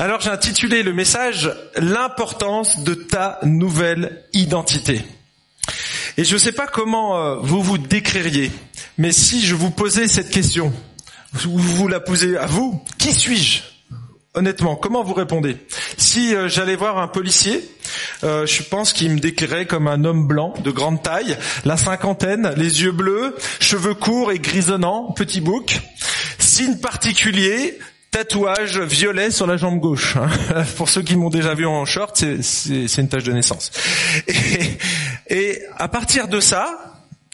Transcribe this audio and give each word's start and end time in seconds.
Alors 0.00 0.20
j'ai 0.20 0.30
intitulé 0.30 0.84
le 0.84 0.92
message 0.92 1.50
L'importance 1.74 2.84
de 2.84 2.94
ta 2.94 3.40
nouvelle 3.42 4.22
identité. 4.32 5.02
Et 6.16 6.22
je 6.22 6.34
ne 6.34 6.38
sais 6.38 6.52
pas 6.52 6.68
comment 6.68 7.16
euh, 7.16 7.36
vous 7.40 7.60
vous 7.60 7.78
décririez, 7.78 8.52
mais 8.96 9.10
si 9.10 9.44
je 9.44 9.56
vous 9.56 9.72
posais 9.72 10.06
cette 10.06 10.30
question, 10.30 10.72
vous 11.32 11.58
vous 11.58 11.88
la 11.88 11.98
posez 11.98 12.36
à 12.36 12.46
vous, 12.46 12.80
qui 12.96 13.12
suis-je? 13.12 13.62
Honnêtement, 14.34 14.76
comment 14.76 15.02
vous 15.02 15.14
répondez? 15.14 15.56
Si 15.96 16.32
euh, 16.32 16.48
j'allais 16.48 16.76
voir 16.76 16.98
un 16.98 17.08
policier, 17.08 17.68
euh, 18.22 18.46
je 18.46 18.62
pense 18.62 18.92
qu'il 18.92 19.10
me 19.10 19.18
décrirait 19.18 19.66
comme 19.66 19.88
un 19.88 20.04
homme 20.04 20.28
blanc 20.28 20.54
de 20.62 20.70
grande 20.70 21.02
taille, 21.02 21.36
la 21.64 21.76
cinquantaine, 21.76 22.54
les 22.56 22.82
yeux 22.82 22.92
bleus, 22.92 23.34
cheveux 23.58 23.94
courts 23.94 24.30
et 24.30 24.38
grisonnants, 24.38 25.10
petit 25.10 25.40
bouc. 25.40 25.80
Signe 26.38 26.78
particulier, 26.78 27.80
tatouage 28.10 28.78
violet 28.80 29.30
sur 29.30 29.46
la 29.46 29.56
jambe 29.56 29.80
gauche. 29.80 30.16
Hein. 30.16 30.64
Pour 30.76 30.88
ceux 30.88 31.02
qui 31.02 31.16
m'ont 31.16 31.30
déjà 31.30 31.54
vu 31.54 31.66
en 31.66 31.84
short, 31.84 32.16
c'est 32.40 32.98
une 32.98 33.08
tache 33.08 33.24
de 33.24 33.32
naissance. 33.32 33.70
Et, 34.26 34.78
et 35.28 35.62
à 35.76 35.88
partir 35.88 36.28
de 36.28 36.40
ça, 36.40 36.88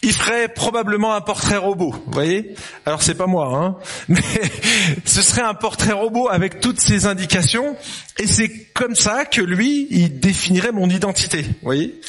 il 0.05 0.13
ferait 0.13 0.49
probablement 0.49 1.15
un 1.15 1.23
portrait 1.23 1.57
robot, 1.57 1.93
vous 1.93 2.13
voyez? 2.13 2.55
Alors 2.85 3.03
c'est 3.03 3.15
pas 3.15 3.27
moi, 3.27 3.57
hein, 3.57 3.77
mais 4.09 4.21
ce 5.05 5.23
serait 5.23 5.43
un 5.43 5.55
portrait 5.55 5.93
robot 5.93 6.29
avec 6.29 6.61
toutes 6.61 6.79
ces 6.79 7.07
indications, 7.07 7.75
et 8.19 8.27
c'est 8.27 8.51
comme 8.75 8.95
ça 8.95 9.25
que 9.25 9.41
lui, 9.41 9.87
il 9.91 10.21
définirait 10.21 10.73
mon 10.73 10.91
identité, 10.91 11.43
vous 11.43 11.55
voyez? 11.63 12.01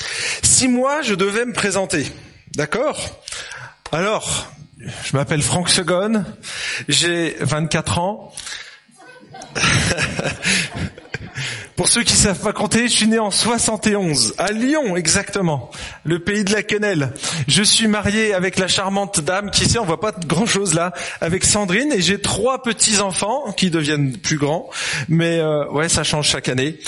Si 0.44 0.68
moi, 0.68 1.02
je 1.04 1.16
devais 1.16 1.46
me 1.46 1.54
présenter, 1.54 2.06
d'accord? 2.56 3.00
Alors, 3.94 4.52
je 4.78 5.16
m'appelle 5.16 5.42
Franck 5.42 5.70
Segon, 5.70 6.26
j'ai 6.90 7.38
24 7.40 8.00
ans. 8.00 8.34
Pour 11.76 11.90
ceux 11.90 12.04
qui 12.04 12.14
savent 12.14 12.40
pas 12.40 12.54
compter, 12.54 12.88
je 12.88 12.94
suis 12.94 13.08
né 13.08 13.20
en 13.20 13.32
71, 13.32 14.36
à 14.38 14.54
Lyon 14.54 14.96
exactement, 14.96 15.70
le 16.06 16.20
pays 16.20 16.46
de 16.46 16.54
la 16.54 16.64
quenelle. 16.64 17.12
Je 17.50 17.64
suis 17.64 17.88
marié 17.88 18.34
avec 18.34 18.58
la 18.58 18.70
charmante 18.70 19.20
dame 19.20 19.52
qui 19.52 19.66
sait, 19.66 19.78
on 19.78 19.86
voit 19.86 20.00
pas 20.00 20.14
grand 20.26 20.46
chose 20.46 20.74
là, 20.74 20.94
avec 21.20 21.44
Sandrine, 21.44 21.92
et 21.92 22.02
j'ai 22.02 22.22
trois 22.22 22.64
petits 22.64 23.02
enfants 23.02 23.52
qui 23.58 23.72
deviennent 23.72 24.18
plus 24.18 24.38
grands, 24.38 24.70
mais 25.10 25.40
euh, 25.40 25.70
ouais, 25.70 25.90
ça 25.90 26.04
change 26.04 26.30
chaque 26.30 26.48
année. 26.48 26.80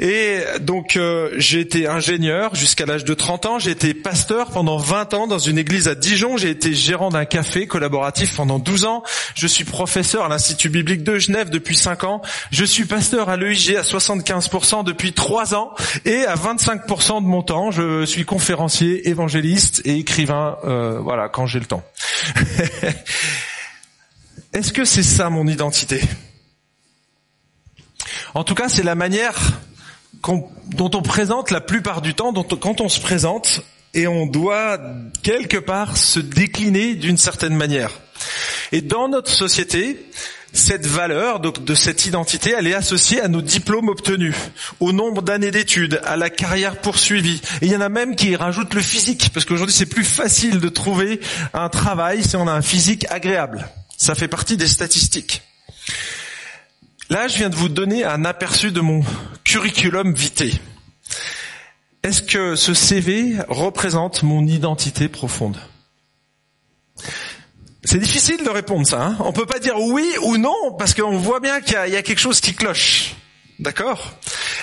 Et 0.00 0.40
donc 0.60 0.96
euh, 0.96 1.30
j'ai 1.36 1.60
été 1.60 1.86
ingénieur 1.86 2.56
jusqu'à 2.56 2.84
l'âge 2.84 3.04
de 3.04 3.14
30 3.14 3.46
ans, 3.46 3.58
j'ai 3.60 3.70
été 3.70 3.94
pasteur 3.94 4.50
pendant 4.50 4.76
20 4.76 5.14
ans 5.14 5.26
dans 5.28 5.38
une 5.38 5.56
église 5.56 5.86
à 5.86 5.94
Dijon, 5.94 6.36
j'ai 6.36 6.50
été 6.50 6.74
gérant 6.74 7.10
d'un 7.10 7.24
café 7.24 7.68
collaboratif 7.68 8.34
pendant 8.34 8.58
12 8.58 8.86
ans, 8.86 9.04
je 9.36 9.46
suis 9.46 9.64
professeur 9.64 10.24
à 10.24 10.28
l'Institut 10.28 10.68
biblique 10.68 11.04
de 11.04 11.18
Genève 11.18 11.48
depuis 11.48 11.76
5 11.76 12.02
ans, 12.02 12.22
je 12.50 12.64
suis 12.64 12.86
pasteur 12.86 13.28
à 13.28 13.36
l'EIG 13.36 13.76
à 13.76 13.82
75% 13.82 14.82
depuis 14.82 15.12
3 15.12 15.54
ans. 15.54 15.74
Et 16.04 16.24
à 16.24 16.34
25% 16.34 17.22
de 17.22 17.26
mon 17.26 17.42
temps, 17.42 17.70
je 17.70 18.04
suis 18.04 18.24
conférencier, 18.24 19.08
évangéliste 19.08 19.82
et 19.84 19.98
écrivain. 19.98 20.58
Euh, 20.64 20.98
voilà, 21.00 21.28
quand 21.28 21.46
j'ai 21.46 21.60
le 21.60 21.66
temps. 21.66 21.84
Est-ce 24.52 24.72
que 24.72 24.84
c'est 24.84 25.02
ça 25.02 25.30
mon 25.30 25.46
identité? 25.46 26.00
En 28.34 28.44
tout 28.44 28.54
cas, 28.54 28.68
c'est 28.68 28.82
la 28.82 28.94
manière 28.94 29.34
dont 30.22 30.90
on 30.94 31.02
présente 31.02 31.50
la 31.50 31.60
plupart 31.60 32.00
du 32.00 32.14
temps, 32.14 32.32
quand 32.32 32.80
on 32.80 32.88
se 32.88 33.00
présente, 33.00 33.62
et 33.94 34.06
on 34.06 34.26
doit 34.26 34.78
quelque 35.22 35.56
part 35.56 35.96
se 35.96 36.20
décliner 36.20 36.94
d'une 36.94 37.16
certaine 37.16 37.54
manière. 37.54 37.90
Et 38.72 38.80
dans 38.80 39.08
notre 39.08 39.30
société, 39.30 40.04
cette 40.52 40.86
valeur 40.86 41.40
de 41.40 41.74
cette 41.74 42.06
identité, 42.06 42.54
elle 42.56 42.66
est 42.66 42.74
associée 42.74 43.20
à 43.20 43.28
nos 43.28 43.42
diplômes 43.42 43.88
obtenus, 43.88 44.34
au 44.80 44.92
nombre 44.92 45.22
d'années 45.22 45.50
d'études, 45.50 46.00
à 46.04 46.16
la 46.16 46.30
carrière 46.30 46.80
poursuivie. 46.80 47.40
Et 47.60 47.66
il 47.66 47.72
y 47.72 47.76
en 47.76 47.80
a 47.80 47.88
même 47.88 48.16
qui 48.16 48.34
rajoutent 48.36 48.74
le 48.74 48.80
physique, 48.80 49.30
parce 49.32 49.44
qu'aujourd'hui 49.46 49.74
c'est 49.74 49.86
plus 49.86 50.04
facile 50.04 50.60
de 50.60 50.68
trouver 50.68 51.20
un 51.52 51.68
travail 51.68 52.24
si 52.24 52.36
on 52.36 52.48
a 52.48 52.52
un 52.52 52.62
physique 52.62 53.06
agréable. 53.10 53.68
Ça 53.96 54.14
fait 54.14 54.28
partie 54.28 54.56
des 54.56 54.68
statistiques. 54.68 55.42
Là, 57.10 57.28
je 57.28 57.36
viens 57.36 57.50
de 57.50 57.54
vous 57.54 57.68
donner 57.68 58.04
un 58.04 58.24
aperçu 58.24 58.70
de 58.70 58.80
mon 58.80 59.02
curriculum 59.44 60.14
vitae. 60.14 60.58
Est-ce 62.02 62.22
que 62.22 62.56
ce 62.56 62.72
CV 62.72 63.36
représente 63.48 64.22
mon 64.22 64.46
identité 64.46 65.08
profonde? 65.08 65.58
C'est 67.84 67.98
difficile 67.98 68.42
de 68.42 68.48
répondre 68.48 68.86
ça. 68.86 69.02
Hein 69.02 69.16
on 69.20 69.32
peut 69.32 69.44
pas 69.44 69.58
dire 69.58 69.78
oui 69.78 70.10
ou 70.22 70.38
non 70.38 70.72
parce 70.78 70.94
qu'on 70.94 71.18
voit 71.18 71.40
bien 71.40 71.60
qu'il 71.60 71.78
y, 71.86 71.90
y, 71.90 71.96
a 71.96 72.02
quelque 72.02 72.20
chose 72.20 72.40
qui 72.40 72.54
cloche. 72.54 73.14
D'accord? 73.58 74.14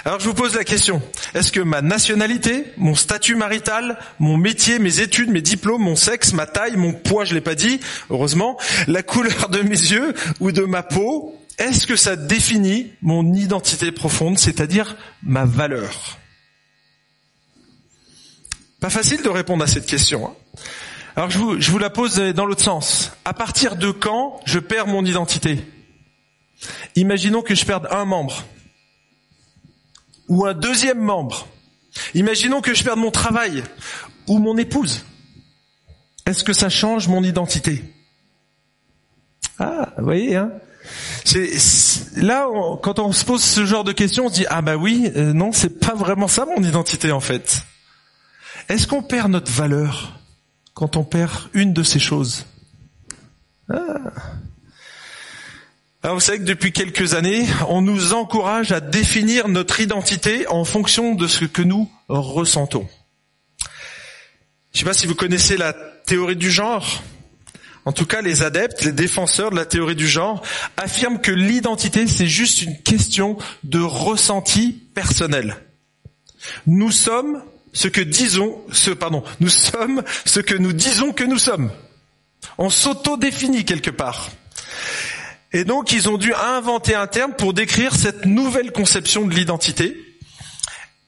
Alors 0.03 0.19
je 0.19 0.25
vous 0.25 0.33
pose 0.33 0.55
la 0.55 0.63
question. 0.63 1.01
Est-ce 1.35 1.51
que 1.51 1.59
ma 1.59 1.81
nationalité, 1.81 2.65
mon 2.77 2.95
statut 2.95 3.35
marital, 3.35 3.99
mon 4.19 4.37
métier, 4.37 4.79
mes 4.79 4.99
études, 4.99 5.29
mes 5.29 5.41
diplômes, 5.41 5.83
mon 5.83 5.95
sexe, 5.95 6.33
ma 6.33 6.47
taille, 6.47 6.75
mon 6.75 6.93
poids, 6.93 7.23
je 7.23 7.35
l'ai 7.35 7.41
pas 7.41 7.55
dit, 7.55 7.79
heureusement, 8.09 8.57
la 8.87 9.03
couleur 9.03 9.49
de 9.49 9.61
mes 9.61 9.69
yeux 9.69 10.13
ou 10.39 10.51
de 10.51 10.63
ma 10.63 10.81
peau, 10.83 11.40
est-ce 11.61 11.85
que 11.85 11.95
ça 11.95 12.15
définit 12.15 12.91
mon 13.03 13.33
identité 13.33 13.91
profonde, 13.91 14.39
c'est-à-dire 14.39 14.97
ma 15.21 15.45
valeur? 15.45 16.17
Pas 18.79 18.89
facile 18.89 19.21
de 19.21 19.29
répondre 19.29 19.63
à 19.63 19.67
cette 19.67 19.85
question. 19.85 20.27
Hein. 20.27 20.35
Alors 21.15 21.29
je 21.29 21.37
vous, 21.37 21.61
je 21.61 21.69
vous 21.69 21.77
la 21.77 21.91
pose 21.91 22.15
dans 22.15 22.47
l'autre 22.47 22.63
sens. 22.63 23.11
À 23.25 23.33
partir 23.35 23.75
de 23.75 23.91
quand 23.91 24.39
je 24.45 24.57
perds 24.57 24.87
mon 24.87 25.05
identité? 25.05 25.59
Imaginons 26.95 27.43
que 27.43 27.53
je 27.53 27.63
perde 27.63 27.87
un 27.91 28.05
membre 28.05 28.43
ou 30.27 30.47
un 30.47 30.55
deuxième 30.55 30.99
membre. 30.99 31.47
Imaginons 32.15 32.61
que 32.61 32.73
je 32.73 32.83
perde 32.83 32.97
mon 32.97 33.11
travail 33.11 33.63
ou 34.27 34.39
mon 34.39 34.57
épouse. 34.57 35.05
Est-ce 36.25 36.43
que 36.43 36.53
ça 36.53 36.69
change 36.69 37.07
mon 37.07 37.23
identité? 37.23 37.83
Ah, 39.59 39.93
vous 39.99 40.05
voyez, 40.05 40.37
hein 40.37 40.51
là 42.17 42.47
quand 42.81 42.99
on 42.99 43.11
se 43.11 43.25
pose 43.25 43.43
ce 43.43 43.65
genre 43.65 43.83
de 43.83 43.91
questions, 43.91 44.25
on 44.25 44.29
se 44.29 44.33
dit 44.33 44.45
ah 44.49 44.61
bah 44.61 44.75
oui, 44.75 45.11
euh, 45.15 45.33
non, 45.33 45.51
c'est 45.51 45.79
pas 45.79 45.95
vraiment 45.95 46.27
ça 46.27 46.45
mon 46.45 46.63
identité 46.63 47.11
en 47.11 47.19
fait. 47.19 47.63
Est-ce 48.69 48.87
qu'on 48.87 49.03
perd 49.03 49.31
notre 49.31 49.51
valeur 49.51 50.19
quand 50.73 50.95
on 50.97 51.03
perd 51.03 51.31
une 51.53 51.73
de 51.73 51.83
ces 51.83 51.99
choses? 51.99 52.45
Ah. 53.69 54.11
Alors 56.03 56.15
vous 56.15 56.21
savez 56.21 56.39
que 56.39 56.43
depuis 56.43 56.71
quelques 56.71 57.13
années, 57.13 57.45
on 57.69 57.81
nous 57.81 58.13
encourage 58.13 58.71
à 58.71 58.79
définir 58.79 59.47
notre 59.47 59.79
identité 59.81 60.47
en 60.47 60.65
fonction 60.65 61.13
de 61.13 61.27
ce 61.27 61.45
que 61.45 61.61
nous 61.61 61.91
ressentons. 62.07 62.87
Je 64.73 64.77
ne 64.77 64.79
sais 64.79 64.85
pas 64.85 64.93
si 64.93 65.05
vous 65.05 65.15
connaissez 65.15 65.57
la 65.57 65.73
théorie 65.73 66.35
du 66.35 66.49
genre. 66.49 67.03
En 67.91 67.93
tout 67.93 68.05
cas, 68.05 68.21
les 68.21 68.41
adeptes, 68.41 68.85
les 68.85 68.93
défenseurs 68.93 69.51
de 69.51 69.57
la 69.57 69.65
théorie 69.65 69.97
du 69.97 70.07
genre 70.07 70.41
affirment 70.77 71.19
que 71.19 71.33
l'identité, 71.33 72.07
c'est 72.07 72.25
juste 72.25 72.61
une 72.61 72.81
question 72.83 73.37
de 73.65 73.81
ressenti 73.81 74.81
personnel. 74.95 75.57
Nous 76.67 76.89
sommes 76.89 77.43
ce 77.73 77.89
que 77.89 77.99
disons, 77.99 78.61
ce, 78.71 78.91
pardon, 78.91 79.25
nous 79.41 79.49
sommes 79.49 80.03
ce 80.23 80.39
que 80.39 80.55
nous 80.55 80.71
disons 80.71 81.11
que 81.11 81.25
nous 81.25 81.37
sommes. 81.37 81.69
On 82.57 82.69
s'auto-définit 82.69 83.65
quelque 83.65 83.91
part. 83.91 84.29
Et 85.51 85.65
donc, 85.65 85.91
ils 85.91 86.07
ont 86.07 86.17
dû 86.17 86.33
inventer 86.33 86.95
un 86.95 87.07
terme 87.07 87.33
pour 87.33 87.53
décrire 87.53 87.93
cette 87.93 88.25
nouvelle 88.25 88.71
conception 88.71 89.27
de 89.27 89.35
l'identité. 89.35 89.97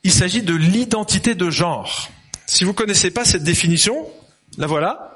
Il 0.04 0.12
s'agit 0.12 0.42
de 0.42 0.54
l'identité 0.54 1.34
de 1.34 1.50
genre. 1.50 2.10
Si 2.46 2.66
vous 2.66 2.74
connaissez 2.74 3.10
pas 3.10 3.24
cette 3.24 3.44
définition, 3.44 4.06
la 4.58 4.68
voilà. 4.68 5.13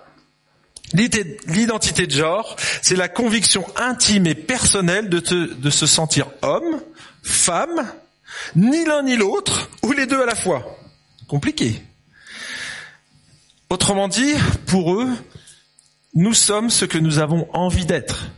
L'identité 0.94 2.08
de 2.08 2.12
genre, 2.12 2.56
c'est 2.82 2.96
la 2.96 3.10
conviction 3.10 3.66
intime 3.76 4.26
et 4.28 4.36
personnelle 4.36 5.10
de, 5.10 5.70
se 5.70 5.86
sentir 5.86 6.28
homme, 6.42 6.82
femme, 7.24 7.92
ni 8.56 8.86
l'un 8.86 9.04
ni 9.04 9.18
l'autre, 9.18 9.70
ou 9.84 9.92
les 9.92 10.06
deux 10.06 10.22
à 10.22 10.26
la 10.26 10.36
fois. 10.36 10.78
Compliqué. 11.28 11.82
Autrement 13.70 14.08
dit, 14.08 14.34
pour 14.66 14.94
eux, 14.94 15.10
nous 16.14 16.34
sommes 16.34 16.70
ce 16.70 16.86
que 16.86 16.98
nous 16.98 17.20
avons 17.20 17.50
envie 17.54 17.86
d'être. 17.86 18.30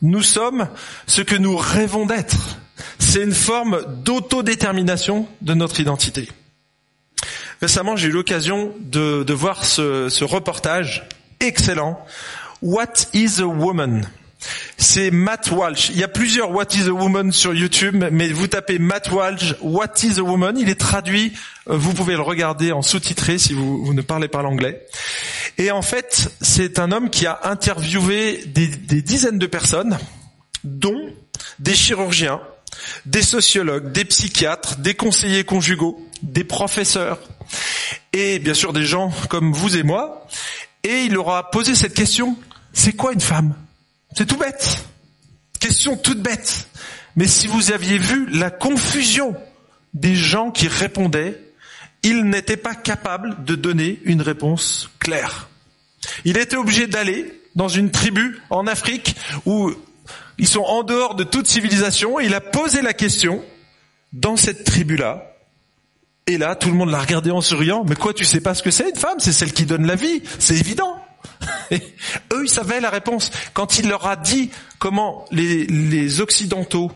Nous 0.00 0.22
sommes 0.22 0.68
ce 1.08 1.22
que 1.22 1.34
nous 1.34 1.56
rêvons 1.56 2.06
d'être. 2.06 2.58
C'est 3.00 3.22
une 3.22 3.34
forme 3.34 3.82
d'autodétermination 4.04 5.26
de 5.40 5.54
notre 5.54 5.80
identité. 5.80 6.28
Récemment, 7.60 7.96
j'ai 7.96 8.08
eu 8.08 8.12
l'occasion 8.12 8.74
de, 8.78 9.32
voir 9.32 9.64
ce 9.64 10.22
reportage 10.22 11.08
excellent. 11.40 11.98
What 12.62 13.08
is 13.12 13.40
a 13.40 13.46
woman? 13.46 14.06
C'est 14.76 15.10
Matt 15.10 15.50
Walsh. 15.50 15.90
Il 15.90 15.98
y 15.98 16.04
a 16.04 16.08
plusieurs 16.08 16.50
What 16.50 16.68
is 16.74 16.88
a 16.88 16.92
woman 16.92 17.32
sur 17.32 17.54
YouTube, 17.54 18.04
mais 18.12 18.28
vous 18.28 18.46
tapez 18.46 18.78
Matt 18.78 19.10
Walsh, 19.10 19.54
What 19.60 19.94
is 20.02 20.18
a 20.18 20.22
woman, 20.22 20.56
il 20.58 20.68
est 20.68 20.78
traduit, 20.78 21.32
euh, 21.68 21.76
vous 21.76 21.94
pouvez 21.94 22.14
le 22.14 22.20
regarder 22.20 22.72
en 22.72 22.82
sous-titré 22.82 23.38
si 23.38 23.54
vous, 23.54 23.92
ne 23.92 24.02
parlez 24.02 24.28
pas 24.28 24.42
l'anglais. 24.42 24.86
Et 25.58 25.70
en 25.70 25.82
fait, 25.82 26.30
c'est 26.40 26.78
un 26.78 26.92
homme 26.92 27.10
qui 27.10 27.26
a 27.26 27.40
interviewé 27.44 28.44
des 28.46 28.68
dizaines 29.02 29.38
de 29.38 29.46
personnes, 29.46 29.98
dont 30.64 31.12
des 31.58 31.74
chirurgiens, 31.74 32.40
des 33.06 33.22
sociologues, 33.22 33.92
des 33.92 34.04
psychiatres, 34.04 34.76
des 34.76 34.94
conseillers 34.94 35.44
conjugaux, 35.44 35.98
des 36.22 36.44
professeurs, 36.44 37.18
et 38.12 38.38
bien 38.38 38.54
sûr 38.54 38.72
des 38.72 38.84
gens 38.84 39.12
comme 39.28 39.52
vous 39.52 39.76
et 39.76 39.82
moi, 39.82 40.26
et 40.86 41.04
il 41.04 41.12
leur 41.12 41.30
a 41.30 41.50
posé 41.50 41.74
cette 41.74 41.94
question, 41.94 42.36
c'est 42.72 42.92
quoi 42.92 43.12
une 43.12 43.20
femme? 43.20 43.54
C'est 44.16 44.26
tout 44.26 44.36
bête. 44.36 44.84
Question 45.58 45.96
toute 45.96 46.20
bête. 46.20 46.68
Mais 47.16 47.26
si 47.26 47.46
vous 47.46 47.72
aviez 47.72 47.98
vu 47.98 48.26
la 48.30 48.50
confusion 48.50 49.36
des 49.94 50.14
gens 50.14 50.50
qui 50.50 50.68
répondaient, 50.68 51.40
ils 52.02 52.24
n'étaient 52.24 52.56
pas 52.56 52.74
capables 52.74 53.44
de 53.44 53.54
donner 53.54 54.00
une 54.04 54.22
réponse 54.22 54.90
claire. 55.00 55.48
Il 56.24 56.36
était 56.36 56.56
obligé 56.56 56.86
d'aller 56.86 57.40
dans 57.54 57.68
une 57.68 57.90
tribu 57.90 58.38
en 58.50 58.66
Afrique 58.66 59.16
où 59.44 59.72
ils 60.38 60.46
sont 60.46 60.62
en 60.62 60.82
dehors 60.82 61.14
de 61.14 61.24
toute 61.24 61.46
civilisation 61.46 62.20
et 62.20 62.26
il 62.26 62.34
a 62.34 62.40
posé 62.40 62.82
la 62.82 62.92
question 62.92 63.42
dans 64.12 64.36
cette 64.36 64.64
tribu-là. 64.64 65.35
Et 66.28 66.38
là, 66.38 66.56
tout 66.56 66.68
le 66.70 66.74
monde 66.74 66.90
l'a 66.90 67.00
regardé 67.00 67.30
en 67.30 67.40
souriant. 67.40 67.84
Mais 67.88 67.94
quoi, 67.94 68.12
tu 68.12 68.24
sais 68.24 68.40
pas 68.40 68.54
ce 68.54 68.62
que 68.62 68.72
c'est 68.72 68.90
une 68.90 68.96
femme? 68.96 69.18
C'est 69.18 69.32
celle 69.32 69.52
qui 69.52 69.64
donne 69.64 69.86
la 69.86 69.94
vie. 69.94 70.22
C'est 70.40 70.56
évident. 70.56 71.00
Eux, 71.72 72.44
ils 72.44 72.50
savaient 72.50 72.80
la 72.80 72.90
réponse. 72.90 73.30
Quand 73.52 73.78
il 73.78 73.88
leur 73.88 74.06
a 74.06 74.16
dit 74.16 74.50
comment 74.78 75.24
les, 75.30 75.66
les 75.66 76.20
Occidentaux 76.20 76.90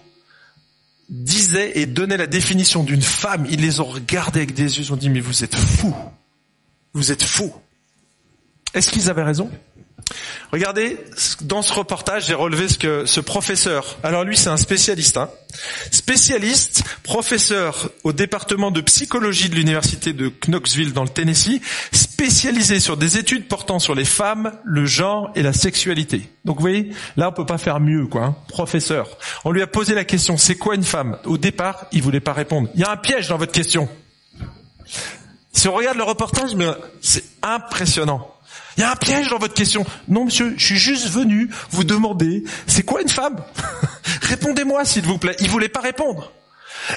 disaient 1.09 1.79
et 1.79 1.87
donnaient 1.87 2.17
la 2.17 2.27
définition 2.27 2.82
d'une 2.82 3.03
femme, 3.03 3.47
ils 3.49 3.61
les 3.61 3.81
ont 3.81 3.85
regardés 3.85 4.41
avec 4.41 4.55
des 4.55 4.79
yeux, 4.79 4.85
ils 4.85 4.93
ont 4.93 4.97
dit, 4.97 5.11
mais 5.11 5.21
vous 5.21 5.44
êtes 5.44 5.55
fous. 5.55 5.94
Vous 6.93 7.12
êtes 7.12 7.23
fous. 7.23 7.53
Est-ce 8.75 8.91
qu'ils 8.91 9.11
avaient 9.11 9.23
raison? 9.23 9.49
Regardez, 10.52 10.98
dans 11.42 11.62
ce 11.62 11.72
reportage, 11.72 12.26
j'ai 12.26 12.34
relevé 12.34 12.68
ce 12.68 12.78
que 12.78 13.06
ce 13.06 13.20
professeur, 13.20 13.98
alors 14.02 14.24
lui 14.24 14.36
c'est 14.36 14.48
un 14.48 14.56
spécialiste, 14.56 15.16
hein, 15.16 15.30
spécialiste, 15.90 16.82
professeur 17.02 17.90
au 18.02 18.12
département 18.12 18.70
de 18.70 18.80
psychologie 18.80 19.48
de 19.48 19.54
l'université 19.54 20.12
de 20.12 20.32
Knoxville 20.48 20.92
dans 20.92 21.04
le 21.04 21.08
Tennessee, 21.08 21.60
spécialisé 21.92 22.80
sur 22.80 22.96
des 22.96 23.16
études 23.16 23.46
portant 23.46 23.78
sur 23.78 23.94
les 23.94 24.04
femmes, 24.04 24.52
le 24.64 24.86
genre 24.86 25.30
et 25.36 25.42
la 25.42 25.52
sexualité. 25.52 26.28
Donc 26.44 26.56
vous 26.56 26.62
voyez, 26.62 26.90
là 27.16 27.28
on 27.28 27.32
peut 27.32 27.46
pas 27.46 27.58
faire 27.58 27.78
mieux, 27.80 28.06
quoi. 28.06 28.24
Hein, 28.24 28.36
professeur. 28.48 29.08
On 29.44 29.52
lui 29.52 29.62
a 29.62 29.66
posé 29.66 29.94
la 29.94 30.04
question, 30.04 30.36
c'est 30.36 30.56
quoi 30.56 30.74
une 30.74 30.84
femme? 30.84 31.18
Au 31.24 31.38
départ, 31.38 31.86
il 31.92 32.02
voulait 32.02 32.20
pas 32.20 32.32
répondre. 32.32 32.68
Il 32.74 32.80
y 32.80 32.84
a 32.84 32.90
un 32.90 32.96
piège 32.96 33.28
dans 33.28 33.38
votre 33.38 33.52
question. 33.52 33.88
Si 35.52 35.68
on 35.68 35.74
regarde 35.74 35.96
le 35.96 36.04
reportage, 36.04 36.50
c'est 37.00 37.24
impressionnant. 37.42 38.34
Il 38.81 38.85
y 38.85 38.87
a 38.87 38.93
un 38.93 38.97
piège 38.97 39.29
dans 39.29 39.37
votre 39.37 39.53
question. 39.53 39.85
Non, 40.09 40.25
monsieur, 40.25 40.55
je 40.56 40.65
suis 40.65 40.79
juste 40.79 41.11
venu 41.11 41.50
vous 41.71 41.85
demander, 41.85 42.44
c'est 42.67 42.82
quoi 42.82 43.03
une 43.03 43.11
femme 43.11 43.37
Répondez-moi, 44.23 44.87
s'il 44.87 45.05
vous 45.05 45.19
plaît. 45.19 45.37
Il 45.41 45.50
voulait 45.50 45.69
pas 45.69 45.82
répondre. 45.82 46.32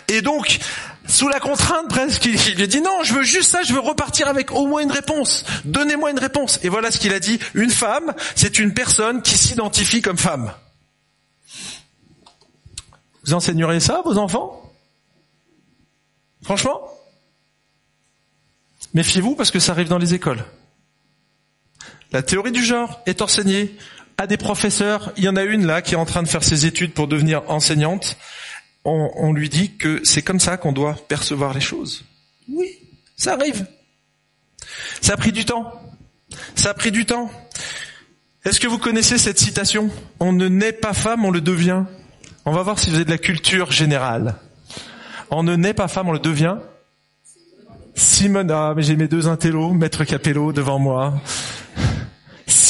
Et 0.08 0.22
donc, 0.22 0.60
sous 1.06 1.28
la 1.28 1.42
contrainte 1.42 1.90
presque, 1.90 2.24
il 2.24 2.56
lui 2.56 2.64
a 2.64 2.68
dit 2.68 2.80
non, 2.80 3.04
je 3.04 3.14
veux 3.14 3.24
juste 3.24 3.52
ça, 3.52 3.64
je 3.64 3.74
veux 3.74 3.82
repartir 3.82 4.30
avec 4.30 4.54
au 4.54 4.66
moins 4.66 4.82
une 4.82 4.94
réponse. 4.94 5.44
Donnez-moi 5.66 6.12
une 6.12 6.20
réponse. 6.20 6.58
Et 6.64 6.70
voilà 6.70 6.90
ce 6.90 7.00
qu'il 7.00 7.14
a 7.14 7.20
dit. 7.20 7.38
Une 7.54 7.70
femme, 7.70 8.14
c'est 8.34 8.60
une 8.60 8.74
personne 8.74 9.22
qui 9.22 9.38
s'identifie 9.38 10.02
comme 10.02 10.18
femme. 10.18 10.54
Vous 13.26 13.34
enseigneriez 13.34 13.82
ça 13.82 13.98
à 13.98 14.02
vos 14.04 14.18
enfants? 14.18 14.72
Franchement? 16.44 16.80
Méfiez-vous 18.94 19.36
parce 19.36 19.52
que 19.52 19.60
ça 19.60 19.74
arrive 19.74 19.90
dans 19.90 19.98
les 19.98 20.14
écoles. 20.14 20.46
La 22.14 22.22
théorie 22.22 22.52
du 22.52 22.64
genre 22.64 23.02
est 23.08 23.24
enseignée 23.24 23.76
à 24.20 24.28
des 24.28 24.38
professeurs. 24.38 25.12
Il 25.18 25.24
y 25.24 25.30
en 25.30 25.36
a 25.36 25.44
une 25.44 25.66
là 25.66 25.82
qui 25.82 25.96
est 25.96 25.98
en 25.98 26.06
train 26.06 26.22
de 26.22 26.28
faire 26.28 26.44
ses 26.44 26.68
études 26.68 26.94
pour 26.94 27.08
devenir 27.08 27.42
enseignante. 27.50 28.18
On, 28.86 29.34
lui 29.34 29.50
dit 29.50 29.78
que 29.78 30.02
c'est 30.04 30.22
comme 30.22 30.40
ça 30.40 30.58
qu'on 30.58 30.74
doit 30.74 30.96
percevoir 31.08 31.54
les 31.54 31.62
choses. 31.62 32.04
Oui, 32.50 32.68
ça 33.16 33.34
arrive. 33.34 33.66
Ça 35.02 35.14
a 35.14 35.18
pris 35.18 35.32
du 35.32 35.46
temps. 35.46 35.74
Ça 36.54 36.72
a 36.72 36.74
pris 36.74 36.92
du 36.92 37.06
temps. 37.06 37.32
Est-ce 38.46 38.60
que 38.60 38.68
vous 38.68 38.78
connaissez 38.78 39.18
cette 39.18 39.40
citation 39.40 39.90
On 40.20 40.34
ne 40.34 40.50
naît 40.50 40.74
pas 40.74 40.94
femme, 40.94 41.26
on 41.26 41.32
le 41.32 41.42
devient. 41.42 41.86
On 42.46 42.52
va 42.52 42.62
voir 42.62 42.78
si 42.78 42.90
vous 42.90 42.98
avez 42.98 43.06
de 43.06 43.10
la 43.10 43.18
culture 43.18 43.72
générale. 43.72 44.36
On 45.32 45.44
ne 45.44 45.56
naît 45.56 45.74
pas 45.74 45.88
femme, 45.88 46.10
on 46.10 46.14
le 46.14 46.20
devient. 46.20 46.58
Simone, 47.96 48.52
ah, 48.52 48.74
mais 48.76 48.84
j'ai 48.84 48.98
mes 48.98 49.08
deux 49.08 49.28
intellos, 49.28 49.72
Maître 49.72 50.04
Capello 50.04 50.52
devant 50.52 50.78
moi. 50.78 51.14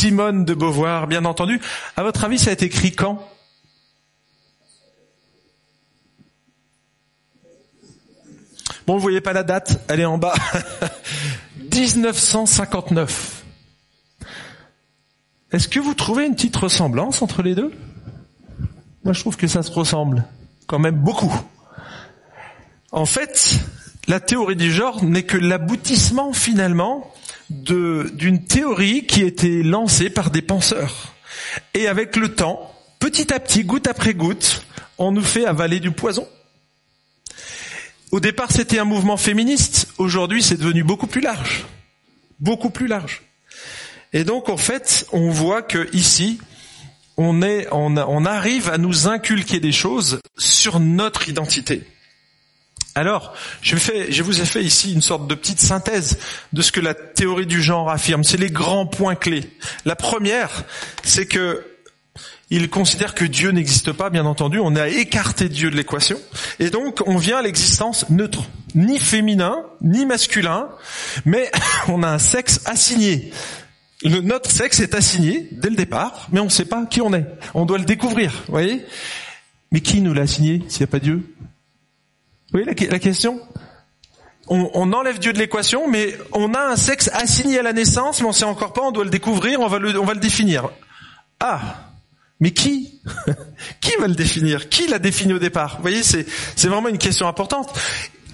Simone 0.04 0.44
de 0.44 0.54
Beauvoir, 0.54 1.08
bien 1.08 1.24
entendu. 1.24 1.62
À 1.96 2.04
votre 2.04 2.26
avis, 2.26 2.38
ça 2.38 2.50
a 2.50 2.54
été 2.54 2.66
écrit 2.66 2.92
quand? 2.92 3.26
Bon, 8.86 8.96
vous 8.96 9.00
voyez 9.00 9.22
pas 9.22 9.32
la 9.32 9.44
date, 9.44 9.82
elle 9.88 10.02
est 10.02 10.06
en 10.06 10.18
bas. 10.18 10.34
1959. 11.74 13.46
Est-ce 15.54 15.70
que 15.70 15.80
vous 15.80 15.94
trouvez 15.94 16.26
une 16.26 16.36
petite 16.36 16.58
ressemblance 16.58 17.22
entre 17.22 17.42
les 17.42 17.56
deux? 17.56 17.72
Moi, 19.06 19.14
je 19.14 19.22
trouve 19.22 19.38
que 19.38 19.48
ça 19.48 19.64
se 19.64 19.72
ressemble 19.72 20.26
quand 20.68 20.80
même 20.80 20.98
beaucoup. 20.98 21.34
En 22.92 23.06
fait, 23.06 23.58
la 24.10 24.20
théorie 24.20 24.58
du 24.58 24.70
genre 24.70 25.02
n'est 25.02 25.24
que 25.24 25.38
l'aboutissement 25.38 26.34
finalement 26.34 27.10
d'une 27.50 28.44
théorie 28.44 29.06
qui 29.06 29.22
été 29.22 29.64
lancée 29.64 30.10
par 30.10 30.32
des 30.32 30.42
penseurs. 30.42 31.14
Et 31.74 31.88
avec 31.88 32.16
le 32.16 32.34
temps, 32.34 32.74
petit 33.00 33.34
à 33.34 33.40
petit, 33.40 33.64
goutte 33.64 33.88
après 33.88 34.14
goutte, 34.14 34.64
on 34.98 35.12
nous 35.12 35.24
fait 35.24 35.46
avaler 35.46 35.80
du 35.80 35.92
poison. 35.92 36.28
Au 38.12 38.20
départ, 38.20 38.52
c'était 38.52 38.80
un 38.80 38.86
mouvement 38.86 39.18
féministe. 39.18 39.88
Aujourd'hui, 39.98 40.44
c'est 40.44 40.58
devenu 40.58 40.84
beaucoup 40.84 41.08
plus 41.08 41.22
large. 41.22 41.66
Beaucoup 42.40 42.70
plus 42.70 42.88
large. 42.88 43.24
Et 44.14 44.24
donc, 44.24 44.50
en 44.50 44.58
fait, 44.58 45.08
on 45.12 45.30
voit 45.32 45.64
que 45.64 45.90
ici, 45.96 46.40
on 47.18 47.42
est, 47.42 47.68
on 47.72 48.26
arrive 48.26 48.70
à 48.70 48.78
nous 48.78 49.08
inculquer 49.08 49.60
des 49.60 49.72
choses 49.72 50.20
sur 50.38 50.80
notre 50.80 51.28
identité. 51.28 51.84
Alors, 52.96 53.34
je, 53.62 53.76
vous 54.22 54.42
ai 54.42 54.46
fait 54.46 54.64
ici 54.64 54.94
une 54.94 55.02
sorte 55.02 55.28
de 55.28 55.34
petite 55.34 55.60
synthèse 55.60 56.20
de 56.54 56.62
ce 56.62 56.72
que 56.72 56.80
la 56.80 56.94
théorie 56.94 57.48
du 57.48 57.62
genre 57.62 57.90
affirme. 57.90 58.24
C'est 58.24 58.38
les 58.38 58.52
grands 58.52 58.86
points 58.86 59.16
clés. 59.16 59.50
La 59.86 59.96
première, 59.96 60.64
c'est 61.04 61.26
que 61.26 61.66
il 62.52 62.70
considère 62.70 63.16
que 63.16 63.26
Dieu 63.26 63.50
n'existe 63.50 63.94
pas, 63.94 64.12
bien 64.12 64.28
entendu. 64.28 64.60
On 64.60 64.76
a 64.76 64.88
écarté 64.88 65.50
Dieu 65.50 65.72
de 65.72 65.76
l'équation. 65.76 66.20
Et 66.60 66.70
donc, 66.70 67.02
on 67.08 67.18
vient 67.18 67.38
à 67.38 67.42
l'existence 67.42 68.08
neutre. 68.12 68.44
Ni 68.76 69.00
féminin, 69.00 69.64
ni 69.82 70.06
masculin, 70.06 70.70
mais 71.26 71.50
on 71.88 72.04
a 72.04 72.10
un 72.10 72.20
sexe 72.20 72.62
assigné. 72.66 73.32
notre 74.04 74.52
sexe 74.52 74.82
est 74.82 74.94
assigné 74.94 75.48
dès 75.52 75.70
le 75.72 75.76
départ, 75.76 76.28
mais 76.32 76.40
on 76.40 76.46
ne 76.46 76.50
sait 76.50 76.66
pas 76.66 76.86
qui 76.86 77.02
on 77.02 77.14
est. 77.14 77.26
On 77.56 77.66
doit 77.66 77.80
le 77.80 77.86
découvrir, 77.86 78.32
vous 78.46 78.52
voyez? 78.52 78.86
Mais 79.72 79.82
qui 79.82 80.02
nous 80.02 80.14
l'a 80.14 80.24
assigné 80.24 80.62
s'il 80.70 80.82
n'y 80.82 80.90
a 80.90 80.92
pas 80.92 81.00
Dieu? 81.00 81.24
Voyez 82.54 82.66
la, 82.66 83.00
question? 83.00 83.42
On, 84.48 84.94
enlève 84.94 85.20
Dieu 85.20 85.34
de 85.34 85.40
l'équation, 85.40 85.88
mais 85.90 86.16
on 86.32 86.54
a 86.54 86.60
un 86.60 86.76
sexe 86.76 87.10
assigné 87.14 87.60
à 87.60 87.64
la 87.64 87.74
naissance, 87.74 88.22
mais 88.22 88.28
on 88.28 88.32
sait 88.32 88.46
encore 88.46 88.74
pas, 88.74 88.82
on 88.82 88.92
doit 88.92 89.06
le 89.06 89.10
découvrir, 89.10 89.60
on 89.60 89.68
va 89.68 89.80
le, 89.80 90.20
définir. 90.20 90.70
Ah, 91.40 91.90
mais 92.40 92.52
qui? 92.52 93.02
Qui 93.82 93.96
va 94.00 94.08
le 94.08 94.16
définir? 94.16 94.70
Qui 94.70 94.88
l'a 94.88 95.00
défini 95.00 95.34
au 95.34 95.40
départ? 95.40 95.78
Vous 95.78 95.82
voyez, 95.82 96.04
c'est, 96.04 96.26
c'est 96.56 96.68
vraiment 96.68 96.90
une 96.90 96.98
question 96.98 97.28
importante. 97.28 97.74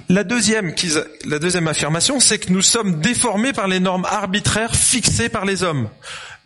La 0.09 0.23
deuxième, 0.23 0.73
la 1.25 1.37
deuxième 1.37 1.67
affirmation, 1.67 2.19
c'est 2.19 2.39
que 2.39 2.51
nous 2.51 2.63
sommes 2.63 2.99
déformés 2.99 3.53
par 3.53 3.67
les 3.67 3.79
normes 3.79 4.05
arbitraires 4.05 4.75
fixées 4.75 5.29
par 5.29 5.45
les 5.45 5.63
hommes. 5.63 5.89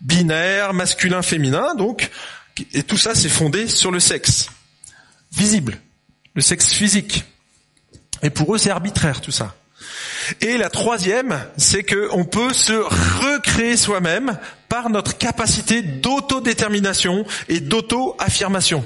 Binaire, 0.01 0.73
masculin, 0.73 1.21
féminin, 1.21 1.73
donc, 1.75 2.09
et 2.73 2.83
tout 2.83 2.97
ça 2.97 3.15
c'est 3.15 3.29
fondé 3.29 3.67
sur 3.69 3.89
le 3.89 4.01
sexe. 4.01 4.49
Visible. 5.31 5.79
Le 6.35 6.41
sexe 6.41 6.73
physique. 6.73 7.23
Et 8.23 8.29
pour 8.29 8.55
eux, 8.55 8.57
c'est 8.57 8.71
arbitraire 8.71 9.21
tout 9.21 9.31
ça. 9.31 9.55
Et 10.41 10.57
la 10.57 10.69
troisième, 10.69 11.45
c'est 11.57 11.83
qu'on 11.83 12.25
peut 12.25 12.53
se 12.53 12.73
recréer 12.73 13.77
soi-même 13.77 14.37
par 14.69 14.89
notre 14.89 15.17
capacité 15.17 15.81
d'autodétermination 15.81 17.25
et 17.49 17.59
d'auto-affirmation. 17.59 18.85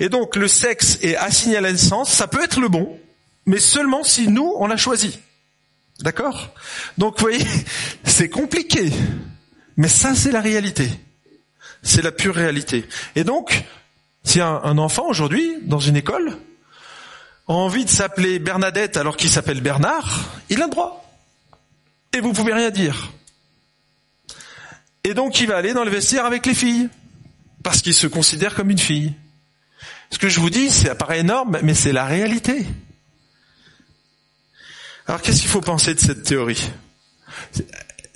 Et 0.00 0.08
donc 0.08 0.36
le 0.36 0.48
sexe 0.48 0.98
est 1.02 1.16
assigné 1.16 1.56
à 1.56 1.60
la 1.60 1.72
naissance, 1.72 2.10
ça 2.10 2.26
peut 2.26 2.42
être 2.42 2.60
le 2.60 2.68
bon, 2.68 2.98
mais 3.46 3.58
seulement 3.58 4.04
si 4.04 4.28
nous, 4.28 4.54
on 4.58 4.66
l'a 4.66 4.76
choisi. 4.76 5.18
D'accord? 6.00 6.50
Donc 6.98 7.18
vous 7.18 7.26
voyez, 7.26 7.44
c'est 8.04 8.28
compliqué, 8.28 8.92
mais 9.76 9.88
ça 9.88 10.14
c'est 10.14 10.32
la 10.32 10.40
réalité. 10.40 10.88
C'est 11.82 12.02
la 12.02 12.12
pure 12.12 12.34
réalité. 12.34 12.84
Et 13.16 13.24
donc, 13.24 13.64
si 14.22 14.40
un, 14.40 14.78
enfant 14.78 15.08
aujourd'hui, 15.08 15.58
dans 15.62 15.80
une 15.80 15.96
école, 15.96 16.36
envie 17.46 17.84
de 17.84 17.90
s'appeler 17.90 18.38
Bernadette 18.38 18.96
alors 18.96 19.16
qu'il 19.16 19.30
s'appelle 19.30 19.60
Bernard, 19.60 20.30
il 20.48 20.62
a 20.62 20.66
le 20.66 20.70
droit. 20.70 21.04
Et 22.12 22.20
vous 22.20 22.32
pouvez 22.32 22.52
rien 22.52 22.70
dire. 22.70 23.10
Et 25.04 25.14
donc 25.14 25.40
il 25.40 25.48
va 25.48 25.56
aller 25.56 25.74
dans 25.74 25.84
le 25.84 25.90
vestiaire 25.90 26.26
avec 26.26 26.46
les 26.46 26.54
filles, 26.54 26.88
parce 27.62 27.82
qu'il 27.82 27.94
se 27.94 28.06
considère 28.06 28.54
comme 28.54 28.70
une 28.70 28.78
fille. 28.78 29.14
Ce 30.10 30.18
que 30.18 30.28
je 30.28 30.40
vous 30.40 30.50
dis, 30.50 30.70
ça 30.70 30.94
paraît 30.94 31.20
énorme, 31.20 31.58
mais 31.62 31.74
c'est 31.74 31.92
la 31.92 32.04
réalité. 32.04 32.66
Alors 35.06 35.22
qu'est-ce 35.22 35.40
qu'il 35.40 35.50
faut 35.50 35.60
penser 35.60 35.94
de 35.94 36.00
cette 36.00 36.22
théorie? 36.22 36.70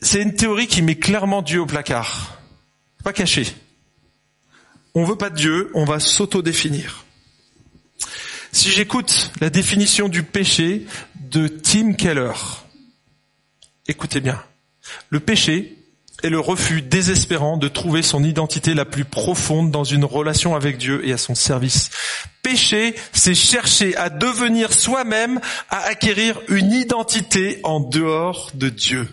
C'est 0.01 0.23
une 0.23 0.35
théorie 0.35 0.67
qui 0.67 0.83
met 0.83 0.97
clairement 0.97 1.43
Dieu 1.43 1.61
au 1.61 1.67
placard. 1.67 2.39
Pas 3.03 3.13
caché. 3.13 3.47
On 4.95 5.05
veut 5.05 5.17
pas 5.17 5.31
de 5.31 5.37
Dieu, 5.37 5.71
on 5.75 5.85
va 5.85 6.01
s'auto-définir. 6.01 7.06
Si 8.57 8.71
j'écoute 8.71 9.33
la 9.43 9.51
définition 9.51 10.09
du 10.09 10.23
péché 10.23 10.87
de 11.31 11.47
Tim 11.47 11.93
Keller, 11.93 12.33
écoutez 13.87 14.21
bien. 14.21 14.43
Le 15.11 15.21
péché 15.21 15.77
est 16.23 16.31
le 16.31 16.41
refus 16.41 16.81
désespérant 16.81 17.59
de 17.59 17.69
trouver 17.69 18.01
son 18.01 18.25
identité 18.25 18.73
la 18.73 18.87
plus 18.87 19.05
profonde 19.05 19.71
dans 19.71 19.85
une 19.85 20.07
relation 20.07 20.57
avec 20.57 20.79
Dieu 20.79 21.07
et 21.07 21.13
à 21.13 21.19
son 21.19 21.35
service. 21.35 21.91
Péché, 22.43 22.95
c'est 23.13 23.35
chercher 23.35 23.95
à 23.95 24.09
devenir 24.09 24.73
soi-même, 24.73 25.39
à 25.69 25.81
acquérir 25.81 26.41
une 26.49 26.73
identité 26.73 27.61
en 27.63 27.79
dehors 27.79 28.53
de 28.55 28.71
Dieu. 28.71 29.07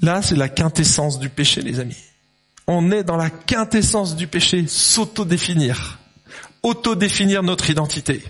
Là, 0.00 0.22
c'est 0.22 0.36
la 0.36 0.48
quintessence 0.48 1.18
du 1.18 1.28
péché, 1.28 1.60
les 1.60 1.80
amis. 1.80 2.02
On 2.66 2.90
est 2.92 3.04
dans 3.04 3.18
la 3.18 3.28
quintessence 3.28 4.16
du 4.16 4.26
péché, 4.26 4.66
s'auto-définir 4.66 5.98
auto-définir 6.66 7.44
notre 7.44 7.70
identité. 7.70 8.24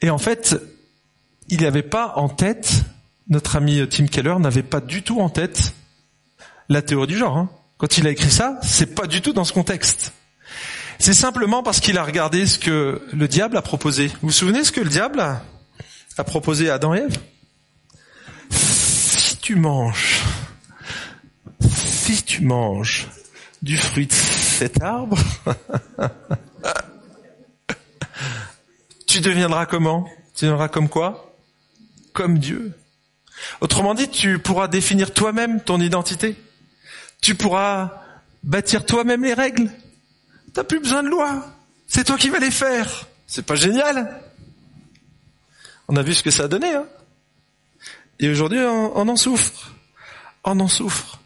Et 0.00 0.10
en 0.10 0.18
fait, 0.18 0.56
il 1.48 1.62
n'avait 1.62 1.84
pas 1.84 2.14
en 2.16 2.28
tête, 2.28 2.82
notre 3.28 3.54
ami 3.54 3.86
Tim 3.88 4.06
Keller 4.06 4.34
n'avait 4.40 4.64
pas 4.64 4.80
du 4.80 5.02
tout 5.02 5.20
en 5.20 5.28
tête 5.28 5.74
la 6.68 6.82
théorie 6.82 7.06
du 7.06 7.16
genre. 7.16 7.36
Hein. 7.36 7.48
Quand 7.76 7.98
il 7.98 8.06
a 8.08 8.10
écrit 8.10 8.32
ça, 8.32 8.58
c'est 8.62 8.96
pas 8.96 9.06
du 9.06 9.22
tout 9.22 9.32
dans 9.32 9.44
ce 9.44 9.52
contexte. 9.52 10.12
C'est 10.98 11.14
simplement 11.14 11.62
parce 11.62 11.78
qu'il 11.78 11.96
a 11.96 12.02
regardé 12.04 12.46
ce 12.46 12.58
que 12.58 13.00
le 13.12 13.28
diable 13.28 13.56
a 13.56 13.62
proposé. 13.62 14.08
Vous 14.08 14.28
vous 14.28 14.32
souvenez 14.32 14.64
ce 14.64 14.72
que 14.72 14.80
le 14.80 14.88
diable 14.88 15.20
a, 15.20 15.44
proposé 16.24 16.68
à 16.68 16.74
Adam 16.74 16.94
et 16.94 16.98
Ève? 16.98 17.16
Si 18.50 19.36
tu 19.36 19.54
manges, 19.54 20.20
si 21.70 22.24
tu 22.24 22.42
manges 22.42 23.06
du 23.62 23.76
fruit 23.76 24.08
cet 24.58 24.82
arbre, 24.82 25.16
tu 29.06 29.20
deviendras 29.20 29.66
comment? 29.66 30.10
Tu 30.34 30.46
deviendras 30.46 30.66
comme 30.66 30.88
quoi? 30.88 31.32
Comme 32.12 32.40
Dieu. 32.40 32.76
Autrement 33.60 33.94
dit, 33.94 34.08
tu 34.08 34.40
pourras 34.40 34.66
définir 34.66 35.14
toi-même 35.14 35.62
ton 35.62 35.80
identité. 35.80 36.34
Tu 37.20 37.36
pourras 37.36 38.02
bâtir 38.42 38.84
toi-même 38.84 39.22
les 39.22 39.34
règles. 39.34 39.70
T'as 40.54 40.64
plus 40.64 40.80
besoin 40.80 41.04
de 41.04 41.08
loi. 41.08 41.46
C'est 41.86 42.02
toi 42.02 42.16
qui 42.16 42.28
vas 42.28 42.40
les 42.40 42.50
faire. 42.50 43.06
C'est 43.28 43.46
pas 43.46 43.54
génial 43.54 44.20
On 45.86 45.94
a 45.94 46.02
vu 46.02 46.14
ce 46.14 46.24
que 46.24 46.32
ça 46.32 46.44
a 46.44 46.48
donné. 46.48 46.74
Hein 46.74 46.86
Et 48.18 48.28
aujourd'hui, 48.28 48.58
on, 48.58 48.98
on 48.98 49.06
en 49.06 49.16
souffre. 49.16 49.70
On 50.42 50.58
en 50.58 50.66
souffre 50.66 51.17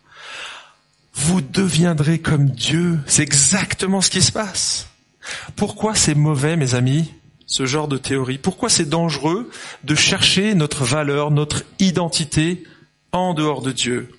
vous 1.15 1.41
deviendrez 1.41 2.19
comme 2.19 2.51
Dieu. 2.51 2.99
C'est 3.07 3.23
exactement 3.23 4.01
ce 4.01 4.11
qui 4.11 4.23
se 4.23 4.33
passe. 4.33 4.89
Pourquoi 5.57 5.95
c'est 5.95 6.15
mauvais, 6.15 6.57
mes 6.57 6.75
amis, 6.75 7.13
ce 7.47 7.67
genre 7.67 7.89
de 7.89 7.99
théorie? 7.99 8.39
Pourquoi 8.39 8.69
c'est 8.69 8.89
dangereux 8.89 9.51
de 9.85 9.95
chercher 9.95 10.55
notre 10.55 10.85
valeur, 10.85 11.31
notre 11.31 11.65
identité 11.79 12.65
en 13.13 13.35
dehors 13.35 13.63
de 13.63 13.73
Dieu? 13.73 14.11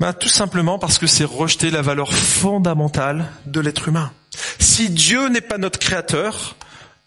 Ben, 0.00 0.12
Tout 0.12 0.28
simplement 0.28 0.78
parce 0.78 0.98
que 0.98 1.06
c'est 1.06 1.24
rejeter 1.24 1.70
la 1.70 1.82
valeur 1.82 2.12
fondamentale 2.12 3.26
de 3.46 3.60
l'être 3.60 3.88
humain. 3.88 4.12
Si 4.58 4.90
Dieu 4.90 5.28
n'est 5.28 5.40
pas 5.40 5.58
notre 5.58 5.78
créateur, 5.78 6.56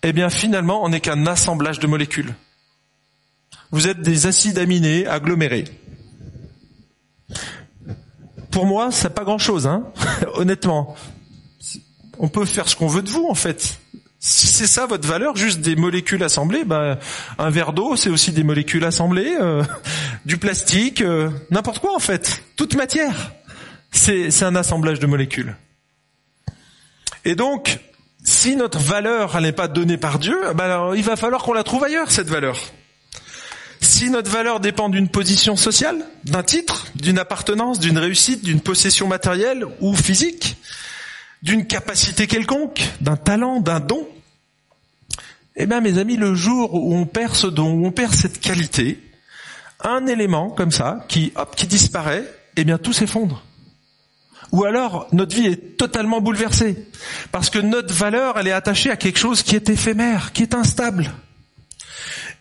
eh 0.03 0.13
bien 0.13 0.29
finalement 0.29 0.83
on 0.83 0.89
n'est 0.89 1.01
qu'un 1.01 1.25
assemblage 1.25 1.79
de 1.79 1.87
molécules. 1.87 2.35
Vous 3.71 3.87
êtes 3.87 4.01
des 4.01 4.27
acides 4.27 4.59
aminés 4.59 5.05
agglomérés 5.07 5.65
pour 8.51 8.65
moi, 8.65 8.89
c'est 8.91 9.13
pas 9.13 9.23
grand-chose, 9.23 9.67
hein 9.67 9.83
honnêtement. 10.33 10.95
On 12.19 12.27
peut 12.27 12.45
faire 12.45 12.67
ce 12.67 12.75
qu'on 12.75 12.87
veut 12.87 13.01
de 13.01 13.09
vous, 13.09 13.27
en 13.29 13.35
fait. 13.35 13.79
Si 14.19 14.47
c'est 14.47 14.67
ça 14.67 14.87
votre 14.87 15.07
valeur, 15.07 15.35
juste 15.35 15.61
des 15.61 15.75
molécules 15.75 16.23
assemblées, 16.23 16.63
ben, 16.63 16.97
un 17.37 17.49
verre 17.51 17.71
d'eau, 17.71 17.95
c'est 17.95 18.09
aussi 18.09 18.31
des 18.31 18.43
molécules 18.43 18.83
assemblées, 18.83 19.37
euh, 19.39 19.63
du 20.25 20.37
plastique, 20.37 21.01
euh, 21.01 21.29
n'importe 21.51 21.79
quoi 21.79 21.95
en 21.95 21.99
fait. 21.99 22.43
Toute 22.55 22.75
matière, 22.75 23.33
c'est 23.91 24.43
un 24.43 24.55
assemblage 24.55 24.99
de 24.99 25.05
molécules. 25.05 25.55
Et 27.25 27.35
donc, 27.35 27.79
si 28.23 28.55
notre 28.55 28.79
valeur 28.79 29.39
n'est 29.39 29.51
pas 29.51 29.67
donnée 29.67 29.97
par 29.97 30.17
Dieu, 30.17 30.37
ben, 30.55 30.93
il 30.95 31.03
va 31.03 31.15
falloir 31.15 31.43
qu'on 31.43 31.53
la 31.53 31.63
trouve 31.63 31.83
ailleurs, 31.83 32.09
cette 32.09 32.27
valeur. 32.27 32.59
Si 33.97 34.11
notre 34.11 34.29
valeur 34.29 34.59
dépend 34.59 34.89
d'une 34.89 35.09
position 35.09 35.55
sociale, 35.55 36.05
d'un 36.23 36.43
titre, 36.43 36.85
d'une 36.93 37.17
appartenance, 37.17 37.79
d'une 37.79 37.97
réussite, 37.97 38.45
d'une 38.45 38.61
possession 38.61 39.07
matérielle 39.07 39.65
ou 39.81 39.95
physique, 39.95 40.55
d'une 41.41 41.65
capacité 41.65 42.27
quelconque, 42.27 42.79
d'un 43.01 43.15
talent, 43.15 43.59
d'un 43.59 43.79
don, 43.79 44.07
eh 45.55 45.65
bien 45.65 45.81
mes 45.81 45.97
amis, 45.97 46.15
le 46.15 46.35
jour 46.35 46.75
où 46.75 46.95
on 46.95 47.07
perd 47.07 47.33
ce 47.33 47.47
don, 47.47 47.71
où 47.71 47.87
on 47.87 47.91
perd 47.91 48.13
cette 48.13 48.39
qualité, 48.39 48.99
un 49.83 50.05
élément 50.05 50.51
comme 50.51 50.69
ça, 50.69 51.03
qui, 51.07 51.33
qui 51.55 51.65
disparaît, 51.65 52.31
eh 52.55 52.65
bien 52.65 52.77
tout 52.77 52.93
s'effondre. 52.93 53.43
Ou 54.51 54.63
alors 54.65 55.07
notre 55.11 55.35
vie 55.35 55.47
est 55.47 55.75
totalement 55.75 56.21
bouleversée. 56.21 56.87
Parce 57.31 57.49
que 57.49 57.57
notre 57.57 57.95
valeur, 57.95 58.37
elle 58.37 58.47
est 58.47 58.51
attachée 58.51 58.91
à 58.91 58.95
quelque 58.95 59.17
chose 59.17 59.41
qui 59.41 59.55
est 59.55 59.69
éphémère, 59.69 60.33
qui 60.33 60.43
est 60.43 60.53
instable. 60.53 61.11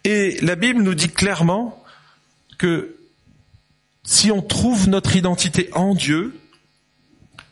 Et 0.06 0.38
la 0.40 0.54
Bible 0.54 0.82
nous 0.82 0.94
dit 0.94 1.08
clairement 1.08 1.82
que 2.58 2.94
si 4.04 4.30
on 4.30 4.40
trouve 4.40 4.88
notre 4.88 5.16
identité 5.16 5.68
en 5.72 5.96
Dieu, 5.96 6.38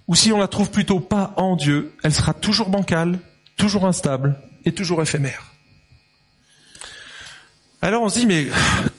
ou 0.06 0.14
si 0.14 0.30
on 0.30 0.38
la 0.38 0.46
trouve 0.46 0.70
plutôt 0.70 1.00
pas 1.00 1.34
en 1.36 1.56
Dieu, 1.56 1.92
elle 2.04 2.14
sera 2.14 2.32
toujours 2.32 2.68
bancale, 2.68 3.18
toujours 3.56 3.86
instable 3.86 4.40
et 4.64 4.70
toujours 4.70 5.02
éphémère. 5.02 5.52
Alors 7.82 8.04
on 8.04 8.08
se 8.08 8.20
dit, 8.20 8.26
mais 8.26 8.46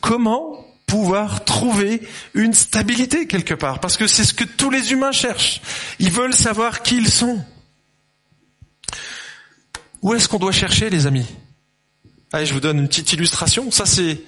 comment 0.02 0.68
pouvoir 0.86 1.46
trouver 1.46 2.06
une 2.34 2.54
stabilité 2.54 3.26
quelque 3.26 3.54
part? 3.54 3.80
Parce 3.80 3.96
que 3.96 4.06
c'est 4.06 4.26
ce 4.26 4.34
que 4.34 4.44
tous 4.44 4.70
les 4.70 4.92
humains 4.92 5.14
cherchent. 5.14 5.62
Ils 6.00 6.12
veulent 6.12 6.36
savoir 6.36 6.84
qui 6.84 6.98
ils 6.98 7.10
sont. 7.10 7.42
Où 10.02 10.14
est-ce 10.14 10.28
qu'on 10.28 10.40
doit 10.40 10.52
chercher, 10.52 10.90
les 10.90 11.08
amis? 11.08 11.26
Allez, 12.36 12.46
je 12.48 12.54
vous 12.54 12.60
donne 12.60 12.80
une 12.80 12.90
petite 12.90 13.14
illustration. 13.14 13.72
Ça, 13.72 13.86
c'est 13.86 14.22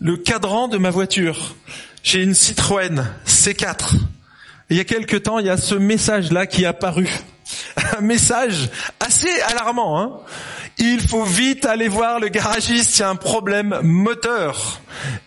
le 0.00 0.16
cadran 0.16 0.66
de 0.66 0.76
ma 0.76 0.90
voiture. 0.90 1.54
J'ai 2.02 2.20
une 2.20 2.34
Citroën 2.34 3.04
C4. 3.28 3.94
il 4.70 4.76
y 4.76 4.80
a 4.80 4.84
quelque 4.84 5.16
temps, 5.16 5.38
il 5.38 5.46
y 5.46 5.50
a 5.50 5.56
ce 5.56 5.76
message-là 5.76 6.48
qui 6.48 6.64
est 6.64 6.66
apparu. 6.66 7.08
Un 7.96 8.00
message 8.00 8.70
assez 8.98 9.30
alarmant. 9.42 10.00
Hein 10.00 10.16
il 10.78 11.00
faut 11.00 11.22
vite 11.22 11.64
aller 11.64 11.86
voir 11.86 12.18
le 12.18 12.26
garagiste, 12.26 12.98
il 12.98 13.02
y 13.02 13.04
a 13.04 13.08
un 13.08 13.14
problème 13.14 13.78
moteur. 13.84 14.80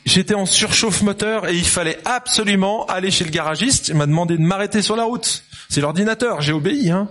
J'étais 0.06 0.36
en 0.36 0.46
surchauffe 0.46 1.04
moteur 1.04 1.48
et 1.48 1.56
il 1.56 1.66
fallait 1.66 1.98
absolument 2.04 2.86
aller 2.88 3.10
chez 3.10 3.24
le 3.24 3.32
garagiste. 3.32 3.88
Il 3.88 3.96
m'a 3.96 4.06
demandé 4.06 4.36
de 4.36 4.42
m'arrêter 4.44 4.82
sur 4.82 4.98
la 4.98 5.06
route. 5.06 5.46
C'est 5.70 5.80
l'ordinateur, 5.80 6.42
j'ai 6.42 6.52
obéi. 6.52 6.92
Hein 6.92 7.08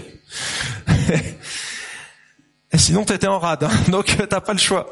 Et 2.74 2.78
sinon, 2.78 3.06
t'étais 3.06 3.28
en 3.28 3.40
rade, 3.40 3.64
hein. 3.64 3.72
donc 3.88 4.16
t'as 4.30 4.42
pas 4.42 4.52
le 4.52 4.60
choix. 4.60 4.92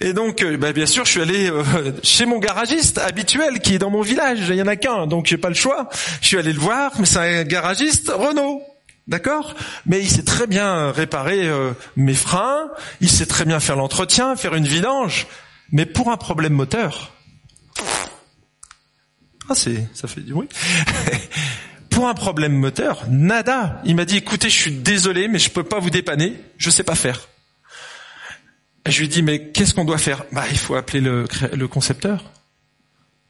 Et 0.00 0.12
donc, 0.12 0.42
euh, 0.42 0.56
bah, 0.56 0.72
bien 0.72 0.86
sûr, 0.86 1.04
je 1.04 1.10
suis 1.10 1.20
allé 1.20 1.50
euh, 1.50 1.92
chez 2.02 2.24
mon 2.24 2.38
garagiste 2.38 2.98
habituel 2.98 3.60
qui 3.60 3.74
est 3.74 3.78
dans 3.78 3.90
mon 3.90 4.02
village. 4.02 4.48
Il 4.48 4.54
y 4.54 4.62
en 4.62 4.68
a 4.68 4.76
qu'un, 4.76 5.06
donc 5.06 5.26
j'ai 5.26 5.36
pas 5.36 5.48
le 5.48 5.54
choix. 5.54 5.88
Je 6.20 6.26
suis 6.26 6.38
allé 6.38 6.52
le 6.52 6.60
voir, 6.60 6.92
mais 6.98 7.06
c'est 7.06 7.40
un 7.40 7.42
garagiste 7.44 8.12
Renault. 8.14 8.62
D'accord? 9.08 9.54
Mais 9.86 10.00
il 10.00 10.10
sait 10.10 10.24
très 10.24 10.48
bien 10.48 10.90
réparer 10.90 11.46
euh, 11.46 11.72
mes 11.94 12.14
freins, 12.14 12.68
il 13.00 13.08
sait 13.08 13.26
très 13.26 13.44
bien 13.44 13.60
faire 13.60 13.76
l'entretien, 13.76 14.34
faire 14.34 14.54
une 14.54 14.66
vidange. 14.66 15.28
Mais 15.70 15.86
pour 15.86 16.10
un 16.10 16.16
problème 16.16 16.54
moteur, 16.54 17.12
ah 19.48 19.54
c'est, 19.54 19.86
ça 19.94 20.08
fait 20.08 20.22
du 20.22 20.32
bruit. 20.32 20.48
pour 21.96 22.08
un 22.08 22.14
problème 22.14 22.52
moteur, 22.52 23.06
nada. 23.08 23.80
Il 23.86 23.96
m'a 23.96 24.04
dit, 24.04 24.18
écoutez, 24.18 24.50
je 24.50 24.54
suis 24.54 24.70
désolé, 24.70 25.28
mais 25.28 25.38
je 25.38 25.48
peux 25.48 25.64
pas 25.64 25.78
vous 25.78 25.88
dépanner, 25.88 26.34
je 26.58 26.68
sais 26.68 26.82
pas 26.82 26.94
faire. 26.94 27.26
je 28.86 29.00
lui 29.00 29.08
dit, 29.08 29.22
mais 29.22 29.48
qu'est-ce 29.48 29.72
qu'on 29.72 29.86
doit 29.86 29.96
faire? 29.96 30.26
Bah, 30.30 30.44
il 30.50 30.58
faut 30.58 30.74
appeler 30.74 31.00
le, 31.00 31.24
le 31.54 31.68
concepteur. 31.68 32.22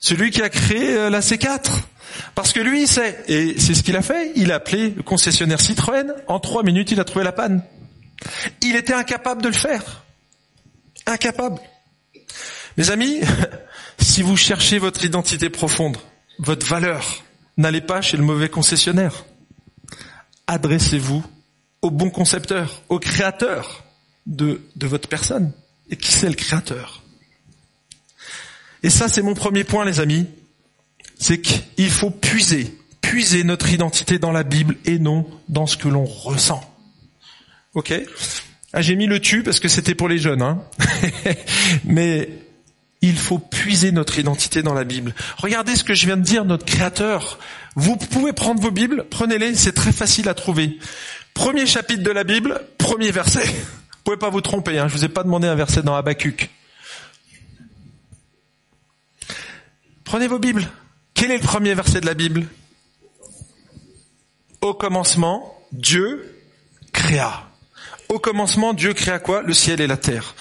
Celui 0.00 0.32
qui 0.32 0.42
a 0.42 0.48
créé 0.48 0.96
euh, 0.96 1.10
la 1.10 1.20
C4. 1.20 1.70
Parce 2.34 2.52
que 2.52 2.58
lui, 2.58 2.82
il 2.82 2.88
sait. 2.88 3.22
Et 3.28 3.54
c'est 3.60 3.72
ce 3.72 3.84
qu'il 3.84 3.94
a 3.94 4.02
fait. 4.02 4.32
Il 4.34 4.50
a 4.50 4.56
appelé 4.56 4.90
le 4.90 5.04
concessionnaire 5.04 5.60
Citroën. 5.60 6.12
En 6.26 6.40
trois 6.40 6.64
minutes, 6.64 6.90
il 6.90 6.98
a 6.98 7.04
trouvé 7.04 7.24
la 7.24 7.30
panne. 7.30 7.62
Il 8.62 8.74
était 8.74 8.94
incapable 8.94 9.42
de 9.42 9.48
le 9.48 9.54
faire. 9.54 10.02
Incapable. 11.06 11.60
Mes 12.76 12.90
amis, 12.90 13.20
si 14.00 14.22
vous 14.22 14.36
cherchez 14.36 14.78
votre 14.78 15.04
identité 15.04 15.50
profonde, 15.50 15.98
votre 16.40 16.66
valeur, 16.66 17.22
n'allez 17.56 17.80
pas 17.80 18.00
chez 18.00 18.16
le 18.16 18.22
mauvais 18.22 18.48
concessionnaire. 18.48 19.24
adressez-vous 20.46 21.24
au 21.82 21.90
bon 21.90 22.10
concepteur, 22.10 22.82
au 22.88 22.98
créateur 22.98 23.84
de, 24.26 24.60
votre 24.80 25.08
personne. 25.08 25.52
Et 25.90 25.96
qui 25.96 26.10
c'est 26.10 26.28
le 26.28 26.34
créateur? 26.34 27.02
Et 28.82 28.90
ça, 28.90 29.08
c'est 29.08 29.22
mon 29.22 29.34
premier 29.34 29.64
point, 29.64 29.84
les 29.84 30.00
amis. 30.00 30.26
C'est 31.18 31.40
qu'il 31.40 31.90
faut 31.90 32.10
puiser, 32.10 32.76
puiser 33.00 33.44
notre 33.44 33.70
identité 33.70 34.18
dans 34.18 34.32
la 34.32 34.42
Bible 34.42 34.76
et 34.84 34.98
non 34.98 35.26
dans 35.48 35.66
ce 35.66 35.76
que 35.76 35.88
l'on 35.88 36.04
ressent. 36.04 36.62
Ok? 37.74 37.92
Ah, 38.72 38.82
J'ai 38.82 38.96
mis 38.96 39.06
le 39.06 39.20
tu 39.20 39.42
parce 39.42 39.60
que 39.60 39.68
c'était 39.68 39.94
pour 39.94 40.08
les 40.08 40.18
jeunes. 40.18 40.42
Hein 40.42 40.62
Mais 41.84 42.28
il 43.08 43.18
faut 43.18 43.38
puiser 43.38 43.92
notre 43.92 44.18
identité 44.18 44.62
dans 44.62 44.74
la 44.74 44.84
Bible. 44.84 45.14
Regardez 45.38 45.76
ce 45.76 45.84
que 45.84 45.94
je 45.94 46.06
viens 46.06 46.16
de 46.16 46.22
dire, 46.22 46.44
notre 46.44 46.64
Créateur. 46.64 47.38
Vous 47.74 47.96
pouvez 47.96 48.32
prendre 48.32 48.60
vos 48.60 48.70
Bibles, 48.70 49.06
prenez-les, 49.10 49.54
c'est 49.54 49.72
très 49.72 49.92
facile 49.92 50.28
à 50.28 50.34
trouver. 50.34 50.78
Premier 51.34 51.66
chapitre 51.66 52.02
de 52.02 52.10
la 52.10 52.24
Bible, 52.24 52.60
premier 52.78 53.10
verset. 53.10 53.44
Vous 53.44 54.02
pouvez 54.04 54.16
pas 54.16 54.30
vous 54.30 54.40
tromper, 54.40 54.78
hein, 54.78 54.88
je 54.88 54.94
vous 54.94 55.04
ai 55.04 55.08
pas 55.08 55.22
demandé 55.22 55.46
un 55.46 55.54
verset 55.54 55.82
dans 55.82 55.94
Habakkuk. 55.94 56.48
Prenez 60.04 60.28
vos 60.28 60.38
Bibles. 60.38 60.66
Quel 61.14 61.30
est 61.30 61.38
le 61.38 61.42
premier 61.42 61.74
verset 61.74 62.00
de 62.00 62.06
la 62.06 62.14
Bible? 62.14 62.46
Au 64.60 64.72
commencement, 64.72 65.58
Dieu 65.72 66.40
créa. 66.92 67.48
Au 68.08 68.18
commencement, 68.18 68.72
Dieu 68.72 68.94
créa 68.94 69.18
quoi? 69.18 69.42
Le 69.42 69.52
ciel 69.52 69.80
et 69.80 69.86
la 69.86 69.96
terre. 69.96 70.34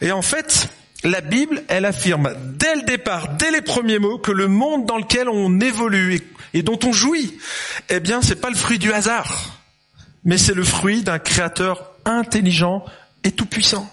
Et 0.00 0.10
en 0.10 0.22
fait, 0.22 0.68
la 1.02 1.20
Bible, 1.20 1.62
elle 1.68 1.86
affirme 1.86 2.34
dès 2.56 2.74
le 2.76 2.82
départ, 2.82 3.30
dès 3.36 3.50
les 3.50 3.62
premiers 3.62 3.98
mots, 3.98 4.18
que 4.18 4.32
le 4.32 4.48
monde 4.48 4.86
dans 4.86 4.98
lequel 4.98 5.28
on 5.28 5.60
évolue 5.60 6.20
et, 6.52 6.62
dont 6.62 6.78
on 6.84 6.92
jouit, 6.92 7.38
eh 7.88 8.00
bien, 8.00 8.20
c'est 8.22 8.40
pas 8.40 8.50
le 8.50 8.56
fruit 8.56 8.78
du 8.78 8.92
hasard, 8.92 9.58
mais 10.24 10.36
c'est 10.36 10.54
le 10.54 10.64
fruit 10.64 11.02
d'un 11.02 11.18
créateur 11.18 11.92
intelligent 12.04 12.84
et 13.24 13.32
tout 13.32 13.46
puissant. 13.46 13.90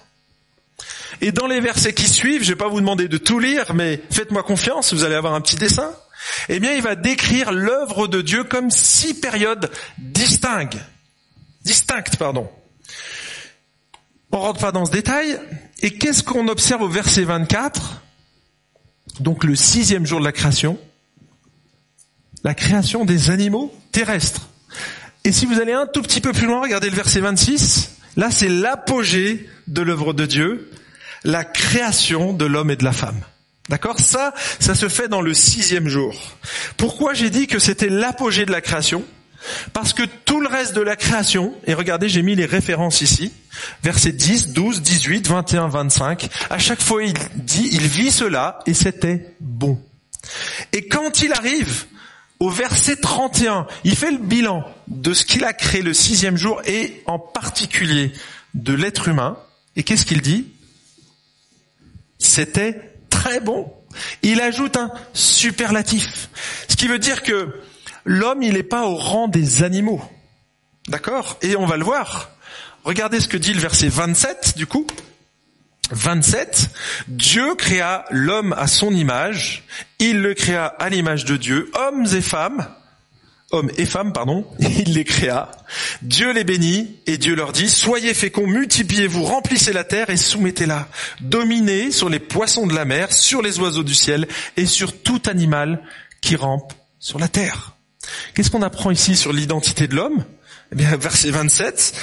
Et 1.21 1.31
dans 1.31 1.47
les 1.47 1.61
versets 1.61 1.93
qui 1.93 2.09
suivent, 2.09 2.43
je 2.43 2.49
vais 2.49 2.57
pas 2.57 2.67
vous 2.67 2.81
demander 2.81 3.07
de 3.07 3.17
tout 3.17 3.39
lire, 3.39 3.73
mais 3.73 4.01
faites-moi 4.11 4.43
confiance, 4.43 4.93
vous 4.93 5.03
allez 5.03 5.15
avoir 5.15 5.33
un 5.33 5.41
petit 5.41 5.55
dessin. 5.55 5.91
Eh 6.49 6.59
bien, 6.59 6.73
il 6.73 6.81
va 6.81 6.95
décrire 6.95 7.51
l'œuvre 7.51 8.07
de 8.07 8.21
Dieu 8.21 8.43
comme 8.43 8.69
six 8.69 9.13
périodes 9.19 9.71
distinctes, 9.97 10.77
distinctes, 11.63 12.17
pardon. 12.17 12.49
On 14.31 14.39
rentre 14.39 14.59
pas 14.59 14.71
dans 14.71 14.85
ce 14.85 14.91
détail. 14.91 15.39
Et 15.79 15.91
qu'est-ce 15.97 16.23
qu'on 16.23 16.47
observe 16.47 16.81
au 16.81 16.89
verset 16.89 17.23
24 17.23 18.01
Donc 19.19 19.43
le 19.43 19.55
sixième 19.55 20.05
jour 20.05 20.19
de 20.19 20.25
la 20.25 20.31
création. 20.31 20.79
La 22.43 22.53
création 22.53 23.05
des 23.05 23.29
animaux 23.29 23.73
terrestres. 23.91 24.49
Et 25.23 25.31
si 25.31 25.45
vous 25.45 25.59
allez 25.59 25.73
un 25.73 25.87
tout 25.87 26.01
petit 26.01 26.21
peu 26.21 26.31
plus 26.31 26.47
loin, 26.47 26.61
regardez 26.61 26.89
le 26.89 26.95
verset 26.95 27.19
26. 27.19 27.91
Là, 28.15 28.31
c'est 28.31 28.49
l'apogée 28.49 29.47
de 29.67 29.81
l'œuvre 29.81 30.13
de 30.13 30.25
Dieu, 30.25 30.71
la 31.23 31.43
création 31.43 32.33
de 32.33 32.45
l'homme 32.45 32.71
et 32.71 32.75
de 32.75 32.83
la 32.83 32.93
femme. 32.93 33.19
D'accord? 33.69 33.99
Ça, 33.99 34.33
ça 34.59 34.75
se 34.75 34.87
fait 34.87 35.07
dans 35.07 35.21
le 35.21 35.33
sixième 35.33 35.87
jour. 35.87 36.15
Pourquoi 36.77 37.13
j'ai 37.13 37.29
dit 37.29 37.47
que 37.47 37.59
c'était 37.59 37.89
l'apogée 37.89 38.45
de 38.45 38.51
la 38.51 38.61
création? 38.61 39.03
Parce 39.73 39.93
que 39.93 40.03
tout 40.25 40.39
le 40.39 40.47
reste 40.47 40.75
de 40.75 40.81
la 40.81 40.95
création, 40.95 41.53
et 41.65 41.73
regardez, 41.73 42.09
j'ai 42.09 42.21
mis 42.21 42.35
les 42.35 42.45
références 42.45 43.01
ici, 43.01 43.31
versets 43.83 44.11
10, 44.11 44.49
12, 44.49 44.81
18, 44.81 45.27
21, 45.27 45.67
25, 45.67 46.29
à 46.49 46.57
chaque 46.57 46.81
fois 46.81 47.03
il 47.03 47.13
dit, 47.35 47.69
il 47.71 47.87
vit 47.87 48.11
cela 48.11 48.59
et 48.65 48.73
c'était 48.73 49.35
bon. 49.39 49.81
Et 50.73 50.87
quand 50.87 51.21
il 51.21 51.31
arrive 51.33 51.85
au 52.39 52.49
verset 52.49 52.97
31, 52.97 53.67
il 53.83 53.95
fait 53.95 54.11
le 54.11 54.17
bilan 54.17 54.63
de 54.87 55.13
ce 55.13 55.25
qu'il 55.25 55.43
a 55.43 55.53
créé 55.53 55.81
le 55.81 55.93
sixième 55.93 56.37
jour 56.37 56.61
et 56.65 57.01
en 57.05 57.19
particulier 57.19 58.11
de 58.53 58.73
l'être 58.73 59.07
humain. 59.07 59.37
Et 59.75 59.83
qu'est-ce 59.83 60.05
qu'il 60.05 60.21
dit? 60.21 60.47
C'était 62.19 62.93
très 63.09 63.39
bon. 63.39 63.71
Il 64.21 64.41
ajoute 64.41 64.77
un 64.77 64.91
superlatif. 65.13 66.29
Ce 66.67 66.75
qui 66.75 66.87
veut 66.87 66.99
dire 66.99 67.23
que 67.23 67.53
l'homme, 68.07 68.41
il 68.41 68.53
n'est 68.53 68.63
pas 68.63 68.87
au 68.87 68.95
rang 68.95 69.27
des 69.27 69.61
animaux. 69.61 70.01
D'accord? 70.87 71.37
Et 71.41 71.55
on 71.55 71.65
va 71.65 71.77
le 71.77 71.83
voir. 71.83 72.31
Regardez 72.83 73.19
ce 73.19 73.27
que 73.27 73.37
dit 73.37 73.53
le 73.53 73.59
verset 73.59 73.89
27 73.89 74.57
du 74.57 74.65
coup. 74.65 74.87
27, 75.91 76.69
Dieu 77.07 77.55
créa 77.55 78.03
l'homme 78.09 78.53
à 78.57 78.67
son 78.67 78.91
image, 78.93 79.63
il 79.99 80.21
le 80.21 80.33
créa 80.33 80.65
à 80.65 80.89
l'image 80.89 81.23
de 81.23 81.37
Dieu, 81.37 81.71
hommes 81.75 82.05
et 82.13 82.19
femmes, 82.19 82.67
hommes 83.51 83.71
et 83.77 83.85
femmes, 83.85 84.11
pardon, 84.11 84.45
il 84.59 84.93
les 84.95 85.05
créa. 85.05 85.49
Dieu 86.01 86.33
les 86.33 86.43
bénit 86.43 86.97
et 87.05 87.17
Dieu 87.17 87.35
leur 87.35 87.53
dit, 87.53 87.69
soyez 87.69 88.13
féconds, 88.13 88.47
multipliez-vous, 88.47 89.23
remplissez 89.23 89.71
la 89.71 89.85
terre 89.85 90.09
et 90.09 90.17
soumettez-la. 90.17 90.89
Dominez 91.21 91.91
sur 91.91 92.09
les 92.09 92.19
poissons 92.19 92.67
de 92.67 92.75
la 92.75 92.83
mer, 92.83 93.13
sur 93.13 93.41
les 93.41 93.59
oiseaux 93.59 93.83
du 93.83 93.95
ciel 93.95 94.27
et 94.57 94.65
sur 94.65 95.01
tout 95.01 95.21
animal 95.25 95.81
qui 96.21 96.35
rampe 96.35 96.73
sur 96.99 97.17
la 97.17 97.29
terre. 97.29 97.76
Qu'est-ce 98.33 98.51
qu'on 98.51 98.61
apprend 98.61 98.91
ici 98.91 99.15
sur 99.15 99.33
l'identité 99.33 99.87
de 99.87 99.95
l'homme? 99.95 100.23
Eh 100.71 100.75
bien, 100.75 100.95
verset 100.97 101.31
27, 101.31 101.93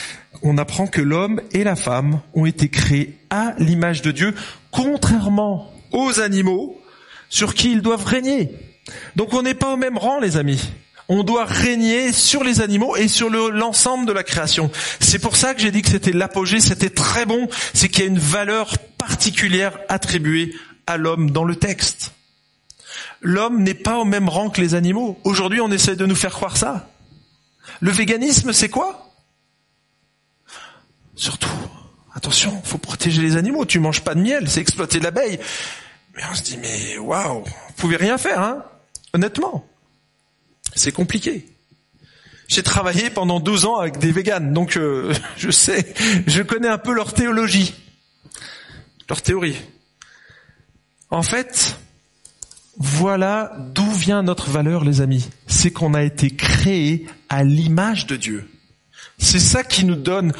on 0.42 0.58
apprend 0.58 0.86
que 0.86 1.00
l'homme 1.00 1.40
et 1.52 1.64
la 1.64 1.76
femme 1.76 2.20
ont 2.34 2.46
été 2.46 2.68
créés 2.68 3.18
à 3.30 3.54
l'image 3.58 4.02
de 4.02 4.10
Dieu, 4.10 4.34
contrairement 4.70 5.70
aux 5.92 6.20
animaux 6.20 6.80
sur 7.28 7.54
qui 7.54 7.72
ils 7.72 7.82
doivent 7.82 8.04
régner. 8.04 8.50
Donc 9.16 9.32
on 9.34 9.42
n'est 9.42 9.54
pas 9.54 9.72
au 9.72 9.76
même 9.76 9.98
rang, 9.98 10.18
les 10.20 10.36
amis. 10.36 10.70
On 11.08 11.22
doit 11.22 11.44
régner 11.44 12.12
sur 12.12 12.44
les 12.44 12.62
animaux 12.62 12.96
et 12.96 13.08
sur 13.08 13.28
l'ensemble 13.28 14.06
de 14.06 14.12
la 14.12 14.22
création. 14.22 14.70
C'est 15.00 15.18
pour 15.18 15.36
ça 15.36 15.54
que 15.54 15.60
j'ai 15.60 15.70
dit 15.70 15.82
que 15.82 15.90
c'était 15.90 16.12
l'apogée, 16.12 16.60
c'était 16.60 16.90
très 16.90 17.26
bon, 17.26 17.48
c'est 17.74 17.88
qu'il 17.88 18.04
y 18.04 18.06
a 18.06 18.10
une 18.10 18.18
valeur 18.18 18.78
particulière 18.96 19.78
attribuée 19.90 20.54
à 20.86 20.96
l'homme 20.96 21.30
dans 21.30 21.44
le 21.44 21.56
texte 21.56 22.12
l'homme 23.24 23.62
n'est 23.62 23.74
pas 23.74 23.98
au 23.98 24.04
même 24.04 24.28
rang 24.28 24.50
que 24.50 24.60
les 24.60 24.74
animaux. 24.74 25.18
Aujourd'hui, 25.24 25.60
on 25.60 25.72
essaie 25.72 25.96
de 25.96 26.06
nous 26.06 26.14
faire 26.14 26.32
croire 26.32 26.56
ça. 26.56 26.88
Le 27.80 27.90
véganisme, 27.90 28.52
c'est 28.52 28.68
quoi? 28.68 29.10
Surtout, 31.16 31.48
attention, 32.14 32.62
faut 32.62 32.78
protéger 32.78 33.22
les 33.22 33.36
animaux. 33.36 33.64
Tu 33.64 33.80
manges 33.80 34.02
pas 34.02 34.14
de 34.14 34.20
miel, 34.20 34.48
c'est 34.48 34.60
exploiter 34.60 35.00
l'abeille. 35.00 35.40
Mais 36.14 36.22
on 36.30 36.34
se 36.34 36.42
dit, 36.42 36.58
mais 36.58 36.98
waouh, 36.98 37.42
vous 37.44 37.72
pouvez 37.76 37.96
rien 37.96 38.18
faire, 38.18 38.40
hein 38.40 38.64
Honnêtement, 39.14 39.66
c'est 40.74 40.92
compliqué. 40.92 41.48
J'ai 42.46 42.62
travaillé 42.62 43.08
pendant 43.08 43.40
12 43.40 43.64
ans 43.64 43.76
avec 43.76 43.98
des 43.98 44.12
véganes, 44.12 44.52
donc 44.52 44.76
euh, 44.76 45.14
je 45.36 45.50
sais, 45.50 45.94
je 46.26 46.42
connais 46.42 46.68
un 46.68 46.78
peu 46.78 46.92
leur 46.92 47.14
théologie, 47.14 47.74
leur 49.08 49.22
théorie. 49.22 49.56
En 51.10 51.22
fait, 51.22 51.78
voilà 52.76 53.52
d'où 53.74 53.90
vient 53.90 54.22
notre 54.22 54.50
valeur, 54.50 54.84
les 54.84 55.00
amis. 55.00 55.30
C'est 55.46 55.70
qu'on 55.70 55.94
a 55.94 56.02
été 56.02 56.30
créé 56.30 57.06
à 57.28 57.44
l'image 57.44 58.06
de 58.06 58.16
Dieu. 58.16 58.48
C'est 59.18 59.40
ça 59.40 59.62
qui 59.62 59.84
nous 59.84 59.94
donne 59.94 60.32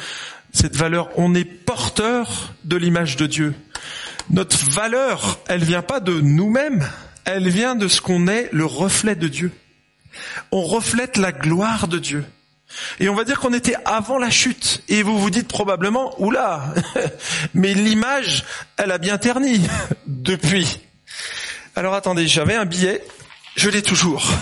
cette 0.51 0.75
valeur. 0.75 1.09
On 1.17 1.33
est 1.35 1.45
porteur 1.45 2.53
de 2.63 2.75
l'image 2.75 3.15
de 3.15 3.25
Dieu. 3.25 3.53
Notre 4.29 4.69
valeur, 4.71 5.39
elle 5.47 5.63
vient 5.63 5.81
pas 5.81 5.99
de 5.99 6.19
nous-mêmes, 6.19 6.85
elle 7.25 7.49
vient 7.49 7.75
de 7.75 7.87
ce 7.87 8.01
qu'on 8.01 8.27
est 8.27 8.49
le 8.51 8.65
reflet 8.65 9.15
de 9.15 9.27
Dieu. 9.27 9.51
On 10.51 10.63
reflète 10.63 11.17
la 11.17 11.31
gloire 11.31 11.87
de 11.87 11.99
Dieu. 11.99 12.25
Et 12.99 13.09
on 13.09 13.15
va 13.15 13.23
dire 13.23 13.39
qu'on 13.39 13.53
était 13.53 13.75
avant 13.85 14.17
la 14.17 14.29
chute. 14.29 14.83
Et 14.89 15.03
vous 15.03 15.19
vous 15.19 15.29
dites 15.29 15.47
probablement, 15.47 16.19
oula, 16.21 16.73
mais 17.53 17.73
l'image, 17.73 18.45
elle 18.77 18.91
a 18.91 18.97
bien 18.97 19.17
terni 19.17 19.61
depuis. 20.07 20.84
Alors 21.77 21.93
attendez, 21.93 22.25
j'avais 22.25 22.55
un 22.55 22.63
billet, 22.63 23.03
je 23.57 23.69
l'ai 23.69 23.81
toujours. 23.81 24.25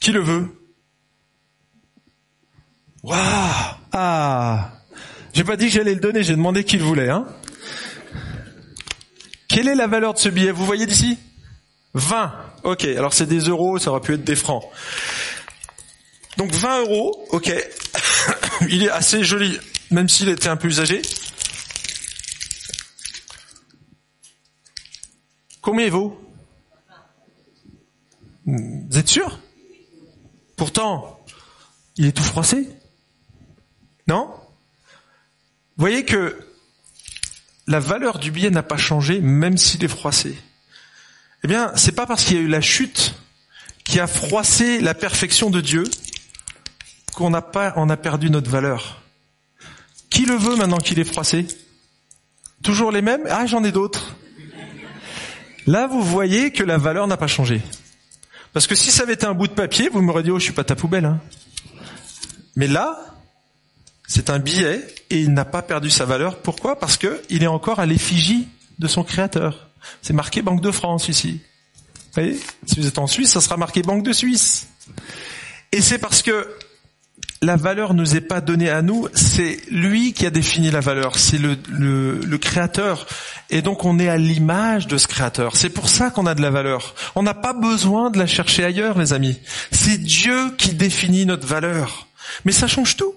Qui 0.00 0.12
le 0.12 0.20
veut 0.20 0.54
Waouh 3.02 3.20
Ah 3.92 4.72
J'ai 5.32 5.44
pas 5.44 5.56
dit 5.56 5.68
que 5.68 5.72
j'allais 5.72 5.94
le 5.94 6.00
donner, 6.00 6.22
j'ai 6.22 6.36
demandé 6.36 6.62
qui 6.62 6.76
le 6.76 6.84
voulait. 6.84 7.08
Hein 7.08 7.26
Quelle 9.48 9.68
est 9.68 9.74
la 9.74 9.86
valeur 9.86 10.12
de 10.12 10.18
ce 10.18 10.28
billet 10.28 10.50
Vous 10.50 10.66
voyez 10.66 10.84
d'ici 10.84 11.18
20. 11.94 12.34
Ok, 12.64 12.84
alors 12.84 13.14
c'est 13.14 13.24
des 13.24 13.40
euros, 13.48 13.78
ça 13.78 13.92
aurait 13.92 14.02
pu 14.02 14.12
être 14.12 14.24
des 14.24 14.36
francs. 14.36 14.62
Donc 16.36 16.52
20 16.52 16.80
euros, 16.80 17.26
ok. 17.30 17.50
Il 18.68 18.82
est 18.82 18.90
assez 18.90 19.24
joli 19.24 19.58
même 19.90 20.08
s'il 20.08 20.28
était 20.28 20.48
un 20.48 20.56
peu 20.56 20.68
usagé. 20.68 21.02
Combien 25.60 25.88
vaut 25.88 26.20
Vous 28.44 28.98
êtes 28.98 29.08
sûr? 29.08 29.38
Pourtant, 30.56 31.24
il 31.96 32.06
est 32.06 32.12
tout 32.12 32.22
froissé. 32.22 32.68
Non? 34.06 34.26
Vous 35.76 35.82
voyez 35.82 36.04
que 36.04 36.38
la 37.66 37.80
valeur 37.80 38.18
du 38.18 38.30
billet 38.30 38.50
n'a 38.50 38.62
pas 38.62 38.76
changé 38.76 39.20
même 39.20 39.56
s'il 39.56 39.82
est 39.84 39.88
froissé. 39.88 40.36
Eh 41.42 41.48
bien, 41.48 41.72
c'est 41.76 41.92
pas 41.92 42.06
parce 42.06 42.24
qu'il 42.24 42.36
y 42.36 42.40
a 42.40 42.42
eu 42.42 42.48
la 42.48 42.60
chute 42.60 43.14
qui 43.84 44.00
a 44.00 44.06
froissé 44.06 44.80
la 44.80 44.94
perfection 44.94 45.50
de 45.50 45.60
Dieu 45.60 45.84
qu'on 47.14 47.30
n'a 47.30 47.42
pas, 47.42 47.72
on 47.76 47.88
a 47.90 47.96
perdu 47.96 48.30
notre 48.30 48.50
valeur. 48.50 49.03
Qui 50.14 50.26
le 50.26 50.36
veut 50.36 50.54
maintenant 50.54 50.78
qu'il 50.78 51.00
est 51.00 51.04
froissé? 51.04 51.44
Toujours 52.62 52.92
les 52.92 53.02
mêmes? 53.02 53.22
Ah, 53.28 53.46
j'en 53.46 53.64
ai 53.64 53.72
d'autres. 53.72 54.14
Là, 55.66 55.88
vous 55.88 56.02
voyez 56.02 56.52
que 56.52 56.62
la 56.62 56.78
valeur 56.78 57.08
n'a 57.08 57.16
pas 57.16 57.26
changé. 57.26 57.60
Parce 58.52 58.68
que 58.68 58.76
si 58.76 58.92
ça 58.92 59.02
avait 59.02 59.14
été 59.14 59.26
un 59.26 59.34
bout 59.34 59.48
de 59.48 59.54
papier, 59.54 59.88
vous 59.88 60.02
m'aurez 60.02 60.22
dit, 60.22 60.30
oh, 60.30 60.38
je 60.38 60.44
suis 60.44 60.52
pas 60.52 60.62
ta 60.62 60.76
poubelle. 60.76 61.04
Hein. 61.04 61.20
Mais 62.54 62.68
là, 62.68 62.96
c'est 64.06 64.30
un 64.30 64.38
billet 64.38 64.86
et 65.10 65.18
il 65.20 65.32
n'a 65.32 65.44
pas 65.44 65.62
perdu 65.62 65.90
sa 65.90 66.04
valeur. 66.04 66.38
Pourquoi? 66.38 66.78
Parce 66.78 66.96
que 66.96 67.20
il 67.28 67.42
est 67.42 67.48
encore 67.48 67.80
à 67.80 67.86
l'effigie 67.86 68.46
de 68.78 68.86
son 68.86 69.02
créateur. 69.02 69.68
C'est 70.00 70.12
marqué 70.12 70.42
Banque 70.42 70.60
de 70.60 70.70
France 70.70 71.08
ici. 71.08 71.40
Vous 71.96 72.22
voyez? 72.22 72.40
Si 72.66 72.78
vous 72.78 72.86
êtes 72.86 72.98
en 72.98 73.08
Suisse, 73.08 73.32
ça 73.32 73.40
sera 73.40 73.56
marqué 73.56 73.82
Banque 73.82 74.04
de 74.04 74.12
Suisse. 74.12 74.68
Et 75.72 75.80
c'est 75.80 75.98
parce 75.98 76.22
que 76.22 76.56
la 77.44 77.56
valeur 77.56 77.94
nous 77.94 78.16
est 78.16 78.20
pas 78.20 78.40
donnée 78.40 78.70
à 78.70 78.82
nous, 78.82 79.08
c'est 79.14 79.58
lui 79.70 80.12
qui 80.12 80.26
a 80.26 80.30
défini 80.30 80.70
la 80.70 80.80
valeur, 80.80 81.18
c'est 81.18 81.38
le, 81.38 82.38
créateur. 82.38 83.06
Et 83.50 83.62
donc 83.62 83.84
on 83.84 83.98
est 83.98 84.08
à 84.08 84.16
l'image 84.16 84.86
de 84.86 84.96
ce 84.96 85.06
créateur. 85.06 85.56
C'est 85.56 85.68
pour 85.68 85.88
ça 85.88 86.10
qu'on 86.10 86.26
a 86.26 86.34
de 86.34 86.42
la 86.42 86.50
valeur. 86.50 86.94
On 87.14 87.22
n'a 87.22 87.34
pas 87.34 87.52
besoin 87.52 88.10
de 88.10 88.18
la 88.18 88.26
chercher 88.26 88.64
ailleurs, 88.64 88.98
les 88.98 89.12
amis. 89.12 89.38
C'est 89.70 89.98
Dieu 89.98 90.52
qui 90.56 90.74
définit 90.74 91.26
notre 91.26 91.46
valeur. 91.46 92.08
Mais 92.44 92.52
ça 92.52 92.66
change 92.66 92.96
tout. 92.96 93.14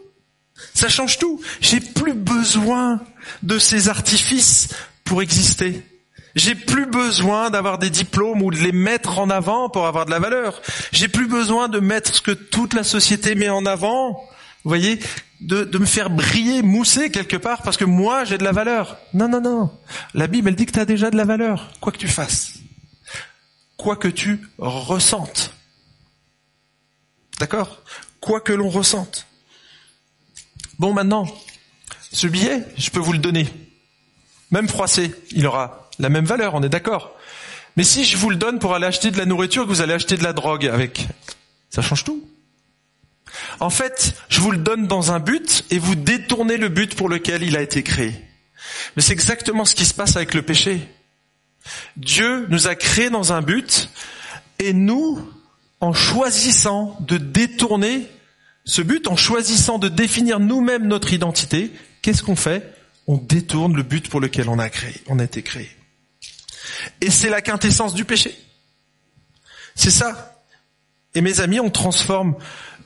Ça 0.74 0.90
change 0.90 1.18
tout. 1.18 1.42
J'ai 1.62 1.80
plus 1.80 2.13
besoin 2.13 3.02
de 3.44 3.58
ces 3.58 3.90
artifices 3.90 4.70
pour 5.04 5.22
exister. 5.22 5.84
J'ai 6.38 6.54
plus 6.54 6.86
besoin 6.86 7.50
d'avoir 7.50 7.80
des 7.80 7.89
diplômes 7.89 8.43
ou 8.43 8.52
de 8.52 8.58
les 8.58 8.71
mettre 8.71 9.17
en 9.17 9.32
avant 9.32 9.69
pour 9.69 9.88
avoir 9.88 10.06
de 10.06 10.12
la 10.12 10.19
valeur. 10.19 10.62
J'ai 10.91 11.08
plus 11.08 11.28
besoin 11.28 11.67
de 11.67 11.80
mettre 11.80 12.13
ce 12.13 12.21
que 12.21 12.30
toute 12.30 12.76
la 12.76 12.84
société 12.84 13.34
met 13.34 13.50
en 13.50 13.65
avant. 13.65 14.13
Vous 14.63 14.69
voyez, 14.69 15.00
de, 15.41 15.63
de 15.63 15.78
me 15.80 15.86
faire 15.86 16.12
briller, 16.12 16.62
mousser 16.62 17.10
quelque 17.10 17.38
part 17.38 17.63
parce 17.63 17.76
que 17.76 17.86
moi 17.86 18.23
j'ai 18.23 18.38
de 18.38 18.43
la 18.43 18.52
valeur. 18.52 18.97
Non, 19.15 19.28
non, 19.28 19.41
non. 19.41 19.76
La 20.13 20.28
Bible, 20.28 20.50
elle 20.50 20.56
dit 20.56 20.67
que 20.67 20.73
tu 20.73 20.80
as 20.80 20.86
déjà 20.86 21.10
de 21.10 21.17
la 21.17 21.26
valeur, 21.26 21.71
quoi 21.82 21.91
que 21.91 21.97
tu 21.97 22.08
fasses. 22.08 22.60
Quoi 23.76 23.95
que 23.95 24.08
tu 24.08 24.47
ressentes. 24.60 25.56
D'accord? 27.39 27.82
Quoi 28.21 28.41
que 28.41 28.54
l'on 28.54 28.69
ressente. 28.69 29.26
Bon, 30.78 30.93
maintenant, 30.93 31.26
ce 32.12 32.28
billet, 32.28 32.63
je 32.78 32.91
peux 32.91 33.00
vous 33.00 33.13
le 33.13 33.19
donner. 33.19 33.47
Même 34.52 34.67
froissé, 34.67 35.15
il 35.32 35.47
aura 35.47 35.87
la 35.99 36.10
même 36.10 36.25
valeur, 36.25 36.55
on 36.55 36.63
est 36.63 36.69
d'accord. 36.69 37.15
Mais 37.75 37.83
si 37.83 38.05
je 38.05 38.17
vous 38.17 38.29
le 38.29 38.36
donne 38.36 38.60
pour 38.60 38.73
aller 38.73 38.88
acheter 38.88 39.12
de 39.12 39.17
la 39.17 39.25
nourriture, 39.25 39.63
que 39.63 39.69
vous 39.69 39.81
allez 39.81 39.93
acheter 39.93 40.17
de 40.17 40.23
la 40.23 40.33
drogue 40.33 40.65
avec, 40.65 41.07
ça 41.69 41.81
change 41.81 42.03
tout. 42.03 42.27
En 43.60 43.69
fait, 43.69 44.15
je 44.29 44.39
vous 44.39 44.51
le 44.51 44.57
donne 44.57 44.88
dans 44.88 45.12
un 45.12 45.19
but 45.19 45.65
et 45.69 45.79
vous 45.79 45.95
détournez 45.95 46.57
le 46.57 46.69
but 46.69 46.95
pour 46.95 47.10
lequel 47.10 47.43
il 47.43 47.55
a 47.55 47.62
été 47.62 47.83
créé. 47.83 48.13
Mais 48.95 49.01
c'est 49.01 49.13
exactement 49.13 49.65
ce 49.65 49.75
qui 49.75 49.86
se 49.86 49.93
passe 49.93 50.15
avec 50.15 50.33
le 50.33 50.41
péché. 50.41 50.81
Dieu 51.97 52.47
nous 52.49 52.67
a 52.67 52.75
créés 52.75 53.10
dans 53.10 53.33
un 53.33 53.41
but 53.41 53.89
et 54.60 54.73
nous, 54.73 55.19
en 55.79 55.93
choisissant 55.93 56.97
de 57.01 57.17
détourner 57.17 58.07
ce 58.65 58.81
but, 58.81 59.07
en 59.07 59.15
choisissant 59.15 59.77
de 59.77 59.88
définir 59.88 60.39
nous-mêmes 60.39 60.88
notre 60.88 61.13
identité, 61.13 61.71
qu'est-ce 62.01 62.23
qu'on 62.23 62.36
fait? 62.36 62.73
On 63.07 63.17
détourne 63.17 63.75
le 63.75 63.83
but 63.83 64.10
pour 64.10 64.19
lequel 64.19 64.49
on 64.49 64.60
a 64.60 64.67
on 65.07 65.19
a 65.19 65.23
été 65.23 65.41
créé. 65.41 65.77
Et 67.01 67.10
c'est 67.10 67.30
la 67.30 67.41
quintessence 67.41 67.93
du 67.93 68.06
péché. 68.06 68.38
C'est 69.75 69.91
ça. 69.91 70.41
Et 71.15 71.21
mes 71.21 71.39
amis, 71.39 71.60
on 71.60 71.69
transforme 71.69 72.36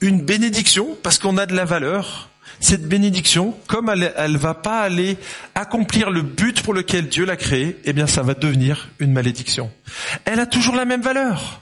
une 0.02 0.22
bénédiction 0.22 0.98
parce 1.04 1.20
qu'on 1.20 1.38
a 1.38 1.46
de 1.46 1.56
la 1.56 1.66
valeur. 1.66 2.30
Cette 2.60 2.88
bénédiction, 2.88 3.56
comme 3.68 3.90
elle, 3.90 4.14
elle 4.18 4.38
va 4.38 4.54
pas 4.54 4.82
aller 4.82 5.18
accomplir 5.56 6.12
le 6.12 6.22
but 6.22 6.62
pour 6.62 6.74
lequel 6.74 7.10
Dieu 7.10 7.26
l'a 7.26 7.36
créée, 7.36 7.80
eh 7.86 7.94
bien, 7.94 8.08
ça 8.08 8.22
va 8.22 8.34
devenir 8.36 8.90
une 9.00 9.12
malédiction. 9.12 9.72
Elle 10.26 10.40
a 10.40 10.46
toujours 10.46 10.76
la 10.76 10.86
même 10.86 11.02
valeur. 11.02 11.62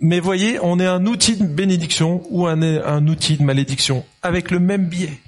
Mais 0.00 0.20
voyez, 0.20 0.58
on 0.62 0.78
est 0.78 0.86
un 0.86 1.04
outil 1.06 1.36
de 1.36 1.44
bénédiction 1.44 2.22
ou 2.30 2.46
un, 2.46 2.62
un 2.62 3.06
outil 3.08 3.36
de 3.36 3.42
malédiction 3.42 4.06
avec 4.22 4.50
le 4.50 4.60
même 4.60 4.86
biais. 4.86 5.20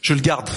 Je 0.00 0.14
le 0.14 0.20
garde. 0.20 0.50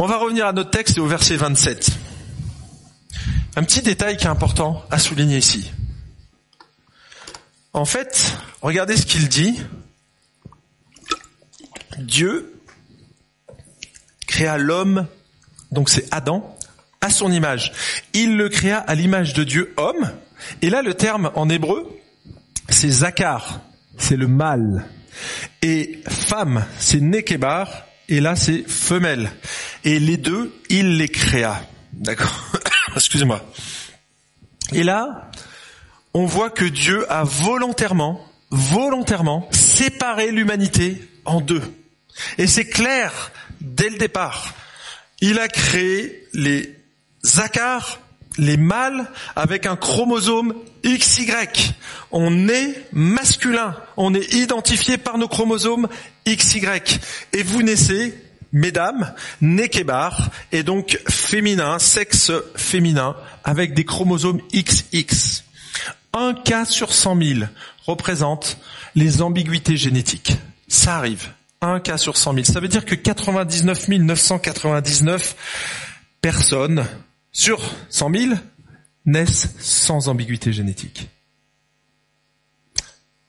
On 0.00 0.06
va 0.06 0.16
revenir 0.16 0.46
à 0.46 0.52
notre 0.52 0.70
texte 0.70 0.96
et 0.96 1.00
au 1.00 1.08
verset 1.08 1.34
27. 1.34 1.90
Un 3.56 3.64
petit 3.64 3.82
détail 3.82 4.16
qui 4.16 4.26
est 4.26 4.28
important 4.28 4.84
à 4.92 4.98
souligner 5.00 5.38
ici. 5.38 5.72
En 7.72 7.84
fait, 7.84 8.38
regardez 8.62 8.96
ce 8.96 9.04
qu'il 9.04 9.28
dit. 9.28 9.60
Dieu 11.98 12.60
créa 14.28 14.56
l'homme, 14.56 15.08
donc 15.72 15.90
c'est 15.90 16.06
Adam, 16.14 16.56
à 17.00 17.10
son 17.10 17.32
image. 17.32 17.72
Il 18.12 18.36
le 18.36 18.48
créa 18.48 18.78
à 18.78 18.94
l'image 18.94 19.32
de 19.32 19.42
Dieu 19.42 19.74
homme. 19.78 20.12
Et 20.62 20.70
là, 20.70 20.80
le 20.80 20.94
terme 20.94 21.32
en 21.34 21.48
hébreu, 21.48 21.90
c'est 22.68 22.88
zakar, 22.88 23.62
c'est 23.96 24.16
le 24.16 24.28
mâle. 24.28 24.86
Et 25.60 26.00
femme, 26.06 26.64
c'est 26.78 27.00
nekebar, 27.00 27.87
et 28.08 28.20
là 28.20 28.36
c'est 28.36 28.68
femelle. 28.68 29.30
Et 29.84 29.98
les 29.98 30.16
deux, 30.16 30.54
il 30.68 30.96
les 30.96 31.08
créa. 31.08 31.62
D'accord 31.92 32.52
Excusez-moi. 32.94 33.44
Et 34.72 34.82
là, 34.82 35.30
on 36.14 36.26
voit 36.26 36.50
que 36.50 36.64
Dieu 36.64 37.10
a 37.10 37.24
volontairement, 37.24 38.24
volontairement 38.50 39.48
séparé 39.52 40.30
l'humanité 40.30 41.02
en 41.24 41.40
deux. 41.40 41.62
Et 42.38 42.46
c'est 42.46 42.66
clair 42.66 43.30
dès 43.60 43.88
le 43.88 43.98
départ. 43.98 44.54
Il 45.20 45.38
a 45.38 45.48
créé 45.48 46.26
les 46.32 46.76
Zakar, 47.24 48.00
les 48.38 48.56
mâles, 48.56 49.10
avec 49.36 49.66
un 49.66 49.76
chromosome 49.76 50.54
XY. 50.84 51.32
On 52.10 52.48
est 52.48 52.86
masculin. 52.92 53.76
On 53.96 54.14
est 54.14 54.32
identifié 54.32 54.96
par 54.96 55.18
nos 55.18 55.28
chromosomes 55.28 55.88
XY. 56.26 56.66
Et 57.32 57.42
vous 57.42 57.62
naissez, 57.62 58.14
mesdames, 58.52 59.12
Nekebar, 59.40 60.30
et 60.52 60.62
donc 60.62 60.98
féminin, 61.08 61.78
sexe 61.78 62.32
féminin, 62.56 63.16
avec 63.44 63.74
des 63.74 63.84
chromosomes 63.84 64.40
XX. 64.54 65.44
Un 66.14 66.34
cas 66.34 66.64
sur 66.64 66.92
cent 66.92 67.14
mille 67.14 67.50
représente 67.86 68.58
les 68.94 69.20
ambiguïtés 69.20 69.76
génétiques. 69.76 70.36
Ça 70.68 70.96
arrive. 70.96 71.28
Un 71.60 71.80
cas 71.80 71.98
sur 71.98 72.16
cent 72.16 72.32
mille. 72.32 72.46
Ça 72.46 72.60
veut 72.60 72.68
dire 72.68 72.84
que 72.84 72.94
99 72.94 73.88
999 73.88 75.36
personnes 76.20 76.86
sur 77.32 77.60
cent 77.88 78.08
mille 78.08 78.38
naissent 79.04 79.54
sans 79.58 80.08
ambiguïté 80.08 80.52
génétique. 80.52 81.08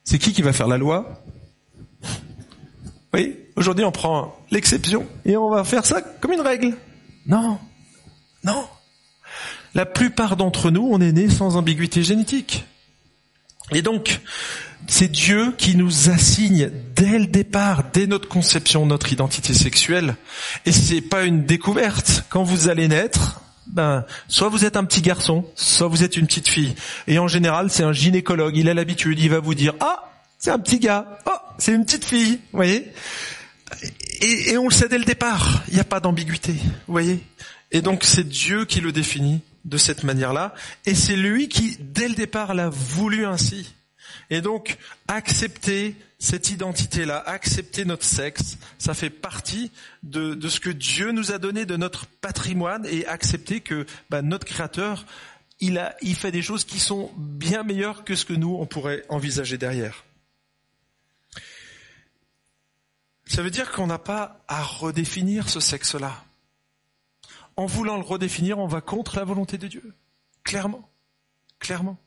C'est 0.03 0.19
qui 0.19 0.33
qui 0.33 0.41
va 0.41 0.53
faire 0.53 0.67
la 0.67 0.77
loi? 0.77 1.23
Oui, 3.13 3.37
aujourd'hui 3.55 3.85
on 3.85 3.91
prend 3.91 4.37
l'exception 4.51 5.07
et 5.25 5.37
on 5.37 5.49
va 5.49 5.63
faire 5.63 5.85
ça 5.85 6.01
comme 6.01 6.33
une 6.33 6.41
règle. 6.41 6.75
Non, 7.25 7.59
non. 8.43 8.67
La 9.75 9.85
plupart 9.85 10.35
d'entre 10.35 10.71
nous, 10.71 10.87
on 10.89 10.99
est 10.99 11.11
nés 11.11 11.29
sans 11.29 11.55
ambiguïté 11.55 12.03
génétique. 12.03 12.65
Et 13.71 13.83
donc, 13.83 14.21
c'est 14.87 15.07
Dieu 15.07 15.53
qui 15.57 15.75
nous 15.75 16.09
assigne 16.09 16.71
dès 16.95 17.19
le 17.19 17.27
départ, 17.27 17.83
dès 17.93 18.07
notre 18.07 18.27
conception, 18.27 18.87
notre 18.87 19.13
identité 19.13 19.53
sexuelle. 19.53 20.15
Et 20.65 20.71
c'est 20.71 21.01
pas 21.01 21.23
une 21.23 21.45
découverte. 21.45 22.25
Quand 22.29 22.43
vous 22.43 22.67
allez 22.67 22.87
naître, 22.87 23.41
ben, 23.69 24.05
soit 24.27 24.49
vous 24.49 24.65
êtes 24.65 24.77
un 24.77 24.83
petit 24.83 25.01
garçon, 25.01 25.45
soit 25.55 25.87
vous 25.87 26.03
êtes 26.03 26.17
une 26.17 26.27
petite 26.27 26.47
fille. 26.47 26.75
Et 27.07 27.19
en 27.19 27.27
général, 27.27 27.69
c'est 27.69 27.83
un 27.83 27.93
gynécologue. 27.93 28.57
Il 28.57 28.67
a 28.69 28.73
l'habitude, 28.73 29.19
il 29.19 29.29
va 29.29 29.39
vous 29.39 29.53
dire, 29.53 29.73
ah, 29.79 30.11
c'est 30.37 30.51
un 30.51 30.59
petit 30.59 30.79
gars, 30.79 31.19
oh, 31.27 31.31
c'est 31.57 31.73
une 31.73 31.85
petite 31.85 32.05
fille, 32.05 32.39
vous 32.51 32.57
voyez. 32.57 32.91
Et, 34.21 34.57
on 34.57 34.67
le 34.67 34.73
sait 34.73 34.89
dès 34.89 34.97
le 34.97 35.05
départ. 35.05 35.63
Il 35.67 35.75
n'y 35.75 35.79
a 35.79 35.85
pas 35.85 35.99
d'ambiguïté, 35.99 36.53
vous 36.53 36.93
voyez. 36.93 37.19
Et 37.71 37.81
donc 37.81 38.03
c'est 38.03 38.27
Dieu 38.27 38.65
qui 38.65 38.81
le 38.81 38.91
définit 38.91 39.41
de 39.65 39.77
cette 39.77 40.03
manière-là, 40.03 40.55
et 40.85 40.95
c'est 40.95 41.17
lui 41.17 41.49
qui, 41.49 41.77
dès 41.79 42.07
le 42.07 42.15
départ, 42.15 42.53
l'a 42.53 42.69
voulu 42.69 43.25
ainsi. 43.25 43.73
Et 44.29 44.41
donc, 44.41 44.77
accepter 45.07 45.95
cette 46.19 46.49
identité-là, 46.49 47.17
accepter 47.17 47.85
notre 47.85 48.03
sexe, 48.03 48.57
ça 48.77 48.93
fait 48.93 49.09
partie 49.09 49.71
de, 50.03 50.37
ce 50.47 50.59
que 50.59 50.69
Dieu 50.69 51.11
nous 51.11 51.31
a 51.31 51.37
donné 51.37 51.65
de 51.65 51.77
notre 51.77 52.05
patrimoine 52.07 52.85
et 52.85 53.05
accepter 53.05 53.61
que 53.61 53.85
bah, 54.09 54.21
notre 54.21 54.45
Créateur, 54.45 55.05
il, 55.59 55.81
il 56.01 56.15
fait 56.15 56.31
des 56.31 56.41
choses 56.41 56.65
qui 56.65 56.79
sont 56.79 57.11
bien 57.17 57.63
meilleures 57.63 58.03
que 58.03 58.15
ce 58.15 58.25
que 58.25 58.33
nous, 58.33 58.55
on 58.59 58.65
pourrait 58.65 59.05
envisager 59.09 59.57
derrière. 59.57 60.03
Ça 63.25 63.43
veut 63.43 63.51
dire 63.51 63.71
qu'on 63.71 63.87
n'a 63.87 63.99
pas 63.99 64.43
à 64.47 64.63
redéfinir 64.63 65.49
ce 65.49 65.59
sexe-là. 65.59 66.25
en 67.55 67.65
voulant 67.65 67.97
le 67.97 68.03
redéfinir, 68.03 68.57
on 68.57 68.67
va 68.67 68.81
contre 68.81 69.17
la 69.17 69.23
volonté 69.23 69.57
de 69.57 69.67
Dieu. 69.67 69.93
Clairement. 70.43 70.89
Clairement. 71.59 71.97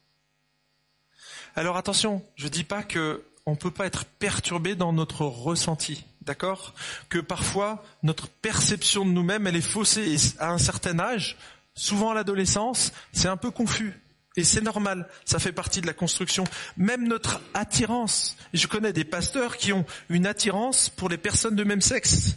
Alors 1.55 1.77
attention, 1.77 2.25
je 2.37 2.49
dis 2.49 2.65
pas 2.65 2.83
que 2.83 3.25
on 3.45 3.57
peut 3.57 3.71
pas 3.71 3.87
être 3.87 4.05
perturbé 4.05 4.75
dans 4.75 4.93
notre 4.93 5.27
ressenti, 5.27 6.05
d'accord? 6.23 6.75
Que 7.09 7.19
parfois 7.19 7.85
notre 8.03 8.29
perception 8.29 9.05
de 9.05 9.11
nous-mêmes 9.11 9.47
elle 9.47 9.57
est 9.57 9.61
faussée 9.61 10.15
et 10.15 10.17
à 10.39 10.53
un 10.53 10.59
certain 10.59 10.99
âge, 10.99 11.37
souvent 11.75 12.11
à 12.11 12.15
l'adolescence, 12.15 12.93
c'est 13.13 13.29
un 13.29 13.37
peu 13.37 13.51
confus. 13.51 14.01
Et 14.37 14.45
c'est 14.45 14.63
normal, 14.63 15.09
ça 15.27 15.39
fait 15.39 15.53
partie 15.53 15.83
de 15.83 15.87
la 15.87 15.93
construction. 15.93 16.45
Même 16.79 17.07
notre 17.07 17.43
attirance. 17.53 18.37
Je 18.55 18.67
connais 18.67 18.95
des 18.95 19.05
pasteurs 19.05 19.59
qui 19.59 19.75
ont 19.75 19.85
une 20.09 20.27
attirance 20.27 20.89
pour 20.89 21.11
les 21.11 21.19
personnes 21.19 21.55
de 21.55 21.65
même 21.65 21.83
sexe. 21.83 22.37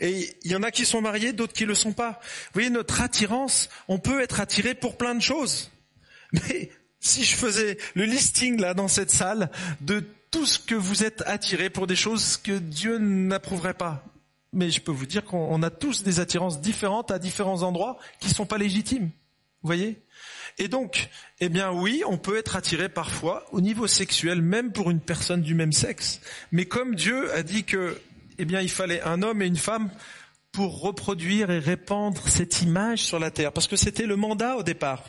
Et 0.00 0.36
il 0.42 0.50
y 0.50 0.56
en 0.56 0.64
a 0.64 0.72
qui 0.72 0.84
sont 0.84 1.00
mariés, 1.00 1.32
d'autres 1.32 1.52
qui 1.52 1.64
le 1.64 1.76
sont 1.76 1.92
pas. 1.92 2.20
Vous 2.46 2.54
voyez, 2.54 2.70
notre 2.70 3.00
attirance, 3.00 3.68
on 3.86 3.98
peut 3.98 4.20
être 4.20 4.40
attiré 4.40 4.74
pour 4.74 4.96
plein 4.96 5.14
de 5.14 5.22
choses. 5.22 5.70
Mais 6.32 6.70
si 7.06 7.24
je 7.24 7.36
faisais 7.36 7.78
le 7.94 8.04
listing 8.04 8.60
là 8.60 8.74
dans 8.74 8.88
cette 8.88 9.10
salle 9.10 9.50
de 9.80 10.04
tout 10.30 10.44
ce 10.44 10.58
que 10.58 10.74
vous 10.74 11.04
êtes 11.04 11.22
attiré 11.26 11.70
pour 11.70 11.86
des 11.86 11.96
choses 11.96 12.36
que 12.36 12.58
Dieu 12.58 12.98
n'approuverait 12.98 13.74
pas, 13.74 14.04
mais 14.52 14.70
je 14.70 14.80
peux 14.80 14.92
vous 14.92 15.06
dire 15.06 15.24
qu'on 15.24 15.62
a 15.62 15.70
tous 15.70 16.02
des 16.02 16.20
attirances 16.20 16.60
différentes 16.60 17.10
à 17.10 17.18
différents 17.18 17.62
endroits 17.62 17.98
qui 18.20 18.30
sont 18.30 18.46
pas 18.46 18.58
légitimes. 18.58 19.10
Vous 19.62 19.68
voyez? 19.68 20.02
Et 20.58 20.68
donc, 20.68 21.10
eh 21.40 21.48
bien 21.48 21.72
oui, 21.72 22.02
on 22.06 22.18
peut 22.18 22.36
être 22.36 22.56
attiré 22.56 22.88
parfois 22.88 23.44
au 23.52 23.60
niveau 23.60 23.86
sexuel, 23.86 24.42
même 24.42 24.72
pour 24.72 24.90
une 24.90 25.00
personne 25.00 25.42
du 25.42 25.54
même 25.54 25.72
sexe. 25.72 26.20
Mais 26.52 26.64
comme 26.64 26.94
Dieu 26.94 27.32
a 27.34 27.42
dit 27.42 27.64
que, 27.64 28.00
eh 28.38 28.44
bien, 28.44 28.60
il 28.60 28.70
fallait 28.70 29.02
un 29.02 29.22
homme 29.22 29.42
et 29.42 29.46
une 29.46 29.56
femme 29.56 29.90
pour 30.56 30.80
reproduire 30.80 31.50
et 31.50 31.58
répandre 31.58 32.26
cette 32.28 32.62
image 32.62 33.00
sur 33.00 33.18
la 33.18 33.30
terre, 33.30 33.52
parce 33.52 33.66
que 33.66 33.76
c'était 33.76 34.06
le 34.06 34.16
mandat 34.16 34.56
au 34.56 34.62
départ, 34.62 35.04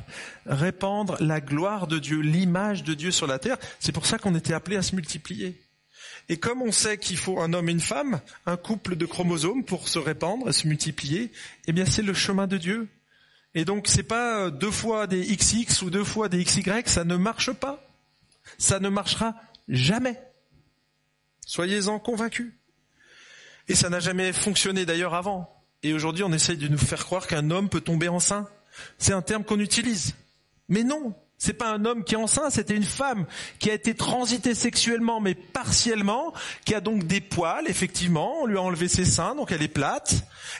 répandre 0.45 1.15
la 1.21 1.39
gloire 1.39 1.87
de 1.87 1.99
Dieu, 1.99 2.19
l'image 2.19 2.83
de 2.83 2.93
Dieu 2.93 3.11
sur 3.11 3.27
la 3.27 3.39
terre. 3.39 3.55
C'est 3.79 3.93
pour 3.93 4.05
ça 4.05 4.17
qu'on 4.17 4.35
était 4.35 4.53
appelé 4.53 4.75
à 4.75 4.81
se 4.81 4.93
multiplier. 4.93 5.57
Et 6.27 6.35
comme 6.35 6.61
on 6.61 6.73
sait 6.73 6.97
qu'il 6.97 7.15
faut 7.15 7.39
un 7.39 7.53
homme 7.53 7.69
et 7.69 7.71
une 7.71 7.79
femme, 7.79 8.19
un 8.45 8.57
couple 8.57 8.97
de 8.97 9.05
chromosomes 9.05 9.63
pour 9.63 9.87
se 9.87 9.99
répandre 9.99 10.49
et 10.49 10.51
se 10.51 10.67
multiplier, 10.67 11.31
eh 11.65 11.71
bien 11.71 11.85
c'est 11.85 12.01
le 12.01 12.13
chemin 12.13 12.47
de 12.47 12.57
Dieu. 12.57 12.89
Et 13.55 13.63
donc 13.63 13.87
c'est 13.87 14.03
pas 14.03 14.51
deux 14.51 14.69
fois 14.69 15.07
des 15.07 15.25
XX 15.33 15.81
ou 15.81 15.89
deux 15.89 16.03
fois 16.03 16.27
des 16.27 16.43
XY, 16.43 16.63
ça 16.87 17.05
ne 17.05 17.15
marche 17.15 17.53
pas. 17.53 17.87
Ça 18.57 18.81
ne 18.81 18.89
marchera 18.89 19.33
jamais. 19.69 20.19
Soyez-en 21.45 21.99
convaincus. 21.99 22.51
Et 23.67 23.75
ça 23.75 23.89
n'a 23.89 23.99
jamais 23.99 24.33
fonctionné 24.33 24.85
d'ailleurs 24.85 25.13
avant. 25.13 25.49
Et 25.83 25.93
aujourd'hui, 25.93 26.23
on 26.23 26.31
essaye 26.31 26.57
de 26.57 26.67
nous 26.67 26.77
faire 26.77 27.05
croire 27.05 27.27
qu'un 27.27 27.51
homme 27.51 27.69
peut 27.69 27.81
tomber 27.81 28.07
enceint. 28.07 28.47
C'est 28.97 29.13
un 29.13 29.21
terme 29.21 29.43
qu'on 29.43 29.59
utilise. 29.59 30.15
Mais 30.69 30.83
non, 30.83 31.13
c'est 31.37 31.53
pas 31.53 31.71
un 31.71 31.85
homme 31.85 32.03
qui 32.03 32.15
est 32.15 32.17
enceint, 32.17 32.49
c'était 32.49 32.75
une 32.75 32.83
femme 32.83 33.25
qui 33.59 33.69
a 33.69 33.73
été 33.73 33.93
transitée 33.93 34.55
sexuellement, 34.55 35.21
mais 35.21 35.35
partiellement, 35.35 36.33
qui 36.65 36.73
a 36.73 36.81
donc 36.81 37.05
des 37.05 37.21
poils, 37.21 37.67
effectivement, 37.67 38.41
on 38.41 38.47
lui 38.47 38.57
a 38.57 38.61
enlevé 38.61 38.87
ses 38.87 39.05
seins, 39.05 39.35
donc 39.35 39.51
elle 39.51 39.61
est 39.61 39.67
plate, 39.67 40.15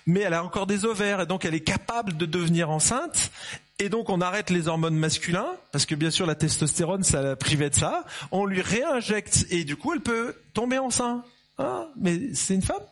mais 0.06 0.22
elle 0.22 0.36
a 0.36 0.44
encore 0.44 0.68
des 0.68 0.86
ovaires, 0.86 1.22
et 1.22 1.26
donc 1.26 1.46
elle 1.46 1.56
est 1.56 1.62
capable 1.62 2.16
de 2.16 2.26
devenir 2.26 2.70
enceinte, 2.70 3.32
et 3.80 3.90
donc 3.90 4.10
on 4.10 4.22
arrête 4.22 4.52
les 4.52 4.68
hormones 4.68 4.96
masculins, 4.96 5.52
parce 5.72 5.86
que 5.88 5.96
bien 5.96 6.12
sûr 6.12 6.28
la 6.28 6.36
testostérone, 6.36 7.04
ça 7.04 7.22
la 7.22 7.36
privait 7.36 7.72
de 7.72 7.76
ça, 7.76 8.06
on 8.32 8.46
lui 8.46 8.62
réinjecte, 8.62 9.48
et 9.50 9.64
du 9.64 9.76
coup 9.78 9.94
elle 9.94 10.02
peut 10.02 10.36
tomber 10.54 10.78
enceinte. 10.78 11.26
Ah, 11.58 11.88
mais 12.00 12.36
c'est 12.36 12.54
une 12.54 12.62
femme 12.62 12.84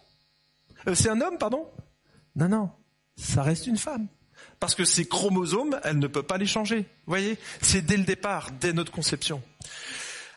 c'est 0.94 1.10
un 1.10 1.22
homme, 1.22 1.38
pardon? 1.38 1.68
Non, 2.36 2.50
non, 2.50 2.70
ça 3.16 3.44
reste 3.44 3.68
une 3.68 3.78
femme. 3.78 4.08
Parce 4.60 4.76
que 4.76 4.86
ces 4.86 5.06
chromosomes, 5.06 5.80
elle 5.84 6.00
ne 6.00 6.08
peut 6.08 6.24
pas 6.24 6.38
les 6.38 6.46
changer. 6.46 6.80
Vous 6.80 7.12
voyez? 7.12 7.38
C'est 7.62 7.82
dès 7.82 7.98
le 7.98 8.04
départ, 8.04 8.52
dès 8.60 8.74
notre 8.74 8.92
conception. 8.92 9.42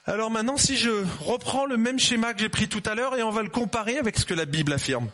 Alors 0.06 0.30
maintenant, 0.30 0.56
si 0.56 0.76
je 0.76 1.04
reprends 1.20 1.66
le 1.66 1.76
même 1.76 1.98
schéma 1.98 2.32
que 2.32 2.40
j'ai 2.40 2.48
pris 2.48 2.68
tout 2.68 2.82
à 2.86 2.94
l'heure 2.94 3.14
et 3.14 3.22
on 3.22 3.30
va 3.30 3.42
le 3.42 3.50
comparer 3.50 3.98
avec 3.98 4.18
ce 4.18 4.24
que 4.24 4.34
la 4.34 4.46
Bible 4.46 4.72
affirme. 4.72 5.08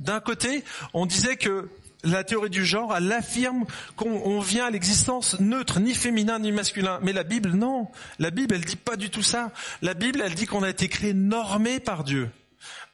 D'un 0.00 0.20
côté, 0.20 0.64
on 0.94 1.06
disait 1.06 1.36
que 1.36 1.68
la 2.02 2.24
théorie 2.24 2.50
du 2.50 2.64
genre, 2.64 2.96
elle 2.96 3.12
affirme 3.12 3.66
qu'on 3.96 4.40
vient 4.40 4.66
à 4.66 4.70
l'existence 4.70 5.38
neutre, 5.38 5.78
ni 5.78 5.94
féminin 5.94 6.38
ni 6.38 6.50
masculin. 6.50 6.98
Mais 7.02 7.12
la 7.12 7.22
Bible, 7.22 7.50
non. 7.50 7.88
La 8.18 8.30
Bible, 8.30 8.54
elle 8.54 8.64
dit 8.64 8.76
pas 8.76 8.96
du 8.96 9.10
tout 9.10 9.22
ça. 9.22 9.52
La 9.82 9.94
Bible, 9.94 10.22
elle 10.24 10.34
dit 10.34 10.46
qu'on 10.46 10.62
a 10.62 10.70
été 10.70 10.88
créé 10.88 11.12
normé 11.12 11.78
par 11.78 12.02
Dieu 12.02 12.30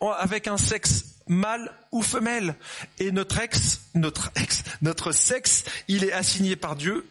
avec 0.01 0.49
un 0.49 0.57
sexe 0.57 1.17
mâle 1.29 1.73
ou 1.93 2.03
femelle. 2.03 2.57
Et 2.99 3.11
notre 3.11 3.39
ex, 3.41 3.81
notre 3.95 4.31
ex, 4.37 4.65
notre 4.83 5.13
sexe, 5.13 5.65
il 5.89 6.05
est 6.05 6.13
assigné 6.13 6.57
par 6.57 6.77
Dieu 6.77 7.07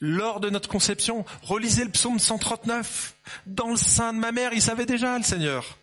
lors 0.00 0.40
de 0.40 0.50
notre 0.50 0.68
conception. 0.68 1.24
Relisez 1.42 1.84
le 1.84 1.90
psaume 1.90 2.18
139. 2.18 3.14
Dans 3.46 3.70
le 3.70 3.76
sein 3.76 4.12
de 4.12 4.18
ma 4.18 4.32
mère, 4.32 4.52
il 4.52 4.62
savait 4.62 4.86
déjà 4.86 5.16
le 5.18 5.24
Seigneur. 5.24 5.78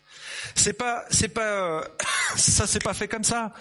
C'est 0.54 0.72
pas, 0.72 1.04
c'est 1.10 1.28
pas, 1.28 1.40
euh, 1.40 1.84
ça 2.36 2.66
s'est 2.66 2.80
pas 2.80 2.94
fait 2.94 3.08
comme 3.08 3.24
ça. 3.24 3.52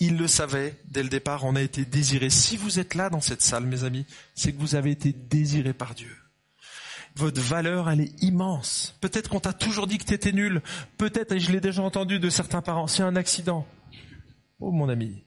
Il 0.00 0.16
le 0.16 0.28
savait 0.28 0.78
dès 0.84 1.02
le 1.02 1.08
départ. 1.08 1.44
On 1.44 1.56
a 1.56 1.62
été 1.62 1.84
désiré. 1.84 2.30
Si 2.30 2.56
vous 2.56 2.78
êtes 2.78 2.94
là 2.94 3.10
dans 3.10 3.20
cette 3.20 3.42
salle, 3.42 3.64
mes 3.64 3.84
amis, 3.84 4.06
c'est 4.34 4.52
que 4.52 4.60
vous 4.60 4.74
avez 4.74 4.92
été 4.92 5.12
désiré 5.12 5.72
par 5.72 5.94
Dieu 5.94 6.16
votre 7.18 7.40
valeur, 7.40 7.90
elle 7.90 8.00
est 8.00 8.22
immense. 8.22 8.96
Peut-être 9.00 9.28
qu'on 9.28 9.40
t'a 9.40 9.52
toujours 9.52 9.88
dit 9.88 9.98
que 9.98 10.04
tu 10.04 10.14
étais 10.14 10.32
nul. 10.32 10.62
Peut-être, 10.96 11.32
et 11.32 11.40
je 11.40 11.50
l'ai 11.50 11.60
déjà 11.60 11.82
entendu 11.82 12.20
de 12.20 12.30
certains 12.30 12.62
parents, 12.62 12.86
c'est 12.86 13.02
un 13.02 13.16
accident. 13.16 13.66
Oh 14.60 14.70
mon 14.70 14.88
ami, 14.88 15.24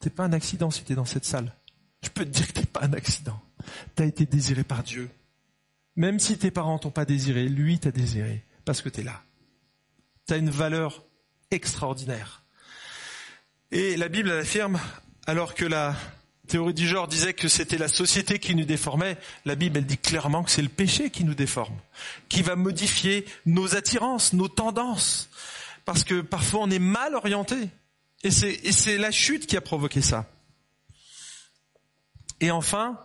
t'es 0.00 0.10
pas 0.10 0.24
un 0.24 0.32
accident 0.34 0.70
si 0.70 0.84
t'es 0.84 0.94
dans 0.94 1.06
cette 1.06 1.24
salle. 1.24 1.54
Je 2.02 2.10
peux 2.10 2.26
te 2.26 2.30
dire 2.30 2.46
que 2.46 2.52
t'es 2.52 2.66
pas 2.66 2.82
un 2.82 2.92
accident. 2.92 3.40
T'as 3.94 4.04
été 4.04 4.26
désiré 4.26 4.64
par 4.64 4.82
Dieu. 4.82 5.10
Même 5.96 6.18
si 6.18 6.36
tes 6.36 6.50
parents 6.50 6.78
t'ont 6.78 6.90
pas 6.90 7.06
désiré, 7.06 7.48
lui 7.48 7.78
t'a 7.78 7.90
désiré 7.90 8.44
parce 8.66 8.82
que 8.82 8.90
t'es 8.90 9.02
là. 9.02 9.22
T'as 10.26 10.38
une 10.38 10.50
valeur 10.50 11.04
extraordinaire. 11.50 12.42
Et 13.70 13.96
la 13.96 14.08
Bible 14.08 14.30
elle 14.30 14.40
affirme, 14.40 14.78
alors 15.26 15.54
que 15.54 15.64
la 15.64 15.96
théorie 16.46 16.74
du 16.74 16.86
genre 16.86 17.08
disait 17.08 17.34
que 17.34 17.48
c'était 17.48 17.78
la 17.78 17.88
société 17.88 18.38
qui 18.38 18.54
nous 18.54 18.64
déformait, 18.64 19.16
la 19.44 19.54
Bible 19.54 19.78
elle 19.78 19.86
dit 19.86 19.98
clairement 19.98 20.44
que 20.44 20.50
c'est 20.50 20.62
le 20.62 20.68
péché 20.68 21.10
qui 21.10 21.24
nous 21.24 21.34
déforme, 21.34 21.76
qui 22.28 22.42
va 22.42 22.56
modifier 22.56 23.24
nos 23.46 23.76
attirances, 23.76 24.32
nos 24.32 24.48
tendances, 24.48 25.30
parce 25.84 26.04
que 26.04 26.20
parfois 26.20 26.60
on 26.60 26.70
est 26.70 26.78
mal 26.78 27.14
orienté, 27.14 27.68
et 28.24 28.30
c'est, 28.30 28.96
la 28.96 29.10
chute 29.10 29.46
qui 29.46 29.56
a 29.56 29.60
provoqué 29.60 30.00
ça. 30.00 30.26
Et 32.40 32.50
enfin, 32.50 32.98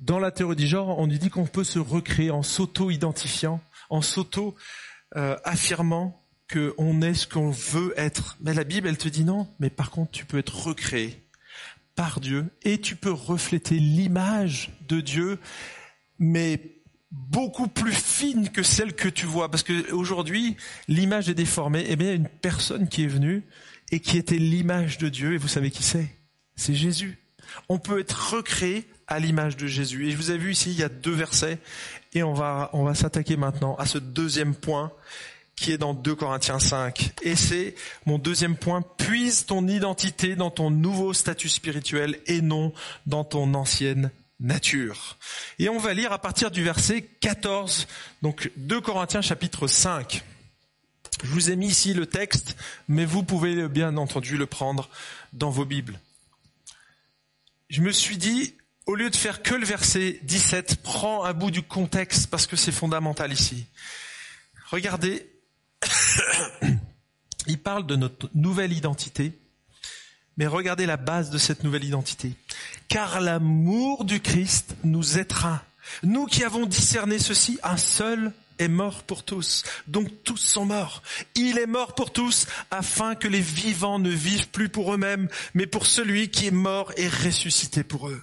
dans 0.00 0.18
la 0.18 0.32
théorie 0.32 0.56
du 0.56 0.66
genre, 0.66 0.98
on 0.98 1.06
nous 1.06 1.18
dit 1.18 1.30
qu'on 1.30 1.46
peut 1.46 1.62
se 1.62 1.78
recréer 1.78 2.32
en 2.32 2.42
s'auto-identifiant, 2.42 3.60
en 3.90 4.02
s'auto-affirmant 4.02 6.20
qu'on 6.52 7.00
est 7.00 7.14
ce 7.14 7.28
qu'on 7.28 7.50
veut 7.50 7.94
être. 7.96 8.36
Mais 8.40 8.54
la 8.54 8.64
Bible, 8.64 8.88
elle 8.88 8.98
te 8.98 9.08
dit 9.08 9.22
non, 9.22 9.46
mais 9.60 9.70
par 9.70 9.92
contre, 9.92 10.10
tu 10.10 10.24
peux 10.24 10.38
être 10.38 10.66
recréé 10.66 11.21
par 11.94 12.20
Dieu 12.20 12.46
et 12.62 12.80
tu 12.80 12.96
peux 12.96 13.12
refléter 13.12 13.78
l'image 13.78 14.70
de 14.88 15.00
Dieu, 15.00 15.38
mais 16.18 16.78
beaucoup 17.10 17.68
plus 17.68 17.92
fine 17.92 18.48
que 18.48 18.62
celle 18.62 18.94
que 18.94 19.08
tu 19.08 19.26
vois. 19.26 19.50
Parce 19.50 19.62
que 19.62 19.92
aujourd'hui, 19.92 20.56
l'image 20.88 21.28
est 21.28 21.34
déformée. 21.34 21.84
Eh 21.88 21.96
bien, 21.96 22.14
une 22.14 22.28
personne 22.28 22.88
qui 22.88 23.04
est 23.04 23.08
venue 23.08 23.44
et 23.90 24.00
qui 24.00 24.16
était 24.16 24.38
l'image 24.38 24.96
de 24.98 25.08
Dieu, 25.08 25.34
et 25.34 25.36
vous 25.36 25.48
savez 25.48 25.70
qui 25.70 25.82
c'est? 25.82 26.08
C'est 26.56 26.74
Jésus. 26.74 27.18
On 27.68 27.78
peut 27.78 28.00
être 28.00 28.34
recréé 28.34 28.88
à 29.06 29.18
l'image 29.18 29.58
de 29.58 29.66
Jésus. 29.66 30.06
Et 30.06 30.10
je 30.10 30.16
vous 30.16 30.30
ai 30.30 30.38
vu 30.38 30.52
ici, 30.52 30.70
il 30.70 30.78
y 30.78 30.82
a 30.82 30.88
deux 30.88 31.12
versets, 31.12 31.58
et 32.14 32.22
on 32.22 32.32
va 32.32 32.94
s'attaquer 32.94 33.36
maintenant 33.36 33.74
à 33.76 33.84
ce 33.84 33.98
deuxième 33.98 34.54
point 34.54 34.92
qui 35.56 35.72
est 35.72 35.78
dans 35.78 35.94
2 35.94 36.14
Corinthiens 36.14 36.58
5. 36.58 37.12
Et 37.22 37.36
c'est 37.36 37.74
mon 38.06 38.18
deuxième 38.18 38.56
point, 38.56 38.82
puise 38.82 39.46
ton 39.46 39.66
identité 39.68 40.34
dans 40.36 40.50
ton 40.50 40.70
nouveau 40.70 41.12
statut 41.12 41.48
spirituel 41.48 42.18
et 42.26 42.40
non 42.40 42.72
dans 43.06 43.24
ton 43.24 43.54
ancienne 43.54 44.10
nature. 44.40 45.18
Et 45.58 45.68
on 45.68 45.78
va 45.78 45.94
lire 45.94 46.12
à 46.12 46.18
partir 46.18 46.50
du 46.50 46.62
verset 46.62 47.02
14, 47.20 47.86
donc 48.22 48.50
2 48.56 48.80
Corinthiens 48.80 49.22
chapitre 49.22 49.66
5. 49.66 50.22
Je 51.22 51.28
vous 51.28 51.50
ai 51.50 51.56
mis 51.56 51.68
ici 51.68 51.94
le 51.94 52.06
texte, 52.06 52.56
mais 52.88 53.04
vous 53.04 53.22
pouvez 53.22 53.68
bien 53.68 53.96
entendu 53.96 54.36
le 54.36 54.46
prendre 54.46 54.90
dans 55.32 55.50
vos 55.50 55.64
Bibles. 55.64 56.00
Je 57.70 57.80
me 57.80 57.92
suis 57.92 58.16
dit, 58.16 58.54
au 58.86 58.96
lieu 58.96 59.08
de 59.08 59.16
faire 59.16 59.42
que 59.42 59.54
le 59.54 59.64
verset 59.64 60.18
17, 60.24 60.82
prends 60.82 61.24
un 61.24 61.32
bout 61.32 61.50
du 61.50 61.62
contexte 61.62 62.28
parce 62.28 62.46
que 62.46 62.56
c'est 62.56 62.72
fondamental 62.72 63.32
ici. 63.32 63.66
Regardez 64.70 65.31
il 67.46 67.58
parle 67.58 67.86
de 67.86 67.96
notre 67.96 68.30
nouvelle 68.34 68.72
identité, 68.72 69.38
mais 70.36 70.46
regardez 70.46 70.86
la 70.86 70.96
base 70.96 71.30
de 71.30 71.38
cette 71.38 71.64
nouvelle 71.64 71.84
identité. 71.84 72.32
Car 72.88 73.20
l'amour 73.20 74.04
du 74.04 74.20
Christ 74.20 74.76
nous 74.84 75.18
étreint. 75.18 75.60
Nous 76.02 76.26
qui 76.26 76.44
avons 76.44 76.66
discerné 76.66 77.18
ceci, 77.18 77.58
un 77.62 77.76
seul 77.76 78.32
est 78.58 78.68
mort 78.68 79.02
pour 79.02 79.24
tous, 79.24 79.64
donc 79.88 80.08
tous 80.24 80.36
sont 80.36 80.64
morts. 80.64 81.02
Il 81.34 81.58
est 81.58 81.66
mort 81.66 81.94
pour 81.94 82.12
tous, 82.12 82.46
afin 82.70 83.14
que 83.14 83.28
les 83.28 83.40
vivants 83.40 83.98
ne 83.98 84.10
vivent 84.10 84.48
plus 84.48 84.68
pour 84.68 84.94
eux-mêmes, 84.94 85.28
mais 85.54 85.66
pour 85.66 85.86
celui 85.86 86.30
qui 86.30 86.46
est 86.46 86.52
mort 86.52 86.92
et 86.96 87.08
ressuscité 87.08 87.82
pour 87.82 88.08
eux. 88.08 88.22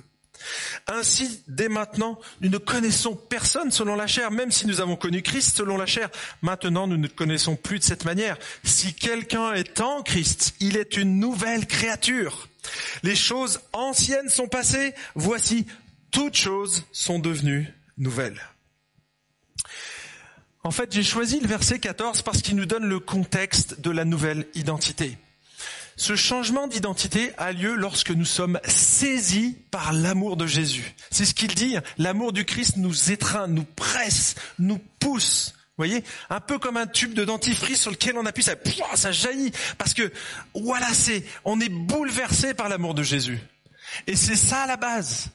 Ainsi, 0.88 1.42
dès 1.48 1.70
maintenant, 1.70 2.20
nous 2.42 2.50
ne 2.50 2.58
connaissons 2.58 3.16
personne 3.16 3.72
selon 3.72 3.96
la 3.96 4.08
chair, 4.08 4.32
même 4.32 4.52
si 4.52 4.68
nous 4.68 4.82
avons 4.82 4.96
connu 4.96 5.22
Christ 5.22 5.58
selon 5.58 5.78
la 5.78 5.86
chair. 5.86 6.10
Maintenant, 6.42 6.88
nous 6.88 6.98
ne 6.98 7.08
connaissons 7.08 7.56
plus 7.56 7.80
de 7.80 7.84
cette 7.84 8.06
manière. 8.06 8.38
Si 8.64 8.94
quelqu'un 8.94 9.54
est 9.54 9.82
en 9.82 10.02
Christ, 10.02 10.56
il 10.60 10.78
est 10.78 10.98
une 10.98 11.20
nouvelle 11.20 11.68
créature. 11.68 12.48
Les 13.04 13.16
choses 13.16 13.62
anciennes 13.74 14.30
sont 14.30 14.48
passées, 14.48 14.94
voici, 15.16 15.66
toutes 16.12 16.36
choses 16.36 16.86
sont 16.92 17.20
devenues 17.20 17.68
nouvelles. 17.98 18.42
En 20.64 20.72
fait, 20.72 20.92
j'ai 20.92 21.04
choisi 21.04 21.40
le 21.40 21.48
verset 21.48 21.80
14 21.80 22.22
parce 22.22 22.42
qu'il 22.42 22.56
nous 22.56 22.66
donne 22.66 22.86
le 22.86 23.00
contexte 23.00 23.80
de 23.80 23.92
la 23.92 24.06
nouvelle 24.06 24.46
identité. 24.56 25.18
Ce 26.00 26.16
changement 26.16 26.68
d'identité 26.68 27.34
a 27.38 27.52
lieu 27.52 27.76
lorsque 27.76 28.12
nous 28.12 28.24
sommes 28.24 28.58
saisis 28.66 29.58
par 29.70 29.92
l'amour 29.92 30.38
de 30.38 30.48
Jésus. 30.48 30.96
C'est 31.12 31.26
ce 31.26 31.34
qu'il 31.34 31.54
dit. 31.54 31.76
Hein. 31.76 31.84
L'amour 31.98 32.32
du 32.32 32.46
Christ 32.46 32.78
nous 32.78 33.12
étreint, 33.12 33.48
nous 33.48 33.66
presse, 33.66 34.36
nous 34.60 34.80
pousse. 35.00 35.56
Vous 35.56 35.86
voyez, 35.86 36.06
un 36.30 36.40
peu 36.40 36.58
comme 36.58 36.78
un 36.78 36.88
tube 36.88 37.14
de 37.14 37.26
dentifrice 37.26 37.82
sur 37.82 37.92
lequel 37.92 38.18
on 38.18 38.26
appuie, 38.26 38.44
ça, 38.44 38.56
ça 38.96 39.12
jaillit 39.12 39.52
parce 39.78 39.94
que 39.94 40.10
voilà, 40.56 40.88
c'est, 40.94 41.26
on 41.44 41.60
est 41.60 41.68
bouleversé 41.68 42.54
par 42.54 42.70
l'amour 42.70 42.94
de 42.94 43.04
Jésus. 43.04 43.42
Et 44.08 44.16
c'est 44.16 44.38
ça 44.38 44.66
la 44.68 44.78
base. 44.78 45.32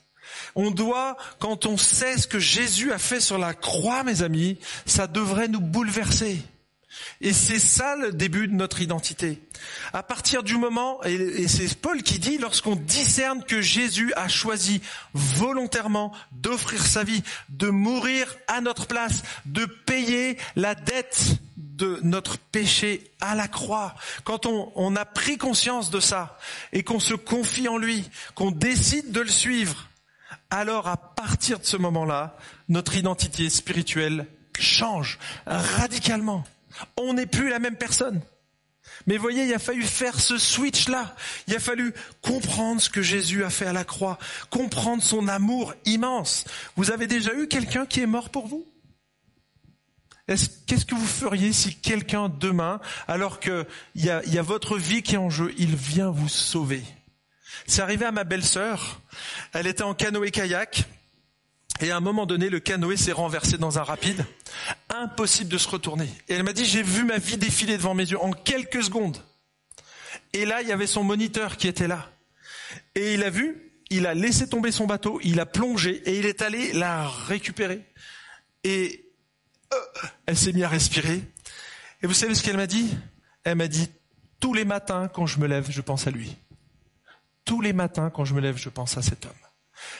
On 0.55 0.71
doit, 0.71 1.19
quand 1.41 1.67
on 1.67 1.77
sait 1.77 2.17
ce 2.17 2.27
que 2.27 2.39
Jésus 2.39 2.91
a 2.91 2.99
fait 2.99 3.21
sur 3.21 3.37
la 3.37 3.53
croix, 3.53 4.03
mes 4.03 4.23
amis, 4.23 4.59
ça 4.87 5.09
devrait 5.09 5.49
nous 5.49 5.61
bouleverser. 5.61 6.41
Et 7.21 7.33
c'est 7.33 7.59
ça 7.59 7.97
le 7.97 8.13
début 8.13 8.49
de 8.49 8.55
notre 8.55 8.81
identité. 8.81 9.41
À 9.93 10.03
partir 10.03 10.43
du 10.43 10.57
moment, 10.57 11.03
et 11.05 11.49
c'est 11.49 11.75
Paul 11.79 12.03
qui 12.03 12.19
dit, 12.19 12.39
lorsqu'on 12.39 12.77
discerne 12.77 13.43
que 13.45 13.61
Jésus 13.61 14.13
a 14.15 14.29
choisi 14.29 14.81
volontairement 15.15 16.13
d'offrir 16.33 16.85
sa 16.85 17.05
vie, 17.05 17.23
de 17.49 17.69
mourir 17.69 18.37
à 18.49 18.61
notre 18.61 18.87
place, 18.87 19.23
de 19.47 19.65
payer 19.65 20.37
la 20.57 20.75
dette 20.75 21.39
de 21.57 21.99
notre 22.03 22.39
péché 22.39 23.11
à 23.21 23.35
la 23.35 23.49
croix, 23.49 23.95
quand 24.25 24.47
on, 24.47 24.97
a 24.97 25.05
pris 25.05 25.39
conscience 25.39 25.91
de 25.91 26.01
ça 26.01 26.39
et 26.73 26.83
qu'on 26.83 27.01
se 27.01 27.15
confie 27.15 27.69
en 27.69 27.79
lui, 27.79 28.09
qu'on 28.35 28.51
décide 28.51 29.13
de 29.13 29.21
le 29.21 29.29
suivre, 29.29 29.89
alors 30.51 30.89
à 30.89 30.97
partir 30.97 31.59
de 31.59 31.65
ce 31.65 31.77
moment-là, 31.77 32.37
notre 32.69 32.97
identité 32.97 33.51
spirituelle 33.51 34.27
change 34.59 35.19
radicalement. 35.47 36.45
On 36.97 37.15
n'est 37.15 37.27
plus 37.27 37.49
la 37.49 37.59
même 37.59 37.77
personne. 37.77 38.21
Mais 39.07 39.17
voyez, 39.17 39.45
il 39.45 39.55
a 39.55 39.59
fallu 39.59 39.83
faire 39.83 40.19
ce 40.21 40.39
switch-là. 40.39 41.15
Il 41.47 41.55
a 41.55 41.61
fallu 41.61 41.95
comprendre 42.23 42.81
ce 42.81 42.91
que 42.91 43.03
Jésus 43.03 43.45
a 43.45 43.51
fait 43.51 43.67
à 43.67 43.73
la 43.73 43.85
croix, 43.85 44.19
comprendre 44.51 45.03
son 45.03 45.29
amour 45.29 45.75
immense. 45.85 46.45
Vous 46.77 46.91
avez 46.91 47.07
déjà 47.07 47.35
eu 47.35 47.49
quelqu'un 47.49 47.87
qui 47.87 48.01
est 48.01 48.07
mort 48.07 48.31
pour 48.31 48.47
vous? 48.47 48.67
Qu'est-ce 50.27 50.87
que 50.87 50.95
vous 50.95 51.07
feriez 51.07 51.53
si 51.53 51.75
quelqu'un 51.77 52.31
demain, 52.31 52.81
alors 53.09 53.41
qu'il 53.41 53.67
y 53.97 54.09
a, 54.09 54.43
votre 54.43 54.79
vie 54.79 55.03
qui 55.03 55.17
est 55.17 55.19
en 55.19 55.29
jeu, 55.29 55.53
il 55.59 55.77
vient 55.77 56.11
vous 56.11 56.31
sauver? 56.31 56.83
C'est 57.67 57.83
arrivé 57.83 58.07
à 58.07 58.13
ma 58.13 58.25
belle-sœur. 58.25 59.01
Elle 59.53 59.67
était 59.67 59.83
en 59.83 59.95
canoë-kayak. 59.95 60.87
Et 61.81 61.91
à 61.91 61.97
un 61.97 62.01
moment 62.01 62.27
donné, 62.27 62.49
le 62.49 62.61
canoë 62.61 62.97
s'est 62.97 63.13
renversé 63.13 63.59
dans 63.59 63.79
un 63.79 63.83
rapide. 63.83 64.25
Impossible 64.91 65.51
de 65.51 65.59
se 65.59 65.69
retourner. 65.69 66.09
Et 66.29 66.35
elle 66.35 66.45
m'a 66.45 66.53
dit, 66.53 66.65
j'ai 66.65 66.83
vu 66.83 67.05
ma 67.05 67.19
vie 67.19 67.37
défiler 67.37 67.77
devant 67.77 67.95
mes 67.95 68.09
yeux 68.09 68.21
en 68.21 68.31
quelques 68.31 68.85
secondes. 68.85 69.19
Et 70.33 70.45
là, 70.45 70.63
il 70.63 70.69
y 70.69 70.73
avait 70.73 70.87
son 70.87 71.03
moniteur 71.03 71.57
qui 71.57 71.69
était 71.69 71.89
là. 71.89 72.11
Et 72.95 73.15
il 73.15 73.23
a 73.23 73.31
vu, 73.31 73.73
il 73.91 74.07
a 74.07 74.15
laissé 74.15 74.49
tomber 74.49 74.73
son 74.73 74.87
bateau, 74.87 75.21
il 75.23 75.41
a 75.41 75.47
plongé 75.47 76.03
et 76.07 76.19
il 76.19 76.27
est 76.27 76.43
allé 76.43 76.73
la 76.73 77.09
récupérer. 77.09 77.81
Et 78.63 79.13
euh, 79.73 79.77
elle 80.27 80.37
s'est 80.37 80.53
mise 80.53 80.65
à 80.65 80.69
respirer. 80.69 81.23
Et 82.03 82.07
vous 82.07 82.15
savez 82.15 82.35
ce 82.35 82.43
qu'elle 82.43 82.57
m'a 82.57 82.67
dit? 82.67 82.97
Elle 83.45 83.57
m'a 83.57 83.69
dit, 83.69 83.89
tous 84.41 84.55
les 84.55 84.65
matins 84.65 85.09
quand 85.09 85.27
je 85.27 85.39
me 85.39 85.47
lève, 85.47 85.71
je 85.71 85.81
pense 85.81 86.07
à 86.07 86.11
lui. 86.11 86.37
Tous 87.45 87.61
les 87.61 87.73
matins 87.73 88.11
quand 88.11 88.25
je 88.25 88.35
me 88.35 88.41
lève, 88.41 88.57
je 88.57 88.69
pense 88.69 88.97
à 88.97 89.03
cet 89.03 89.27
homme. 89.27 89.33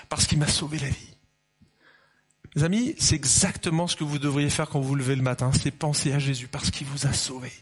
Parce 0.09 0.27
qu'il 0.27 0.39
m'a 0.39 0.49
sauvé 0.49 0.79
la 0.79 0.89
vie. 0.89 1.14
Les 2.57 2.65
amis, 2.65 2.95
c'est 2.99 3.17
exactement 3.17 3.87
ce 3.87 3.97
que 3.97 4.05
vous 4.05 4.19
devriez 4.19 4.51
faire 4.51 4.69
quand 4.69 4.81
vous 4.81 4.89
vous 4.89 4.95
levez 4.95 5.17
le 5.17 5.23
matin, 5.23 5.51
c'est 5.53 5.73
penser 5.73 6.13
à 6.13 6.19
Jésus 6.19 6.47
parce 6.47 6.71
qu'il 6.71 6.87
vous 6.87 7.07
a 7.07 7.13
sauvé. 7.13 7.53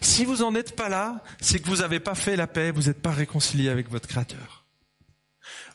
Si 0.00 0.24
vous 0.24 0.36
n'en 0.36 0.54
êtes 0.54 0.76
pas 0.76 0.88
là, 0.88 1.22
c'est 1.40 1.58
que 1.58 1.68
vous 1.68 1.76
n'avez 1.76 2.00
pas 2.00 2.14
fait 2.14 2.36
la 2.36 2.46
paix, 2.46 2.70
vous 2.70 2.84
n'êtes 2.84 3.02
pas 3.02 3.10
réconcilié 3.10 3.68
avec 3.68 3.90
votre 3.90 4.08
Créateur. 4.08 4.64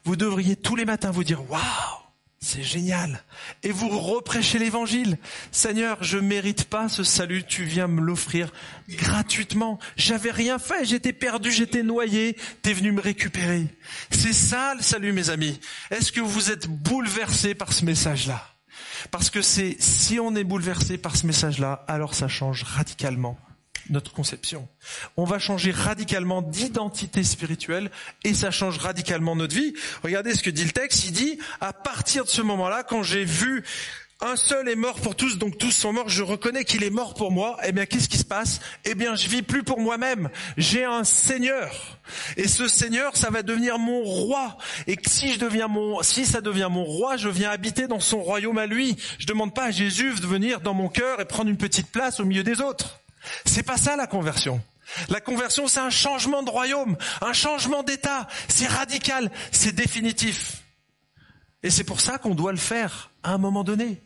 Vous 0.03 0.15
devriez 0.15 0.55
tous 0.55 0.75
les 0.75 0.85
matins 0.85 1.11
vous 1.11 1.23
dire, 1.23 1.49
waouh, 1.49 1.98
c'est 2.41 2.63
génial. 2.63 3.23
Et 3.63 3.71
vous 3.71 3.89
reprêchez 3.89 4.59
l'évangile. 4.59 5.17
Seigneur, 5.51 6.03
je 6.03 6.17
mérite 6.17 6.65
pas 6.65 6.87
ce 6.87 7.03
salut, 7.03 7.43
tu 7.43 7.65
viens 7.65 7.87
me 7.87 8.01
l'offrir 8.01 8.51
gratuitement. 8.89 9.77
J'avais 9.97 10.31
rien 10.31 10.57
fait, 10.57 10.85
j'étais 10.85 11.11
perdu, 11.11 11.51
j'étais 11.51 11.83
noyé, 11.83 12.37
t'es 12.61 12.73
venu 12.73 12.91
me 12.93 13.01
récupérer. 13.01 13.67
C'est 14.09 14.33
ça 14.33 14.73
le 14.75 14.81
salut, 14.81 15.11
mes 15.11 15.29
amis. 15.29 15.59
Est-ce 15.91 16.11
que 16.11 16.21
vous 16.21 16.49
êtes 16.49 16.67
bouleversés 16.67 17.55
par 17.55 17.73
ce 17.73 17.83
message-là? 17.83 18.41
Parce 19.11 19.29
que 19.29 19.41
c'est, 19.41 19.75
si 19.79 20.19
on 20.19 20.35
est 20.35 20.43
bouleversé 20.43 20.97
par 20.97 21.15
ce 21.15 21.27
message-là, 21.27 21.83
alors 21.87 22.13
ça 22.13 22.27
change 22.27 22.63
radicalement 22.63 23.37
notre 23.89 24.13
conception. 24.13 24.67
On 25.17 25.23
va 25.23 25.39
changer 25.39 25.71
radicalement 25.71 26.41
d'identité 26.41 27.23
spirituelle 27.23 27.91
et 28.23 28.33
ça 28.33 28.51
change 28.51 28.77
radicalement 28.77 29.35
notre 29.35 29.55
vie. 29.55 29.73
Regardez 30.03 30.35
ce 30.35 30.43
que 30.43 30.49
dit 30.49 30.65
le 30.65 30.71
texte, 30.71 31.05
il 31.05 31.11
dit, 31.11 31.39
à 31.61 31.73
partir 31.73 32.23
de 32.23 32.29
ce 32.29 32.41
moment-là, 32.41 32.83
quand 32.83 33.03
j'ai 33.03 33.25
vu 33.25 33.63
un 34.21 34.35
seul 34.35 34.67
est 34.67 34.75
mort 34.75 34.99
pour 34.99 35.15
tous, 35.15 35.37
donc 35.37 35.57
tous 35.57 35.71
sont 35.71 35.93
morts, 35.93 36.09
je 36.09 36.23
reconnais 36.23 36.65
qu'il 36.65 36.83
est 36.83 36.89
mort 36.89 37.13
pour 37.13 37.31
moi, 37.31 37.57
eh 37.63 37.71
bien 37.71 37.85
qu'est-ce 37.85 38.09
qui 38.09 38.17
se 38.17 38.25
passe? 38.25 38.59
Eh 38.83 38.93
bien 38.93 39.15
je 39.15 39.29
vis 39.29 39.43
plus 39.43 39.63
pour 39.63 39.79
moi-même, 39.79 40.29
j'ai 40.57 40.83
un 40.83 41.05
Seigneur. 41.05 41.99
Et 42.35 42.49
ce 42.49 42.67
Seigneur, 42.67 43.15
ça 43.15 43.29
va 43.29 43.43
devenir 43.43 43.79
mon 43.79 44.03
roi. 44.03 44.57
Et 44.87 44.97
si 45.07 45.31
je 45.33 45.39
deviens 45.39 45.69
mon, 45.69 46.03
si 46.03 46.25
ça 46.25 46.41
devient 46.41 46.67
mon 46.69 46.83
roi, 46.83 47.15
je 47.15 47.29
viens 47.29 47.49
habiter 47.49 47.87
dans 47.87 48.01
son 48.01 48.21
royaume 48.21 48.57
à 48.57 48.65
lui. 48.65 48.97
Je 49.19 49.25
demande 49.25 49.53
pas 49.53 49.65
à 49.65 49.71
Jésus 49.71 50.13
de 50.15 50.27
venir 50.27 50.59
dans 50.59 50.73
mon 50.73 50.89
cœur 50.89 51.21
et 51.21 51.25
prendre 51.25 51.49
une 51.49 51.57
petite 51.57 51.87
place 51.87 52.19
au 52.19 52.25
milieu 52.25 52.43
des 52.43 52.59
autres. 52.59 52.98
C'est 53.45 53.63
pas 53.63 53.77
ça 53.77 53.95
la 53.95 54.07
conversion. 54.07 54.61
La 55.09 55.21
conversion, 55.21 55.67
c'est 55.67 55.79
un 55.79 55.89
changement 55.89 56.43
de 56.43 56.49
royaume, 56.49 56.97
un 57.21 57.33
changement 57.33 57.83
d'état. 57.83 58.27
C'est 58.47 58.67
radical, 58.67 59.31
c'est 59.51 59.73
définitif. 59.73 60.63
Et 61.61 61.69
c'est 61.69 61.83
pour 61.83 62.01
ça 62.01 62.17
qu'on 62.17 62.35
doit 62.35 62.51
le 62.51 62.57
faire 62.57 63.11
à 63.23 63.31
un 63.31 63.37
moment 63.37 63.63
donné. 63.63 64.01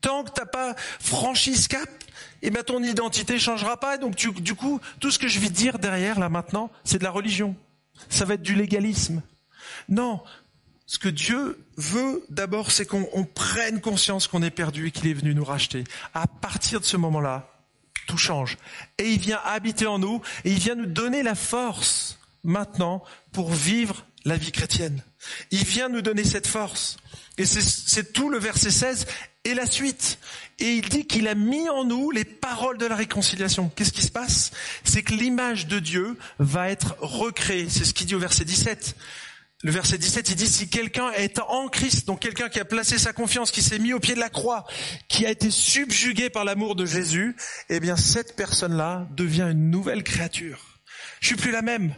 Tant 0.00 0.24
que 0.24 0.30
t'as 0.30 0.46
pas 0.46 0.74
franchi 0.98 1.56
ce 1.56 1.68
cap, 1.68 1.88
eh 2.42 2.50
ben 2.50 2.62
ton 2.62 2.82
identité 2.82 3.38
changera 3.38 3.78
pas. 3.78 3.98
Donc 3.98 4.14
du 4.16 4.54
coup, 4.54 4.80
tout 4.98 5.10
ce 5.10 5.18
que 5.18 5.28
je 5.28 5.40
vais 5.40 5.50
dire 5.50 5.78
derrière 5.78 6.18
là 6.18 6.28
maintenant, 6.28 6.70
c'est 6.84 6.98
de 6.98 7.04
la 7.04 7.10
religion. 7.10 7.56
Ça 8.08 8.24
va 8.24 8.34
être 8.34 8.42
du 8.42 8.54
légalisme. 8.54 9.22
Non, 9.88 10.22
ce 10.86 10.98
que 10.98 11.08
Dieu 11.08 11.64
veut 11.76 12.24
d'abord, 12.30 12.70
c'est 12.70 12.86
qu'on 12.86 13.24
prenne 13.34 13.80
conscience 13.80 14.26
qu'on 14.26 14.42
est 14.42 14.50
perdu 14.50 14.88
et 14.88 14.90
qu'il 14.90 15.08
est 15.08 15.14
venu 15.14 15.34
nous 15.34 15.44
racheter. 15.44 15.84
À 16.14 16.26
partir 16.26 16.80
de 16.80 16.84
ce 16.84 16.96
moment-là, 16.96 17.48
tout 18.10 18.18
change. 18.18 18.58
Et 18.98 19.12
il 19.12 19.20
vient 19.20 19.40
habiter 19.44 19.86
en 19.86 20.00
nous 20.00 20.20
et 20.44 20.50
il 20.50 20.58
vient 20.58 20.74
nous 20.74 20.86
donner 20.86 21.22
la 21.22 21.36
force 21.36 22.18
maintenant 22.42 23.04
pour 23.32 23.52
vivre 23.52 24.04
la 24.24 24.36
vie 24.36 24.50
chrétienne. 24.50 25.02
Il 25.52 25.64
vient 25.64 25.88
nous 25.88 26.02
donner 26.02 26.24
cette 26.24 26.48
force. 26.48 26.96
Et 27.38 27.46
c'est 27.46 28.12
tout 28.12 28.28
le 28.28 28.38
verset 28.38 28.70
16 28.70 29.06
et 29.44 29.54
la 29.54 29.66
suite. 29.66 30.18
Et 30.58 30.72
il 30.74 30.88
dit 30.88 31.06
qu'il 31.06 31.28
a 31.28 31.36
mis 31.36 31.68
en 31.68 31.84
nous 31.84 32.10
les 32.10 32.24
paroles 32.24 32.78
de 32.78 32.86
la 32.86 32.96
réconciliation. 32.96 33.70
Qu'est-ce 33.76 33.92
qui 33.92 34.02
se 34.02 34.10
passe? 34.10 34.50
C'est 34.84 35.02
que 35.02 35.14
l'image 35.14 35.68
de 35.68 35.78
Dieu 35.78 36.18
va 36.38 36.68
être 36.68 36.96
recréée. 37.00 37.68
C'est 37.68 37.84
ce 37.84 37.94
qu'il 37.94 38.08
dit 38.08 38.16
au 38.16 38.18
verset 38.18 38.44
17. 38.44 38.96
Le 39.62 39.72
verset 39.72 39.98
17, 39.98 40.30
il 40.30 40.36
dit, 40.36 40.46
si 40.46 40.70
quelqu'un 40.70 41.12
est 41.12 41.38
en 41.38 41.68
Christ, 41.68 42.06
donc 42.06 42.20
quelqu'un 42.20 42.48
qui 42.48 42.58
a 42.60 42.64
placé 42.64 42.96
sa 42.96 43.12
confiance, 43.12 43.50
qui 43.50 43.60
s'est 43.62 43.78
mis 43.78 43.92
au 43.92 44.00
pied 44.00 44.14
de 44.14 44.20
la 44.20 44.30
croix, 44.30 44.64
qui 45.08 45.26
a 45.26 45.30
été 45.30 45.50
subjugué 45.50 46.30
par 46.30 46.44
l'amour 46.44 46.76
de 46.76 46.86
Jésus, 46.86 47.36
eh 47.68 47.78
bien, 47.78 47.96
cette 47.96 48.36
personne-là 48.36 49.06
devient 49.10 49.48
une 49.50 49.70
nouvelle 49.70 50.02
créature. 50.02 50.80
Je 51.20 51.26
suis 51.26 51.36
plus 51.36 51.50
la 51.50 51.60
même. 51.60 51.94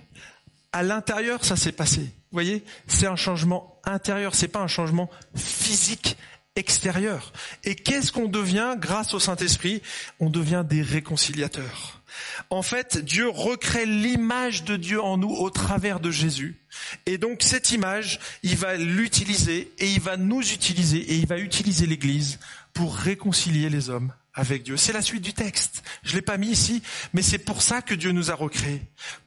À 0.72 0.82
l'intérieur, 0.82 1.44
ça 1.44 1.54
s'est 1.54 1.70
passé. 1.70 2.00
Vous 2.00 2.32
voyez? 2.32 2.64
C'est 2.88 3.06
un 3.06 3.14
changement 3.14 3.80
intérieur. 3.84 4.34
C'est 4.34 4.48
pas 4.48 4.60
un 4.60 4.66
changement 4.66 5.08
physique 5.36 6.16
extérieur. 6.56 7.32
Et 7.62 7.76
qu'est-ce 7.76 8.10
qu'on 8.10 8.28
devient? 8.28 8.74
Grâce 8.76 9.14
au 9.14 9.20
Saint-Esprit? 9.20 9.82
On 10.18 10.30
devient 10.30 10.64
des 10.68 10.82
réconciliateurs. 10.82 12.01
En 12.50 12.62
fait, 12.62 12.98
Dieu 12.98 13.28
recrée 13.28 13.86
l'image 13.86 14.64
de 14.64 14.76
Dieu 14.76 15.02
en 15.02 15.16
nous 15.16 15.30
au 15.30 15.50
travers 15.50 16.00
de 16.00 16.10
Jésus. 16.10 16.60
Et 17.06 17.18
donc 17.18 17.42
cette 17.42 17.72
image, 17.72 18.20
il 18.42 18.56
va 18.56 18.76
l'utiliser 18.76 19.72
et 19.78 19.90
il 19.90 20.00
va 20.00 20.16
nous 20.16 20.40
utiliser 20.40 20.98
et 20.98 21.16
il 21.16 21.26
va 21.26 21.38
utiliser 21.38 21.86
l'Église 21.86 22.38
pour 22.72 22.96
réconcilier 22.96 23.68
les 23.70 23.90
hommes 23.90 24.12
avec 24.34 24.62
Dieu. 24.62 24.76
C'est 24.76 24.92
la 24.92 25.02
suite 25.02 25.22
du 25.22 25.34
texte. 25.34 25.82
Je 26.02 26.14
l'ai 26.14 26.22
pas 26.22 26.38
mis 26.38 26.48
ici, 26.48 26.82
mais 27.12 27.22
c'est 27.22 27.38
pour 27.38 27.62
ça 27.62 27.82
que 27.82 27.94
Dieu 27.94 28.12
nous 28.12 28.30
a 28.30 28.34
recréés, 28.34 28.82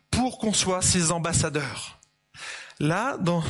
pour 0.10 0.38
qu'on 0.38 0.54
soit 0.54 0.82
ses 0.82 1.12
ambassadeurs. 1.12 2.00
Là, 2.80 3.18
dans, 3.18 3.44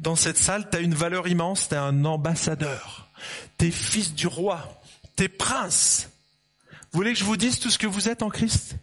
dans 0.00 0.16
cette 0.16 0.38
salle, 0.38 0.68
tu 0.70 0.76
as 0.76 0.80
une 0.80 0.94
valeur 0.94 1.28
immense, 1.28 1.68
tu 1.68 1.74
es 1.74 1.78
un 1.78 2.04
ambassadeur. 2.04 3.08
T'es 3.56 3.70
fils 3.70 4.14
du 4.14 4.26
roi, 4.26 4.80
t'es 5.16 5.28
prince. 5.28 6.08
Vous 6.92 6.98
voulez 6.98 7.12
que 7.12 7.18
je 7.18 7.24
vous 7.24 7.36
dise 7.36 7.58
tout 7.58 7.70
ce 7.70 7.78
que 7.78 7.86
vous 7.86 8.08
êtes 8.08 8.22
en 8.22 8.30
Christ? 8.30 8.76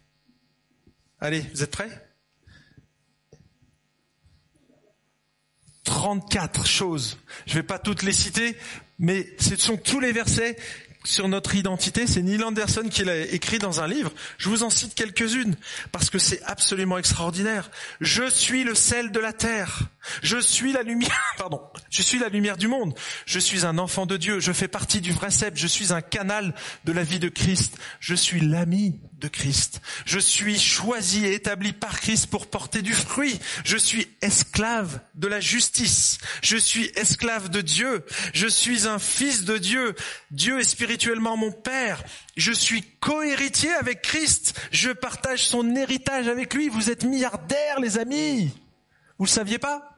Allez, 1.19 1.41
vous 1.53 1.63
êtes 1.63 1.71
prêts? 1.71 1.89
34 5.85 6.65
choses. 6.65 7.17
Je 7.45 7.53
ne 7.53 7.59
vais 7.59 7.63
pas 7.63 7.79
toutes 7.79 8.03
les 8.03 8.13
citer, 8.13 8.57
mais 8.99 9.27
ce 9.39 9.55
sont 9.55 9.77
tous 9.77 9.99
les 9.99 10.11
versets 10.11 10.57
sur 11.05 11.27
notre 11.27 11.55
identité, 11.55 12.07
c'est 12.07 12.21
Neil 12.21 12.43
Anderson 12.43 12.87
qui 12.89 13.03
l'a 13.03 13.17
écrit 13.17 13.59
dans 13.59 13.81
un 13.81 13.87
livre. 13.87 14.11
Je 14.37 14.49
vous 14.49 14.63
en 14.63 14.69
cite 14.69 14.95
quelques-unes 14.95 15.55
parce 15.91 16.09
que 16.09 16.19
c'est 16.19 16.41
absolument 16.43 16.97
extraordinaire. 16.97 17.69
Je 18.01 18.29
suis 18.29 18.63
le 18.63 18.75
sel 18.75 19.11
de 19.11 19.19
la 19.19 19.33
terre. 19.33 19.83
Je 20.21 20.37
suis 20.37 20.73
la 20.73 20.83
lumière, 20.83 21.33
pardon. 21.37 21.61
Je 21.89 22.01
suis 22.01 22.19
la 22.19 22.29
lumière 22.29 22.57
du 22.57 22.67
monde. 22.67 22.93
Je 23.25 23.39
suis 23.39 23.65
un 23.65 23.77
enfant 23.77 24.05
de 24.05 24.17
Dieu. 24.17 24.39
Je 24.39 24.51
fais 24.51 24.67
partie 24.67 25.01
du 25.01 25.11
vrai 25.11 25.31
cep. 25.31 25.55
Je 25.55 25.67
suis 25.67 25.93
un 25.93 26.01
canal 26.01 26.53
de 26.83 26.91
la 26.91 27.03
vie 27.03 27.19
de 27.19 27.29
Christ. 27.29 27.77
Je 27.99 28.15
suis 28.15 28.39
l'ami 28.39 28.99
Christ. 29.27 29.81
Je 30.05 30.19
suis 30.19 30.59
choisi 30.59 31.25
et 31.25 31.33
établi 31.33 31.73
par 31.73 31.99
Christ 31.99 32.27
pour 32.27 32.47
porter 32.47 32.81
du 32.81 32.93
fruit. 32.93 33.39
Je 33.63 33.77
suis 33.77 34.07
esclave 34.21 34.99
de 35.15 35.27
la 35.27 35.39
justice. 35.39 36.17
Je 36.41 36.57
suis 36.57 36.91
esclave 36.95 37.49
de 37.49 37.61
Dieu. 37.61 38.05
Je 38.33 38.47
suis 38.47 38.87
un 38.87 38.99
fils 38.99 39.43
de 39.43 39.57
Dieu. 39.57 39.95
Dieu 40.31 40.59
est 40.59 40.63
spirituellement 40.63 41.37
mon 41.37 41.51
père. 41.51 42.03
Je 42.37 42.51
suis 42.51 42.83
co-héritier 42.99 43.71
avec 43.73 44.01
Christ. 44.01 44.59
Je 44.71 44.91
partage 44.91 45.45
son 45.47 45.75
héritage 45.75 46.27
avec 46.27 46.53
lui. 46.53 46.69
Vous 46.69 46.89
êtes 46.89 47.03
milliardaires, 47.03 47.79
les 47.79 47.97
amis. 47.97 48.51
Vous 49.17 49.25
le 49.25 49.29
saviez 49.29 49.59
pas? 49.59 49.95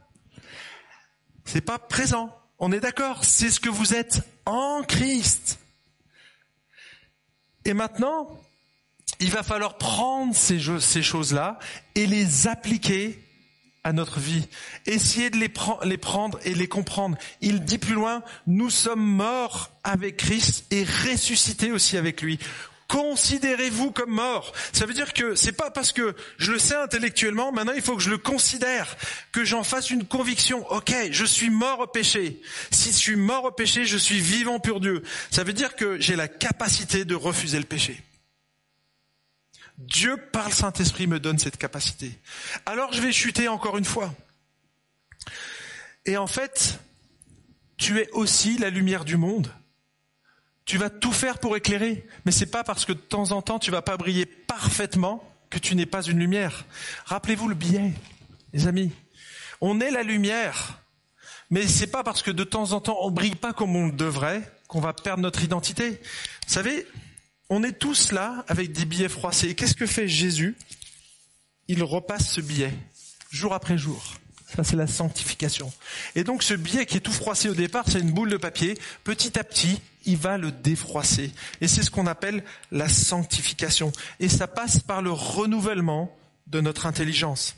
C'est 1.45 1.61
pas 1.61 1.79
présent. 1.79 2.37
On 2.59 2.71
est 2.71 2.79
d'accord? 2.79 3.23
C'est 3.23 3.49
ce 3.49 3.59
que 3.59 3.69
vous 3.69 3.93
êtes 3.93 4.21
en 4.45 4.83
Christ. 4.83 5.59
Et 7.65 7.73
maintenant, 7.73 8.39
il 9.19 9.31
va 9.31 9.43
falloir 9.43 9.77
prendre 9.77 10.35
ces, 10.35 10.59
choses-là 11.01 11.59
et 11.95 12.05
les 12.05 12.47
appliquer 12.47 13.19
à 13.83 13.93
notre 13.93 14.19
vie. 14.19 14.47
Essayer 14.85 15.29
de 15.29 15.37
les, 15.37 15.51
les 15.85 15.97
prendre 15.97 16.39
et 16.43 16.53
les 16.53 16.67
comprendre. 16.67 17.17
Il 17.41 17.63
dit 17.63 17.77
plus 17.77 17.93
loin, 17.93 18.21
nous 18.45 18.69
sommes 18.69 19.03
morts 19.03 19.71
avec 19.83 20.17
Christ 20.17 20.65
et 20.71 20.83
ressuscités 20.83 21.71
aussi 21.71 21.97
avec 21.97 22.21
lui. 22.21 22.39
Considérez-vous 22.87 23.91
comme 23.91 24.11
mort. 24.11 24.53
Ça 24.71 24.85
veut 24.85 24.93
dire 24.93 25.13
que 25.13 25.35
c'est 25.35 25.51
pas 25.51 25.71
parce 25.71 25.91
que 25.91 26.15
je 26.37 26.53
le 26.53 26.59
sais 26.59 26.75
intellectuellement, 26.75 27.51
maintenant 27.51 27.73
il 27.75 27.81
faut 27.81 27.97
que 27.97 28.01
je 28.01 28.09
le 28.09 28.17
considère, 28.17 28.95
que 29.33 29.43
j'en 29.43 29.63
fasse 29.63 29.89
une 29.89 30.05
conviction. 30.05 30.65
Ok, 30.71 30.93
je 31.11 31.25
suis 31.25 31.49
mort 31.49 31.79
au 31.79 31.87
péché. 31.87 32.41
Si 32.71 32.91
je 32.91 32.97
suis 32.97 33.15
mort 33.17 33.43
au 33.43 33.51
péché, 33.51 33.85
je 33.85 33.97
suis 33.97 34.19
vivant 34.19 34.59
pour 34.59 34.79
Dieu. 34.79 35.03
Ça 35.31 35.43
veut 35.43 35.53
dire 35.53 35.75
que 35.75 35.99
j'ai 35.99 36.15
la 36.15 36.29
capacité 36.29 37.03
de 37.03 37.15
refuser 37.15 37.59
le 37.59 37.65
péché. 37.65 38.01
Dieu 39.77 40.17
par 40.17 40.49
le 40.49 40.53
Saint-Esprit 40.53 41.07
me 41.07 41.19
donne 41.19 41.37
cette 41.37 41.57
capacité. 41.57 42.17
Alors 42.65 42.93
je 42.93 43.01
vais 43.01 43.11
chuter 43.11 43.47
encore 43.47 43.77
une 43.77 43.85
fois. 43.85 44.13
Et 46.05 46.17
en 46.17 46.27
fait, 46.27 46.79
tu 47.77 47.99
es 47.99 48.09
aussi 48.11 48.57
la 48.57 48.69
lumière 48.69 49.05
du 49.05 49.17
monde. 49.17 49.53
Tu 50.65 50.77
vas 50.77 50.89
tout 50.89 51.11
faire 51.11 51.39
pour 51.39 51.55
éclairer, 51.55 52.05
mais 52.25 52.31
c'est 52.31 52.51
pas 52.51 52.63
parce 52.63 52.85
que 52.85 52.91
de 52.91 52.97
temps 52.97 53.31
en 53.31 53.41
temps 53.41 53.59
tu 53.59 53.71
vas 53.71 53.81
pas 53.81 53.97
briller 53.97 54.25
parfaitement 54.25 55.23
que 55.49 55.59
tu 55.59 55.75
n'es 55.75 55.85
pas 55.85 56.01
une 56.01 56.19
lumière. 56.19 56.65
Rappelez-vous 57.05 57.47
le 57.47 57.55
billet, 57.55 57.93
les 58.53 58.67
amis. 58.67 58.91
On 59.61 59.79
est 59.79 59.91
la 59.91 60.03
lumière, 60.03 60.81
mais 61.49 61.67
c'est 61.67 61.87
pas 61.87 62.03
parce 62.03 62.21
que 62.21 62.31
de 62.31 62.43
temps 62.43 62.73
en 62.73 62.81
temps 62.81 62.97
on 63.01 63.11
brille 63.11 63.35
pas 63.35 63.53
comme 63.53 63.75
on 63.75 63.87
le 63.87 63.91
devrait 63.93 64.41
qu'on 64.67 64.81
va 64.81 64.93
perdre 64.93 65.23
notre 65.23 65.43
identité. 65.43 66.01
Vous 66.47 66.53
savez, 66.53 66.85
on 67.49 67.63
est 67.63 67.77
tous 67.77 68.11
là 68.11 68.43
avec 68.47 68.71
des 68.71 68.85
billets 68.85 69.09
froissés. 69.09 69.55
Qu'est-ce 69.55 69.75
que 69.75 69.85
fait 69.85 70.07
Jésus? 70.07 70.55
Il 71.67 71.83
repasse 71.83 72.29
ce 72.31 72.41
billet, 72.41 72.73
jour 73.31 73.53
après 73.53 73.77
jour. 73.77 74.15
Ça, 74.55 74.63
c'est 74.63 74.77
la 74.77 74.87
sanctification. 74.87 75.71
Et 76.15 76.23
donc, 76.23 76.41
ce 76.41 76.53
billet 76.53 76.85
qui 76.85 76.97
est 76.97 77.01
tout 77.01 77.11
froissé 77.11 77.49
au 77.49 77.53
départ, 77.53 77.83
c'est 77.87 77.99
une 77.99 78.11
boule 78.11 78.29
de 78.29 78.37
papier. 78.37 78.77
Petit 79.03 79.37
à 79.37 79.43
petit, 79.43 79.81
il 80.05 80.15
va 80.15 80.37
le 80.37 80.51
défroisser. 80.51 81.31
Et 81.59 81.67
c'est 81.67 81.83
ce 81.83 81.91
qu'on 81.91 82.07
appelle 82.07 82.43
la 82.71 82.87
sanctification. 82.87 83.91
Et 84.21 84.29
ça 84.29 84.47
passe 84.47 84.79
par 84.79 85.01
le 85.01 85.11
renouvellement 85.11 86.15
de 86.47 86.61
notre 86.61 86.85
intelligence. 86.85 87.57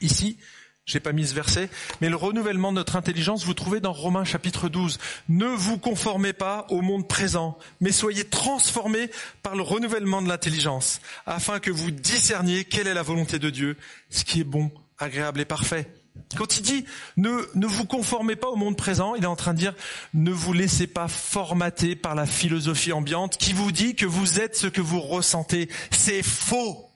Ici, 0.00 0.38
j'ai 0.84 1.00
pas 1.00 1.12
mis 1.12 1.26
ce 1.26 1.34
verset, 1.34 1.70
mais 2.00 2.08
le 2.08 2.16
renouvellement 2.16 2.72
de 2.72 2.76
notre 2.76 2.96
intelligence, 2.96 3.44
vous 3.44 3.54
trouvez 3.54 3.80
dans 3.80 3.92
Romains 3.92 4.24
chapitre 4.24 4.68
12. 4.68 4.98
Ne 5.28 5.46
vous 5.46 5.78
conformez 5.78 6.32
pas 6.32 6.66
au 6.70 6.80
monde 6.80 7.06
présent, 7.06 7.56
mais 7.80 7.92
soyez 7.92 8.24
transformés 8.24 9.10
par 9.42 9.54
le 9.54 9.62
renouvellement 9.62 10.22
de 10.22 10.28
l'intelligence, 10.28 11.00
afin 11.24 11.60
que 11.60 11.70
vous 11.70 11.92
discerniez 11.92 12.64
quelle 12.64 12.88
est 12.88 12.94
la 12.94 13.02
volonté 13.02 13.38
de 13.38 13.50
Dieu, 13.50 13.76
ce 14.10 14.24
qui 14.24 14.40
est 14.40 14.44
bon, 14.44 14.72
agréable 14.98 15.40
et 15.40 15.44
parfait. 15.44 15.88
Quand 16.36 16.58
il 16.58 16.62
dit 16.62 16.84
ne, 17.16 17.30
ne 17.54 17.66
vous 17.66 17.84
conformez 17.84 18.36
pas 18.36 18.48
au 18.48 18.56
monde 18.56 18.76
présent, 18.76 19.14
il 19.14 19.22
est 19.24 19.28
en 19.28 19.36
train 19.36 19.54
de 19.54 19.58
dire 19.58 19.74
ne 20.14 20.30
vous 20.30 20.52
laissez 20.52 20.86
pas 20.86 21.08
formater 21.08 21.96
par 21.96 22.14
la 22.14 22.26
philosophie 22.26 22.92
ambiante 22.92 23.38
qui 23.38 23.52
vous 23.52 23.72
dit 23.72 23.94
que 23.94 24.04
vous 24.04 24.40
êtes 24.40 24.56
ce 24.56 24.66
que 24.66 24.80
vous 24.80 25.00
ressentez. 25.00 25.70
C'est 25.90 26.22
faux. 26.22 26.90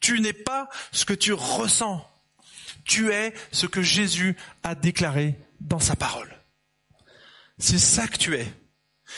Tu 0.00 0.20
n'es 0.20 0.32
pas 0.32 0.68
ce 0.92 1.04
que 1.04 1.14
tu 1.14 1.32
ressens. 1.32 2.04
Tu 2.88 3.12
es 3.12 3.32
ce 3.52 3.66
que 3.66 3.82
Jésus 3.82 4.36
a 4.64 4.74
déclaré 4.74 5.38
dans 5.60 5.78
sa 5.78 5.94
parole. 5.94 6.34
C'est 7.58 7.78
ça 7.78 8.08
que 8.08 8.16
tu 8.16 8.34
es. 8.34 8.52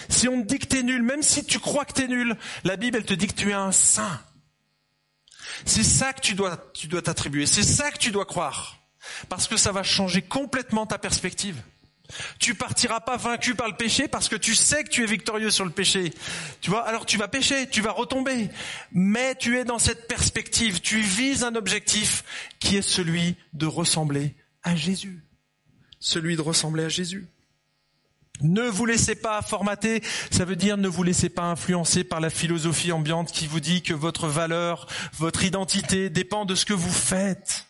Si 0.08 0.28
on 0.28 0.42
te 0.42 0.46
dit 0.46 0.58
que 0.58 0.66
tu 0.66 0.78
es 0.78 0.82
nul, 0.82 1.02
même 1.02 1.22
si 1.22 1.44
tu 1.44 1.58
crois 1.58 1.84
que 1.84 1.94
tu 1.94 2.02
es 2.02 2.08
nul, 2.08 2.36
la 2.64 2.76
Bible, 2.76 2.98
elle 2.98 3.04
te 3.04 3.14
dit 3.14 3.26
que 3.26 3.34
tu 3.34 3.50
es 3.50 3.54
un 3.54 3.72
saint. 3.72 4.20
C'est 5.64 5.84
ça 5.84 6.12
que 6.12 6.20
tu 6.20 6.34
dois, 6.34 6.70
tu 6.74 6.88
dois 6.88 7.02
t'attribuer. 7.02 7.46
C'est 7.46 7.62
ça 7.62 7.90
que 7.90 7.98
tu 7.98 8.10
dois 8.10 8.26
croire. 8.26 8.78
Parce 9.28 9.48
que 9.48 9.56
ça 9.56 9.72
va 9.72 9.82
changer 9.82 10.22
complètement 10.22 10.86
ta 10.86 10.98
perspective. 10.98 11.62
Tu 12.38 12.54
partiras 12.54 13.00
pas 13.00 13.16
vaincu 13.16 13.54
par 13.54 13.68
le 13.68 13.76
péché 13.76 14.08
parce 14.08 14.28
que 14.28 14.36
tu 14.36 14.54
sais 14.54 14.84
que 14.84 14.88
tu 14.88 15.02
es 15.02 15.06
victorieux 15.06 15.50
sur 15.50 15.64
le 15.64 15.70
péché. 15.70 16.12
Tu 16.60 16.70
vois, 16.70 16.86
alors 16.86 17.06
tu 17.06 17.18
vas 17.18 17.28
pécher, 17.28 17.68
tu 17.68 17.80
vas 17.80 17.92
retomber. 17.92 18.48
Mais 18.92 19.34
tu 19.34 19.58
es 19.58 19.64
dans 19.64 19.78
cette 19.78 20.08
perspective, 20.08 20.80
tu 20.80 21.00
vises 21.00 21.44
un 21.44 21.54
objectif 21.54 22.24
qui 22.58 22.76
est 22.76 22.82
celui 22.82 23.36
de 23.52 23.66
ressembler 23.66 24.34
à 24.62 24.76
Jésus. 24.76 25.22
Celui 25.98 26.36
de 26.36 26.42
ressembler 26.42 26.84
à 26.84 26.88
Jésus. 26.88 27.28
Ne 28.42 28.62
vous 28.62 28.86
laissez 28.86 29.14
pas 29.14 29.42
formater, 29.42 30.02
ça 30.30 30.46
veut 30.46 30.56
dire 30.56 30.78
ne 30.78 30.88
vous 30.88 31.02
laissez 31.02 31.28
pas 31.28 31.42
influencer 31.42 32.04
par 32.04 32.20
la 32.20 32.30
philosophie 32.30 32.90
ambiante 32.90 33.32
qui 33.32 33.46
vous 33.46 33.60
dit 33.60 33.82
que 33.82 33.92
votre 33.92 34.28
valeur, 34.28 34.86
votre 35.18 35.44
identité 35.44 36.08
dépend 36.08 36.46
de 36.46 36.54
ce 36.54 36.64
que 36.64 36.72
vous 36.72 36.92
faites, 36.92 37.66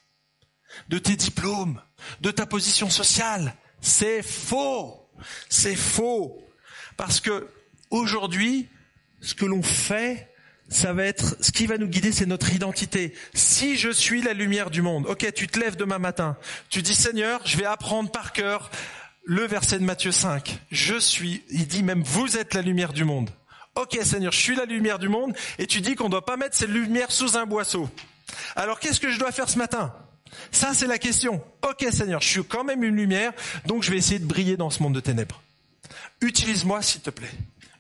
de 0.89 0.99
tes 0.99 1.17
diplômes, 1.17 1.81
de 2.21 2.31
ta 2.31 2.47
position 2.47 2.89
sociale. 2.89 3.57
C'est 3.81 4.23
faux. 4.23 5.09
C'est 5.49 5.77
faux. 5.77 6.43
Parce 6.97 7.21
que 7.21 7.49
aujourd'hui, 7.91 8.69
ce 9.21 9.35
que 9.35 9.45
l'on 9.45 9.63
fait, 9.63 10.29
ça 10.69 10.93
va 10.93 11.05
être, 11.05 11.37
ce 11.41 11.51
qui 11.51 11.67
va 11.67 11.79
nous 11.79 11.89
guider, 11.89 12.13
c'est 12.13 12.27
notre 12.27 12.53
identité. 12.53 13.15
Si 13.35 13.77
je 13.77 13.91
suis 13.91 14.23
la 14.23 14.33
lumière 14.33 14.71
du 14.71 14.83
monde, 14.83 15.07
ok, 15.07 15.33
tu 15.35 15.49
te 15.49 15.59
lèves 15.59 15.77
demain 15.77 15.99
matin, 15.99 16.37
tu 16.69 16.81
dis 16.83 16.95
Seigneur, 16.95 17.41
je 17.45 17.57
vais 17.57 17.65
apprendre 17.65 18.11
par 18.11 18.33
cœur 18.33 18.71
le 19.25 19.47
verset 19.47 19.79
de 19.79 19.85
Matthieu 19.85 20.13
5. 20.13 20.61
Je 20.71 20.99
suis, 20.99 21.43
il 21.51 21.67
dit 21.67 21.83
même, 21.83 22.03
vous 22.03 22.37
êtes 22.39 22.55
la 22.55 22.63
lumière 22.63 22.93
du 22.93 23.05
monde. 23.05 23.31
Ok 23.75 23.99
Seigneur, 24.03 24.33
je 24.33 24.41
suis 24.41 24.57
la 24.57 24.65
lumière 24.65 24.99
du 24.99 25.09
monde, 25.09 25.35
et 25.59 25.67
tu 25.67 25.81
dis 25.81 25.95
qu'on 25.95 26.05
ne 26.05 26.11
doit 26.11 26.25
pas 26.25 26.37
mettre 26.37 26.57
cette 26.57 26.71
lumière 26.71 27.11
sous 27.11 27.37
un 27.37 27.47
boisseau. 27.47 27.89
Alors 28.57 28.79
qu'est-ce 28.79 29.01
que 29.01 29.11
je 29.11 29.19
dois 29.19 29.33
faire 29.33 29.49
ce 29.49 29.59
matin? 29.59 29.93
Ça 30.51 30.75
c'est 30.75 30.87
la 30.87 30.99
question. 30.99 31.43
Ok 31.69 31.87
Seigneur, 31.91 32.21
je 32.21 32.29
suis 32.29 32.45
quand 32.45 32.65
même 32.65 32.85
une 32.85 32.97
lumière, 32.97 33.33
donc 33.67 33.83
je 33.83 33.91
vais 33.91 33.97
essayer 33.99 34.19
de 34.19 34.27
briller 34.27 34.57
dans 34.57 34.71
ce 34.71 34.83
monde 34.83 34.95
de 34.95 35.01
ténèbres. 35.01 35.43
Utilise-moi 36.21 36.83
s'il 36.83 37.01
te 37.01 37.11
plaît. 37.11 37.31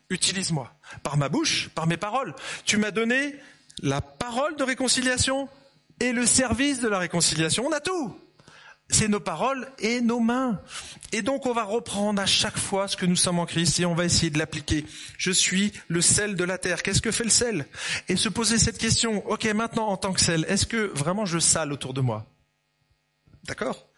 Utilise-moi. 0.08 0.72
Par 1.02 1.16
ma 1.16 1.28
bouche, 1.28 1.68
par 1.74 1.86
mes 1.86 1.96
paroles. 1.96 2.34
Tu 2.64 2.76
m'as 2.78 2.90
donné 2.90 3.36
la 3.82 4.00
parole 4.00 4.56
de 4.56 4.64
réconciliation 4.64 5.48
et 6.00 6.12
le 6.12 6.26
service 6.26 6.80
de 6.80 6.88
la 6.88 6.98
réconciliation. 6.98 7.66
On 7.66 7.72
a 7.72 7.80
tout. 7.80 8.16
c'est 8.90 9.08
nos 9.08 9.20
paroles 9.20 9.68
et 9.78 10.00
nos 10.00 10.20
mains. 10.20 10.60
Et 11.12 11.22
donc 11.22 11.46
on 11.46 11.52
va 11.52 11.62
reprendre 11.64 12.20
à 12.20 12.26
chaque 12.26 12.58
fois 12.58 12.88
ce 12.88 12.96
que 12.96 13.06
nous 13.06 13.16
sommes 13.16 13.38
en 13.38 13.46
Christ 13.46 13.80
et 13.80 13.86
on 13.86 13.94
va 13.94 14.04
essayer 14.04 14.30
de 14.30 14.38
l'appliquer. 14.38 14.84
Je 15.16 15.30
suis 15.30 15.72
le 15.88 16.00
sel 16.00 16.34
de 16.34 16.44
la 16.44 16.58
terre. 16.58 16.82
Qu'est-ce 16.82 17.02
que 17.02 17.10
fait 17.10 17.24
le 17.24 17.30
sel? 17.30 17.66
Et 18.08 18.16
se 18.16 18.28
poser 18.28 18.58
cette 18.58 18.78
question, 18.78 19.26
ok 19.28 19.44
maintenant 19.54 19.88
en 19.88 19.96
tant 19.96 20.12
que 20.12 20.20
sel, 20.20 20.44
est-ce 20.48 20.66
que 20.66 20.90
vraiment 20.94 21.26
je 21.26 21.38
sale 21.38 21.72
autour 21.72 21.94
de 21.94 22.00
moi? 22.00 22.26
D'accord 23.44 23.88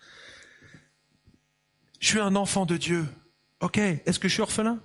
Je 2.01 2.09
suis 2.09 2.21
un 2.21 2.37
enfant 2.37 2.67
de 2.67 2.77
Dieu. 2.77 3.07
Ok, 3.61 3.79
est-ce 3.79 4.19
que 4.19 4.29
je 4.29 4.35
suis 4.35 4.43
orphelin? 4.43 4.81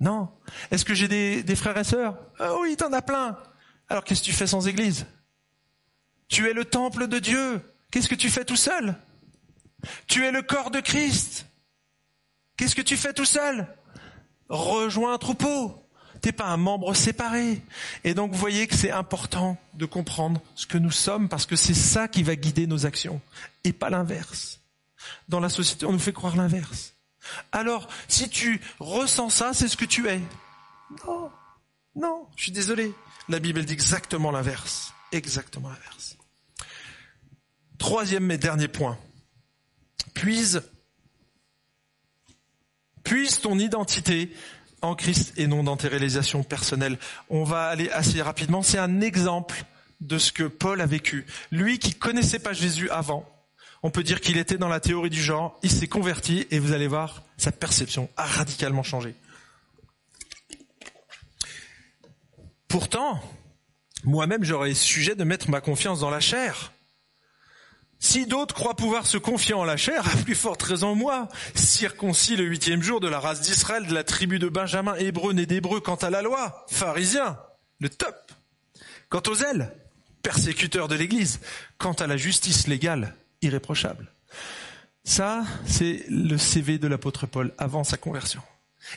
Non. 0.00 0.28
Est-ce 0.70 0.84
que 0.84 0.94
j'ai 0.94 1.08
des, 1.08 1.56
frères 1.56 1.76
et 1.78 1.84
sœurs? 1.84 2.18
Ah 2.38 2.56
oui, 2.60 2.76
t'en 2.76 2.92
as 2.92 3.02
plein. 3.02 3.38
Alors 3.88 4.04
qu'est-ce 4.04 4.20
que 4.20 4.26
tu 4.26 4.32
fais 4.32 4.46
sans 4.46 4.66
église? 4.66 5.06
Tu 6.28 6.48
es 6.48 6.52
le 6.52 6.64
temple 6.64 7.06
de 7.06 7.18
Dieu. 7.18 7.60
Qu'est-ce 7.90 8.08
que 8.08 8.14
tu 8.14 8.28
fais 8.28 8.44
tout 8.44 8.56
seul? 8.56 8.96
Tu 10.06 10.24
es 10.24 10.32
le 10.32 10.42
corps 10.42 10.70
de 10.70 10.80
Christ. 10.80 11.46
Qu'est-ce 12.56 12.74
que 12.74 12.82
tu 12.82 12.96
fais 12.96 13.12
tout 13.12 13.24
seul? 13.24 13.66
Rejoins 14.48 15.14
un 15.14 15.18
troupeau. 15.18 15.83
T'es 16.24 16.32
pas 16.32 16.46
un 16.46 16.56
membre 16.56 16.94
séparé. 16.94 17.60
Et 18.02 18.14
donc 18.14 18.32
vous 18.32 18.38
voyez 18.38 18.66
que 18.66 18.74
c'est 18.74 18.90
important 18.90 19.58
de 19.74 19.84
comprendre 19.84 20.40
ce 20.54 20.66
que 20.66 20.78
nous 20.78 20.90
sommes 20.90 21.28
parce 21.28 21.44
que 21.44 21.54
c'est 21.54 21.74
ça 21.74 22.08
qui 22.08 22.22
va 22.22 22.34
guider 22.34 22.66
nos 22.66 22.86
actions 22.86 23.20
et 23.62 23.74
pas 23.74 23.90
l'inverse. 23.90 24.62
Dans 25.28 25.38
la 25.38 25.50
société, 25.50 25.84
on 25.84 25.92
nous 25.92 25.98
fait 25.98 26.14
croire 26.14 26.34
l'inverse. 26.34 26.94
Alors, 27.52 27.88
si 28.08 28.30
tu 28.30 28.62
ressens 28.80 29.28
ça, 29.28 29.52
c'est 29.52 29.68
ce 29.68 29.76
que 29.76 29.84
tu 29.84 30.08
es. 30.08 30.18
Non, 31.06 31.30
non, 31.94 32.26
je 32.36 32.44
suis 32.44 32.52
désolé. 32.52 32.94
La 33.28 33.38
Bible 33.38 33.62
dit 33.66 33.74
exactement 33.74 34.30
l'inverse. 34.30 34.94
Exactement 35.12 35.68
l'inverse. 35.68 36.16
Troisième 37.76 38.30
et 38.30 38.38
dernier 38.38 38.68
point 38.68 38.96
puise, 40.14 40.62
puise 43.02 43.42
ton 43.42 43.58
identité 43.58 44.34
en 44.84 44.94
Christ 44.94 45.32
et 45.36 45.46
non 45.46 45.64
réalisations 45.74 46.42
personnelles. 46.42 46.98
On 47.30 47.44
va 47.44 47.66
aller 47.66 47.90
assez 47.90 48.22
rapidement. 48.22 48.62
C'est 48.62 48.78
un 48.78 49.00
exemple 49.00 49.64
de 50.00 50.18
ce 50.18 50.32
que 50.32 50.44
Paul 50.44 50.80
a 50.80 50.86
vécu. 50.86 51.26
Lui 51.50 51.78
qui 51.78 51.94
connaissait 51.94 52.38
pas 52.38 52.52
Jésus 52.52 52.90
avant, 52.90 53.28
on 53.82 53.90
peut 53.90 54.02
dire 54.02 54.20
qu'il 54.20 54.38
était 54.38 54.58
dans 54.58 54.68
la 54.68 54.80
théorie 54.80 55.10
du 55.10 55.22
genre, 55.22 55.58
il 55.62 55.70
s'est 55.70 55.88
converti 55.88 56.46
et 56.50 56.58
vous 56.58 56.72
allez 56.72 56.86
voir, 56.86 57.22
sa 57.36 57.52
perception 57.52 58.08
a 58.16 58.24
radicalement 58.24 58.82
changé. 58.82 59.14
Pourtant, 62.68 63.20
moi-même 64.04 64.44
j'aurais 64.44 64.74
sujet 64.74 65.14
de 65.14 65.24
mettre 65.24 65.48
ma 65.48 65.60
confiance 65.60 66.00
dans 66.00 66.10
la 66.10 66.20
chair. 66.20 66.73
Si 67.98 68.26
d'autres 68.26 68.54
croient 68.54 68.76
pouvoir 68.76 69.06
se 69.06 69.16
confier 69.16 69.54
en 69.54 69.64
la 69.64 69.76
chair, 69.76 70.06
à 70.06 70.16
plus 70.22 70.34
forte 70.34 70.62
raison 70.62 70.94
moi, 70.94 71.28
circoncis 71.54 72.36
le 72.36 72.44
huitième 72.44 72.82
jour 72.82 73.00
de 73.00 73.08
la 73.08 73.20
race 73.20 73.40
d'Israël, 73.40 73.86
de 73.86 73.94
la 73.94 74.04
tribu 74.04 74.38
de 74.38 74.48
Benjamin, 74.48 74.94
hébreu 74.96 75.32
né 75.32 75.46
d'hébreu 75.46 75.80
quant 75.80 75.94
à 75.96 76.10
la 76.10 76.22
loi, 76.22 76.64
pharisien, 76.68 77.38
le 77.80 77.88
top. 77.88 78.32
Quant 79.08 79.22
aux 79.28 79.36
ailes, 79.36 79.72
persécuteur 80.22 80.88
de 80.88 80.96
l'Église, 80.96 81.40
quant 81.78 81.92
à 81.92 82.06
la 82.06 82.16
justice 82.16 82.66
légale, 82.66 83.14
irréprochable. 83.42 84.10
Ça, 85.04 85.44
c'est 85.66 86.04
le 86.08 86.38
CV 86.38 86.78
de 86.78 86.88
l'apôtre 86.88 87.26
Paul 87.26 87.52
avant 87.58 87.84
sa 87.84 87.96
conversion. 87.96 88.42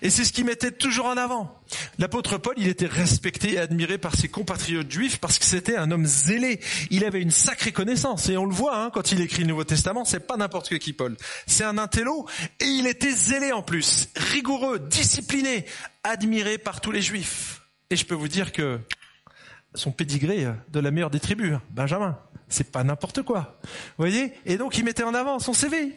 Et 0.01 0.09
c'est 0.09 0.25
ce 0.25 0.33
qui 0.33 0.43
mettait 0.43 0.71
toujours 0.71 1.07
en 1.07 1.17
avant. 1.17 1.61
L'apôtre 1.97 2.38
Paul, 2.38 2.53
il 2.57 2.67
était 2.67 2.85
respecté 2.85 3.53
et 3.53 3.59
admiré 3.59 3.97
par 3.97 4.15
ses 4.15 4.27
compatriotes 4.27 4.91
juifs 4.91 5.17
parce 5.17 5.39
que 5.39 5.45
c'était 5.45 5.77
un 5.77 5.91
homme 5.91 6.05
zélé. 6.05 6.59
Il 6.91 7.03
avait 7.05 7.21
une 7.21 7.31
sacrée 7.31 7.71
connaissance 7.71 8.29
et 8.29 8.38
on 8.38 8.45
le 8.45 8.53
voit 8.53 8.77
hein, 8.77 8.91
quand 8.93 9.11
il 9.11 9.21
écrit 9.21 9.41
le 9.41 9.47
Nouveau 9.47 9.63
Testament, 9.63 10.05
c'est 10.05 10.27
pas 10.27 10.38
n'importe 10.38 10.77
qui 10.77 10.93
Paul. 10.93 11.17
C'est 11.45 11.63
un 11.63 11.77
intello 11.77 12.27
et 12.59 12.65
il 12.65 12.88
était 12.88 13.11
zélé 13.11 13.51
en 13.51 13.61
plus, 13.61 14.09
rigoureux, 14.15 14.79
discipliné, 14.79 15.65
admiré 16.03 16.57
par 16.57 16.81
tous 16.81 16.91
les 16.91 17.01
juifs. 17.01 17.61
Et 17.89 17.95
je 17.95 18.05
peux 18.05 18.15
vous 18.15 18.27
dire 18.27 18.51
que 18.51 18.79
son 19.73 19.91
pédigré 19.91 20.47
de 20.69 20.79
la 20.79 20.91
meilleure 20.91 21.09
des 21.09 21.19
tribus, 21.19 21.53
hein, 21.53 21.61
Benjamin, 21.69 22.17
c'est 22.49 22.71
pas 22.71 22.83
n'importe 22.83 23.21
quoi. 23.21 23.59
Vous 23.63 24.03
voyez? 24.03 24.33
Et 24.45 24.57
donc 24.57 24.77
il 24.77 24.83
mettait 24.83 25.03
en 25.03 25.13
avant 25.13 25.39
son 25.39 25.53
CV 25.53 25.93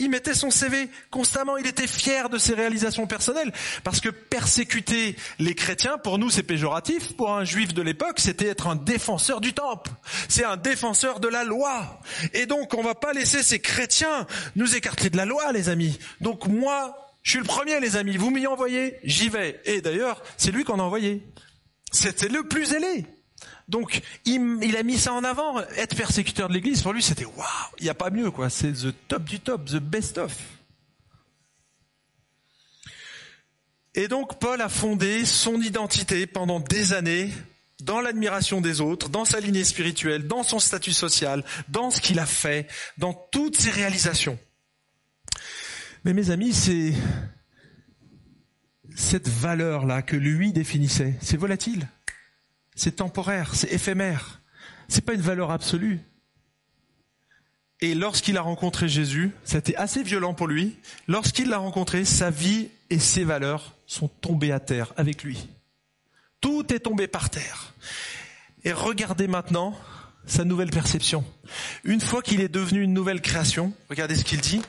il 0.00 0.10
mettait 0.10 0.34
son 0.34 0.50
CV 0.50 0.88
constamment, 1.10 1.56
il 1.56 1.66
était 1.66 1.86
fier 1.86 2.28
de 2.28 2.38
ses 2.38 2.54
réalisations 2.54 3.06
personnelles, 3.06 3.52
parce 3.84 4.00
que 4.00 4.08
persécuter 4.08 5.14
les 5.38 5.54
chrétiens, 5.54 5.98
pour 5.98 6.18
nous 6.18 6.30
c'est 6.30 6.42
péjoratif, 6.42 7.16
pour 7.16 7.32
un 7.32 7.44
juif 7.44 7.74
de 7.74 7.82
l'époque 7.82 8.18
c'était 8.18 8.46
être 8.46 8.66
un 8.66 8.76
défenseur 8.76 9.40
du 9.40 9.52
temple, 9.52 9.90
c'est 10.28 10.44
un 10.44 10.56
défenseur 10.56 11.20
de 11.20 11.28
la 11.28 11.44
loi. 11.44 12.00
Et 12.32 12.46
donc 12.46 12.74
on 12.74 12.82
va 12.82 12.94
pas 12.94 13.12
laisser 13.12 13.42
ces 13.42 13.60
chrétiens 13.60 14.26
nous 14.56 14.74
écarter 14.74 15.10
de 15.10 15.16
la 15.16 15.24
loi 15.24 15.52
les 15.52 15.68
amis. 15.68 15.98
Donc 16.20 16.46
moi, 16.46 17.10
je 17.22 17.32
suis 17.32 17.38
le 17.38 17.44
premier 17.44 17.78
les 17.80 17.96
amis, 17.96 18.16
vous 18.16 18.30
m'y 18.30 18.46
envoyez, 18.46 18.96
j'y 19.04 19.28
vais. 19.28 19.60
Et 19.64 19.80
d'ailleurs, 19.80 20.22
c'est 20.36 20.50
lui 20.50 20.64
qu'on 20.64 20.80
a 20.80 20.82
envoyé. 20.82 21.22
C'était 21.92 22.28
le 22.28 22.44
plus 22.44 22.72
ailé. 22.72 23.04
Donc, 23.70 24.02
il, 24.24 24.76
a 24.76 24.82
mis 24.82 24.98
ça 24.98 25.12
en 25.12 25.22
avant. 25.22 25.60
Être 25.76 25.96
persécuteur 25.96 26.48
de 26.48 26.54
l'Église, 26.54 26.82
pour 26.82 26.92
lui, 26.92 27.02
c'était 27.02 27.24
waouh, 27.24 27.46
il 27.78 27.84
n'y 27.84 27.88
a 27.88 27.94
pas 27.94 28.10
mieux, 28.10 28.32
quoi. 28.32 28.50
C'est 28.50 28.72
the 28.72 28.92
top 29.06 29.24
du 29.24 29.38
top, 29.38 29.64
the 29.64 29.76
best 29.76 30.18
of. 30.18 30.36
Et 33.94 34.08
donc, 34.08 34.40
Paul 34.40 34.60
a 34.60 34.68
fondé 34.68 35.24
son 35.24 35.60
identité 35.60 36.26
pendant 36.26 36.58
des 36.58 36.92
années 36.92 37.32
dans 37.80 38.00
l'admiration 38.00 38.60
des 38.60 38.80
autres, 38.80 39.08
dans 39.08 39.24
sa 39.24 39.38
lignée 39.38 39.64
spirituelle, 39.64 40.26
dans 40.26 40.42
son 40.42 40.58
statut 40.58 40.92
social, 40.92 41.44
dans 41.68 41.90
ce 41.90 42.00
qu'il 42.00 42.18
a 42.18 42.26
fait, 42.26 42.66
dans 42.98 43.14
toutes 43.30 43.56
ses 43.56 43.70
réalisations. 43.70 44.38
Mais 46.04 46.12
mes 46.12 46.30
amis, 46.30 46.52
c'est 46.52 46.92
cette 48.96 49.28
valeur-là 49.28 50.02
que 50.02 50.16
lui 50.16 50.52
définissait, 50.52 51.14
c'est 51.22 51.36
volatile 51.36 51.86
c'est 52.74 52.96
temporaire, 52.96 53.54
c'est 53.54 53.72
éphémère. 53.72 54.40
C'est 54.88 55.04
pas 55.04 55.14
une 55.14 55.20
valeur 55.20 55.50
absolue. 55.50 56.00
Et 57.80 57.94
lorsqu'il 57.94 58.36
a 58.36 58.42
rencontré 58.42 58.88
Jésus, 58.88 59.30
c'était 59.44 59.76
assez 59.76 60.02
violent 60.02 60.34
pour 60.34 60.48
lui. 60.48 60.76
Lorsqu'il 61.08 61.48
l'a 61.48 61.58
rencontré, 61.58 62.04
sa 62.04 62.30
vie 62.30 62.68
et 62.90 62.98
ses 62.98 63.24
valeurs 63.24 63.74
sont 63.86 64.08
tombées 64.08 64.52
à 64.52 64.60
terre 64.60 64.92
avec 64.96 65.22
lui. 65.22 65.48
Tout 66.40 66.72
est 66.72 66.80
tombé 66.80 67.06
par 67.06 67.30
terre. 67.30 67.74
Et 68.64 68.72
regardez 68.72 69.28
maintenant 69.28 69.78
sa 70.26 70.44
nouvelle 70.44 70.70
perception. 70.70 71.24
Une 71.84 72.00
fois 72.00 72.22
qu'il 72.22 72.40
est 72.40 72.48
devenu 72.48 72.82
une 72.82 72.92
nouvelle 72.92 73.22
création, 73.22 73.72
regardez 73.88 74.16
ce 74.16 74.24
qu'il 74.24 74.40
dit. 74.40 74.60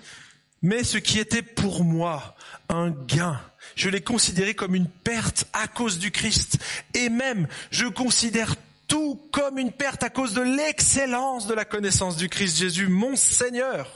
Mais 0.61 0.83
ce 0.83 0.97
qui 0.97 1.19
était 1.19 1.41
pour 1.41 1.83
moi 1.83 2.35
un 2.69 2.91
gain, 2.91 3.39
je 3.75 3.89
l'ai 3.89 4.01
considéré 4.01 4.53
comme 4.53 4.75
une 4.75 4.87
perte 4.87 5.45
à 5.53 5.67
cause 5.67 5.99
du 5.99 6.11
Christ. 6.11 6.57
Et 6.93 7.09
même, 7.09 7.47
je 7.71 7.85
considère 7.87 8.55
tout 8.87 9.19
comme 9.31 9.57
une 9.57 9.71
perte 9.71 10.03
à 10.03 10.09
cause 10.09 10.33
de 10.33 10.41
l'excellence 10.41 11.47
de 11.47 11.53
la 11.53 11.65
connaissance 11.65 12.17
du 12.17 12.29
Christ 12.29 12.57
Jésus, 12.57 12.87
mon 12.87 13.15
Seigneur. 13.15 13.89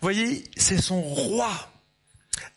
Voyez, 0.00 0.44
c'est 0.56 0.80
son 0.80 1.00
roi. 1.00 1.71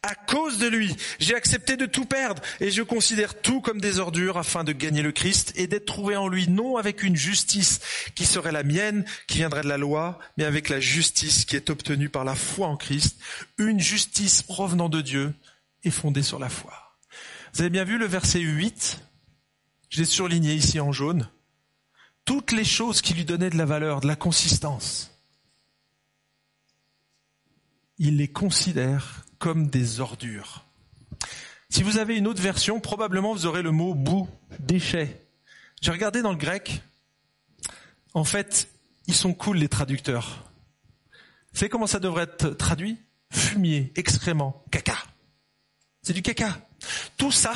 À 0.03 0.15
cause 0.15 0.57
de 0.57 0.67
lui, 0.67 0.95
j'ai 1.19 1.35
accepté 1.35 1.77
de 1.77 1.85
tout 1.85 2.05
perdre 2.05 2.41
et 2.59 2.71
je 2.71 2.83
considère 2.83 3.39
tout 3.41 3.61
comme 3.61 3.81
des 3.81 3.99
ordures 3.99 4.37
afin 4.37 4.63
de 4.63 4.71
gagner 4.71 5.01
le 5.01 5.11
Christ 5.11 5.53
et 5.55 5.67
d'être 5.67 5.85
trouvé 5.85 6.15
en 6.15 6.27
lui, 6.27 6.47
non 6.47 6.77
avec 6.77 7.03
une 7.03 7.15
justice 7.15 7.79
qui 8.15 8.25
serait 8.25 8.51
la 8.51 8.63
mienne, 8.63 9.05
qui 9.27 9.39
viendrait 9.39 9.63
de 9.63 9.67
la 9.67 9.77
loi, 9.77 10.19
mais 10.37 10.43
avec 10.43 10.69
la 10.69 10.79
justice 10.79 11.45
qui 11.45 11.55
est 11.55 11.69
obtenue 11.69 12.09
par 12.09 12.23
la 12.23 12.35
foi 12.35 12.67
en 12.67 12.77
Christ, 12.77 13.17
une 13.57 13.79
justice 13.79 14.41
provenant 14.41 14.89
de 14.89 15.01
Dieu 15.01 15.33
et 15.83 15.91
fondée 15.91 16.23
sur 16.23 16.39
la 16.39 16.49
foi. 16.49 16.97
Vous 17.53 17.61
avez 17.61 17.69
bien 17.69 17.83
vu 17.83 17.97
le 17.97 18.05
verset 18.05 18.39
8 18.39 19.01
J'ai 19.89 20.05
surligné 20.05 20.53
ici 20.53 20.79
en 20.79 20.91
jaune. 20.91 21.29
Toutes 22.25 22.51
les 22.51 22.65
choses 22.65 23.01
qui 23.01 23.13
lui 23.13 23.23
donnaient 23.23 23.49
de 23.49 23.57
la 23.57 23.65
valeur, 23.65 24.01
de 24.01 24.07
la 24.07 24.15
consistance, 24.15 25.11
il 27.97 28.17
les 28.17 28.27
considère 28.27 29.24
comme 29.45 29.67
des 29.67 29.99
ordures. 29.99 30.65
Si 31.69 31.83
vous 31.83 31.99
avez 31.99 32.17
une 32.17 32.25
autre 32.25 32.41
version, 32.41 32.79
probablement 32.79 33.31
vous 33.31 33.45
aurez 33.45 33.61
le 33.61 33.69
mot 33.69 33.93
boue, 33.93 34.27
déchet. 34.57 35.21
J'ai 35.81 35.91
regardé 35.91 36.23
dans 36.23 36.31
le 36.31 36.37
grec. 36.37 36.81
En 38.15 38.23
fait, 38.23 38.67
ils 39.05 39.13
sont 39.13 39.35
cool 39.35 39.57
les 39.57 39.69
traducteurs. 39.69 40.51
Vous 41.53 41.59
savez 41.59 41.69
comment 41.69 41.85
ça 41.85 41.99
devrait 41.99 42.23
être 42.23 42.49
traduit? 42.57 42.97
Fumier, 43.29 43.93
excrément, 43.95 44.63
caca. 44.71 44.97
C'est 46.01 46.13
du 46.13 46.23
caca. 46.23 46.57
Tout 47.15 47.31
ça, 47.31 47.53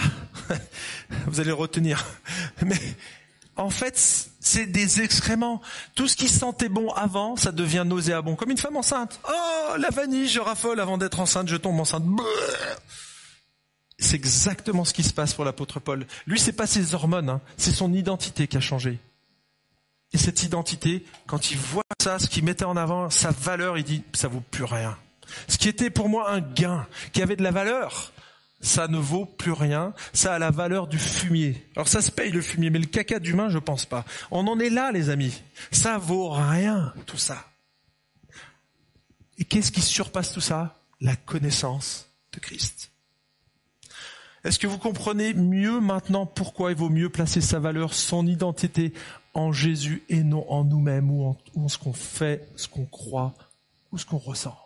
vous 1.26 1.40
allez 1.40 1.52
retenir. 1.52 2.06
Mais 2.62 2.80
en 3.56 3.72
fait, 3.72 4.29
c'est 4.40 4.66
des 4.66 5.02
excréments. 5.02 5.62
Tout 5.96 6.08
ce 6.08 6.16
qui 6.16 6.30
sentait 6.30 6.70
bon 6.70 6.92
avant, 6.94 7.36
ça 7.36 7.52
devient 7.52 7.84
nauséabond, 7.86 8.36
comme 8.36 8.52
une 8.52 8.58
femme 8.58 8.78
enceinte. 8.78 9.20
Oh, 9.30 9.76
la 9.78 9.90
vanille, 9.90 10.28
je 10.28 10.40
raffole 10.40 10.80
avant 10.80 10.98
d'être 10.98 11.20
enceinte, 11.20 11.48
je 11.48 11.58
tombe 11.58 11.80
enceinte. 11.80 12.04
C'est 13.98 14.16
exactement 14.16 14.86
ce 14.86 14.94
qui 14.94 15.04
se 15.04 15.14
passe 15.14 15.34
pour 15.34 15.44
l'apôtre 15.44 15.80
Paul. 15.80 16.06
Lui, 16.26 16.40
c'est 16.40 16.54
pas 16.54 16.68
ses 16.68 16.94
hormones, 16.94 17.30
hein. 17.30 17.42
c'est 17.58 17.74
son 17.74 17.94
identité 17.94 18.48
qui 18.48 18.58
a 18.58 18.62
changé. 18.62 18.98
Et 20.14 20.18
cette 20.18 20.42
identité, 20.44 21.06
quand 21.28 21.52
il 21.52 21.58
voit 21.58 21.84
ça, 22.02 22.18
ce 22.18 22.28
qu'il 22.28 22.44
mettait 22.44 22.66
en 22.66 22.78
avant, 22.78 23.10
sa 23.10 23.32
valeur, 23.32 23.78
il 23.78 23.84
dit, 23.84 24.04
ça 24.14 24.28
vaut 24.28 24.44
plus 24.52 24.64
rien. 24.64 24.98
Ce 25.48 25.58
qui 25.58 25.70
était 25.70 25.90
pour 25.90 26.10
moi 26.10 26.32
un 26.32 26.40
gain, 26.40 26.88
qui 27.14 27.22
avait 27.22 27.36
de 27.36 27.44
la 27.44 27.52
valeur, 27.52 28.12
ça 28.62 28.88
ne 28.88 28.98
vaut 28.98 29.26
plus 29.26 29.52
rien, 29.52 29.94
ça 30.14 30.34
a 30.34 30.40
la 30.40 30.52
valeur 30.52 30.88
du 30.88 31.00
fumier. 31.00 31.66
Alors 31.76 31.88
ça 31.88 32.02
se 32.02 32.12
paye 32.12 32.32
le 32.32 32.42
fumier, 32.42 32.70
mais 32.70 32.80
le 32.80 32.86
caca 32.86 33.20
d'humain, 33.20 33.50
je 33.50 33.58
pense 33.58 33.86
pas. 33.86 34.06
On 34.32 34.48
en 34.48 34.60
est 34.60 34.70
là, 34.70 34.92
les 34.92 35.10
amis. 35.10 35.42
Ça 35.72 35.98
vaut 35.98 36.30
rien, 36.30 36.94
tout 37.06 37.18
ça. 37.18 37.46
Et 39.38 39.46
qu'est-ce 39.46 39.72
qui 39.72 39.82
surpasse 39.82 40.34
tout 40.34 40.42
ça? 40.42 40.76
La 41.00 41.16
connaissance 41.16 42.10
de 42.34 42.40
Christ. 42.40 42.92
Est-ce 44.44 44.60
que 44.60 44.68
vous 44.68 44.78
comprenez 44.78 45.34
mieux 45.34 45.80
maintenant 45.80 46.26
pourquoi 46.26 46.72
il 46.72 46.78
vaut 46.78 46.90
mieux 46.90 47.10
placer 47.10 47.42
sa 47.42 47.60
valeur, 47.60 47.94
son 47.94 48.26
identité 48.28 48.94
en 49.34 49.52
Jésus 49.52 50.04
et 50.10 50.24
non 50.24 50.50
en 50.50 50.64
nous-mêmes 50.64 51.12
ou 51.12 51.36
en, 51.56 51.68
ce 51.68 51.78
qu'on 51.78 51.94
fait, 51.94 52.50
ce 52.56 52.68
qu'on 52.68 52.86
croit 52.86 53.34
ou 53.92 53.98
ce 53.98 54.06
qu'on 54.06 54.18
ressent? 54.18 54.58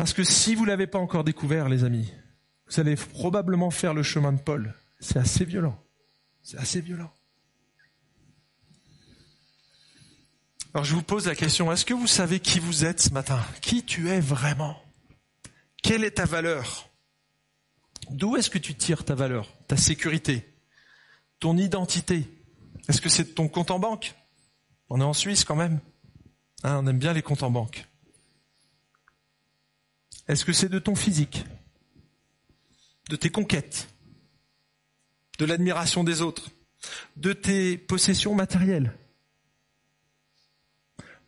Parce 0.00 0.14
que 0.14 0.24
si 0.24 0.54
vous 0.54 0.64
l'avez 0.64 0.86
pas 0.86 0.98
encore 0.98 1.24
découvert, 1.24 1.68
les 1.68 1.84
amis, 1.84 2.10
vous 2.66 2.80
allez 2.80 2.96
probablement 2.96 3.70
faire 3.70 3.92
le 3.92 4.02
chemin 4.02 4.32
de 4.32 4.40
Paul. 4.40 4.74
C'est 4.98 5.18
assez 5.18 5.44
violent. 5.44 5.78
C'est 6.42 6.56
assez 6.56 6.80
violent. 6.80 7.12
Alors 10.72 10.86
je 10.86 10.94
vous 10.94 11.02
pose 11.02 11.26
la 11.26 11.34
question, 11.34 11.70
est-ce 11.70 11.84
que 11.84 11.92
vous 11.92 12.06
savez 12.06 12.40
qui 12.40 12.60
vous 12.60 12.86
êtes 12.86 13.02
ce 13.02 13.12
matin? 13.12 13.44
Qui 13.60 13.84
tu 13.84 14.08
es 14.08 14.20
vraiment? 14.20 14.82
Quelle 15.82 16.02
est 16.02 16.12
ta 16.12 16.24
valeur? 16.24 16.88
D'où 18.08 18.38
est-ce 18.38 18.48
que 18.48 18.56
tu 18.56 18.74
tires 18.74 19.04
ta 19.04 19.14
valeur, 19.14 19.52
ta 19.66 19.76
sécurité, 19.76 20.50
ton 21.40 21.58
identité? 21.58 22.26
Est-ce 22.88 23.02
que 23.02 23.10
c'est 23.10 23.34
ton 23.34 23.48
compte 23.48 23.70
en 23.70 23.78
banque? 23.78 24.14
On 24.88 25.02
est 25.02 25.04
en 25.04 25.12
Suisse 25.12 25.44
quand 25.44 25.56
même. 25.56 25.78
Hein, 26.62 26.80
on 26.82 26.86
aime 26.86 26.98
bien 26.98 27.12
les 27.12 27.20
comptes 27.20 27.42
en 27.42 27.50
banque. 27.50 27.86
Est-ce 30.30 30.44
que 30.44 30.52
c'est 30.52 30.68
de 30.68 30.78
ton 30.78 30.94
physique 30.94 31.44
De 33.08 33.16
tes 33.16 33.30
conquêtes 33.30 33.88
De 35.40 35.44
l'admiration 35.44 36.04
des 36.04 36.22
autres 36.22 36.50
De 37.16 37.32
tes 37.32 37.76
possessions 37.76 38.36
matérielles? 38.36 38.96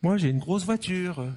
Moi, 0.01 0.15
j'ai 0.15 0.29
une 0.29 0.39
grosse 0.39 0.63
voiture. 0.63 1.27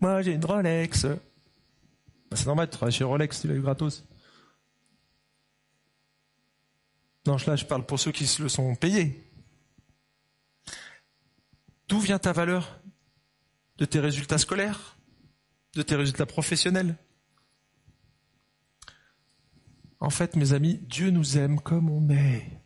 Moi, 0.00 0.20
j'ai 0.20 0.32
une 0.32 0.44
Rolex. 0.44 1.06
Bah, 1.06 2.36
c'est 2.36 2.44
normal 2.44 2.68
travailler 2.68 2.98
chez 2.98 3.04
Rolex, 3.04 3.40
tu 3.40 3.48
l'as 3.48 3.54
eu 3.54 3.62
gratos. 3.62 4.04
Non, 7.24 7.38
là, 7.46 7.56
je 7.56 7.64
parle 7.64 7.86
pour 7.86 7.98
ceux 7.98 8.12
qui 8.12 8.26
se 8.26 8.42
le 8.42 8.50
sont 8.50 8.74
payés. 8.74 9.26
D'où 11.88 11.98
vient 11.98 12.18
ta 12.18 12.32
valeur? 12.32 12.83
De 13.78 13.84
tes 13.84 14.00
résultats 14.00 14.38
scolaires 14.38 14.96
De 15.74 15.82
tes 15.82 15.96
résultats 15.96 16.26
professionnels 16.26 16.96
En 20.00 20.10
fait, 20.10 20.36
mes 20.36 20.52
amis, 20.52 20.78
Dieu 20.82 21.10
nous 21.10 21.38
aime 21.38 21.60
comme 21.60 21.88
on 21.88 22.10
est. 22.10 22.60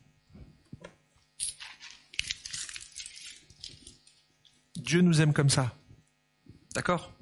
Dieu 4.76 5.02
nous 5.02 5.20
aime 5.20 5.32
comme 5.32 5.50
ça. 5.50 5.74
D'accord? 6.74 7.12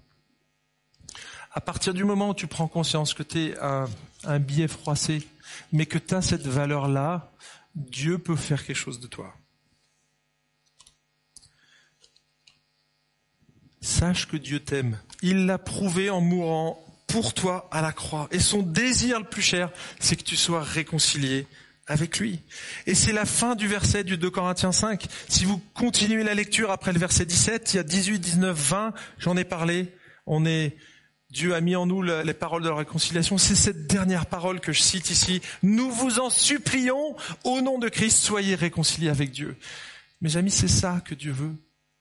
À 1.53 1.61
partir 1.61 1.95
du 1.95 2.05
moment 2.05 2.31
où 2.31 2.35
tu 2.35 2.47
prends 2.47 2.69
conscience 2.69 3.13
que 3.13 3.23
tu 3.23 3.47
es 3.47 3.59
un, 3.59 4.39
billet 4.39 4.69
froissé, 4.69 5.27
mais 5.73 5.87
que 5.87 5.99
tu 5.99 6.15
as 6.15 6.23
cette 6.23 6.47
valeur-là, 6.47 7.33
Dieu 7.75 8.19
peut 8.19 8.37
faire 8.37 8.65
quelque 8.65 8.77
chose 8.77 9.01
de 9.01 9.07
toi. 9.07 9.35
Sache 13.87 14.27
que 14.27 14.37
Dieu 14.37 14.59
t'aime. 14.59 14.99
Il 15.23 15.47
l'a 15.47 15.59
prouvé 15.59 16.11
en 16.11 16.21
mourant 16.21 16.85
pour 17.07 17.35
toi 17.35 17.69
à 17.71 17.81
la 17.81 17.93
croix. 17.93 18.27
Et 18.33 18.41
son 18.41 18.63
désir 18.63 19.21
le 19.21 19.25
plus 19.25 19.43
cher, 19.43 19.71
c'est 20.01 20.17
que 20.17 20.25
tu 20.25 20.35
sois 20.35 20.61
réconcilié 20.61 21.47
avec 21.87 22.19
lui. 22.19 22.41
Et 22.87 22.97
c'est 22.97 23.13
la 23.13 23.25
fin 23.25 23.55
du 23.55 23.69
verset 23.69 24.03
du 24.03 24.17
2 24.19 24.29
Corinthiens 24.29 24.73
5. 24.73 25.07
Si 25.29 25.45
vous 25.45 25.63
continuez 25.73 26.25
la 26.25 26.35
lecture 26.35 26.73
après 26.73 26.93
le 26.93 26.99
verset 26.99 27.27
17, 27.27 27.75
il 27.75 27.77
y 27.77 27.79
a 27.79 27.85
18, 27.85 28.19
19, 28.19 28.59
20, 28.59 28.93
j'en 29.19 29.37
ai 29.37 29.45
parlé. 29.45 29.95
On 30.27 30.45
est, 30.45 30.77
Dieu 31.31 31.55
a 31.55 31.61
mis 31.61 31.77
en 31.77 31.87
nous 31.87 32.03
les 32.03 32.35
paroles 32.35 32.65
de 32.65 32.69
la 32.69 32.75
réconciliation. 32.75 33.39
C'est 33.39 33.55
cette 33.55 33.87
dernière 33.87 34.27
parole 34.27 34.59
que 34.59 34.73
je 34.73 34.83
cite 34.83 35.11
ici. 35.11 35.41
Nous 35.63 35.93
vous 35.93 36.19
en 36.19 36.29
supplions, 36.29 37.15
au 37.45 37.61
nom 37.61 37.79
de 37.79 37.89
Christ, 37.89 38.19
soyez 38.19 38.57
réconciliés 38.57 39.11
avec 39.11 39.31
Dieu. 39.31 39.57
Mes 40.21 40.37
amis, 40.37 40.51
c'est 40.51 40.67
ça 40.67 41.01
que 41.05 41.15
Dieu 41.15 41.31
veut. 41.31 41.55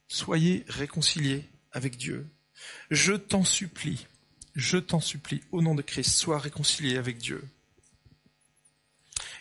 Soyez 0.08 0.66
réconciliés 0.68 1.48
avec 1.76 1.97
Dieu. 1.97 2.28
Je 2.89 3.13
t'en 3.13 3.43
supplie, 3.43 4.07
je 4.55 4.78
t'en 4.78 4.99
supplie, 4.99 5.41
au 5.51 5.61
nom 5.61 5.76
de 5.76 5.84
Christ, 5.84 6.11
sois 6.11 6.39
réconcilié 6.39 6.97
avec 6.97 7.17
Dieu. 7.17 7.43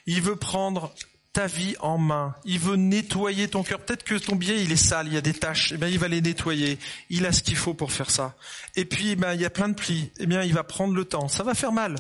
Il 0.07 0.21
veut 0.21 0.37
prendre 0.37 0.95
ta 1.33 1.47
vie 1.47 1.75
en 1.81 1.97
main. 1.97 2.35
Il 2.45 2.59
veut 2.59 2.77
nettoyer 2.77 3.49
ton 3.49 3.63
cœur. 3.63 3.81
Peut-être 3.81 4.05
que 4.05 4.17
ton 4.17 4.37
biais 4.37 4.63
il 4.63 4.71
est 4.71 4.77
sale, 4.77 5.07
il 5.07 5.15
y 5.15 5.17
a 5.17 5.23
des 5.23 5.33
taches. 5.33 5.73
Eh 5.73 5.91
il 5.91 5.99
va 5.99 6.09
les 6.09 6.21
nettoyer. 6.21 6.79
Il 7.09 7.25
a 7.25 7.33
ce 7.33 7.43
qu'il 7.43 7.57
faut 7.57 7.75
pour 7.75 7.91
faire 7.91 8.11
ça. 8.11 8.37
Et 8.77 8.85
puis, 8.85 9.13
eh 9.13 9.35
il 9.35 9.41
y 9.41 9.45
a 9.45 9.51
plein 9.51 9.69
de 9.69 9.75
plis. 9.75 10.11
Eh 10.19 10.27
bien, 10.27 10.43
il 10.43 10.53
va 10.53 10.63
prendre 10.63 10.95
le 10.95 11.05
temps. 11.05 11.29
Ça 11.29 11.43
va 11.43 11.55
faire 11.55 11.73
mal, 11.73 11.97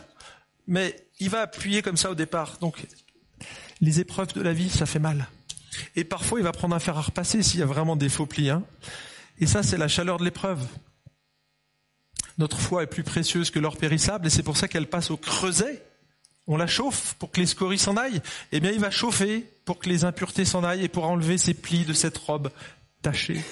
mais 0.67 0.95
il 1.19 1.31
va 1.31 1.41
appuyer 1.41 1.83
comme 1.83 1.97
ça 1.97 2.11
au 2.11 2.15
départ. 2.15 2.59
Donc, 2.61 2.87
les 3.81 4.01
épreuves 4.01 4.33
de 4.35 4.43
la 4.43 4.53
vie, 4.53 4.71
ça 4.71 4.87
fait 4.87 4.99
mal. 4.99 5.27
Et 5.97 6.05
parfois, 6.05 6.39
il 6.39 6.45
va 6.45 6.53
prendre 6.53 6.77
un 6.77 6.81
fer 6.81 6.97
à 6.97 7.03
repasser 7.03 7.43
s'il 7.43 7.61
y 7.61 7.63
a 7.63 7.67
vraiment 7.67 7.97
des 7.97 8.09
faux 8.09 8.27
plis. 8.27 8.51
Hein. 8.51 8.63
Et 9.39 9.47
ça, 9.47 9.63
c'est 9.63 9.79
la 9.79 9.89
chaleur 9.89 10.19
de 10.19 10.25
l'épreuve. 10.25 10.65
Notre 12.39 12.59
foi 12.59 12.83
est 12.83 12.89
plus 12.89 13.05
précieuse 13.05 13.51
que 13.51 13.59
l'or 13.59 13.77
périssable, 13.77 14.27
et 14.27 14.31
c'est 14.31 14.43
pour 14.43 14.57
ça 14.57 14.69
qu'elle 14.69 14.89
passe 14.89 15.11
au 15.11 15.17
creuset 15.17 15.83
on 16.47 16.57
la 16.57 16.67
chauffe 16.67 17.15
pour 17.15 17.31
que 17.31 17.41
les 17.41 17.47
scories 17.47 17.79
s'en 17.79 17.97
aillent. 17.97 18.21
Eh 18.53 18.61
bien, 18.61 18.71
il 18.71 18.81
va 18.81 18.91
chauffer 18.91 19.41
pour 19.65 19.79
que 19.79 19.89
les 19.89 20.05
impuretés 20.05 20.45
s'en 20.45 20.63
aillent 20.65 20.85
et 20.85 20.89
pour 20.89 21.05
enlever 21.05 21.39
ces 21.39 21.55
plis 21.55 21.85
de 21.85 21.93
cette 21.93 22.19
robe 22.19 22.51
tachée. 23.03 23.43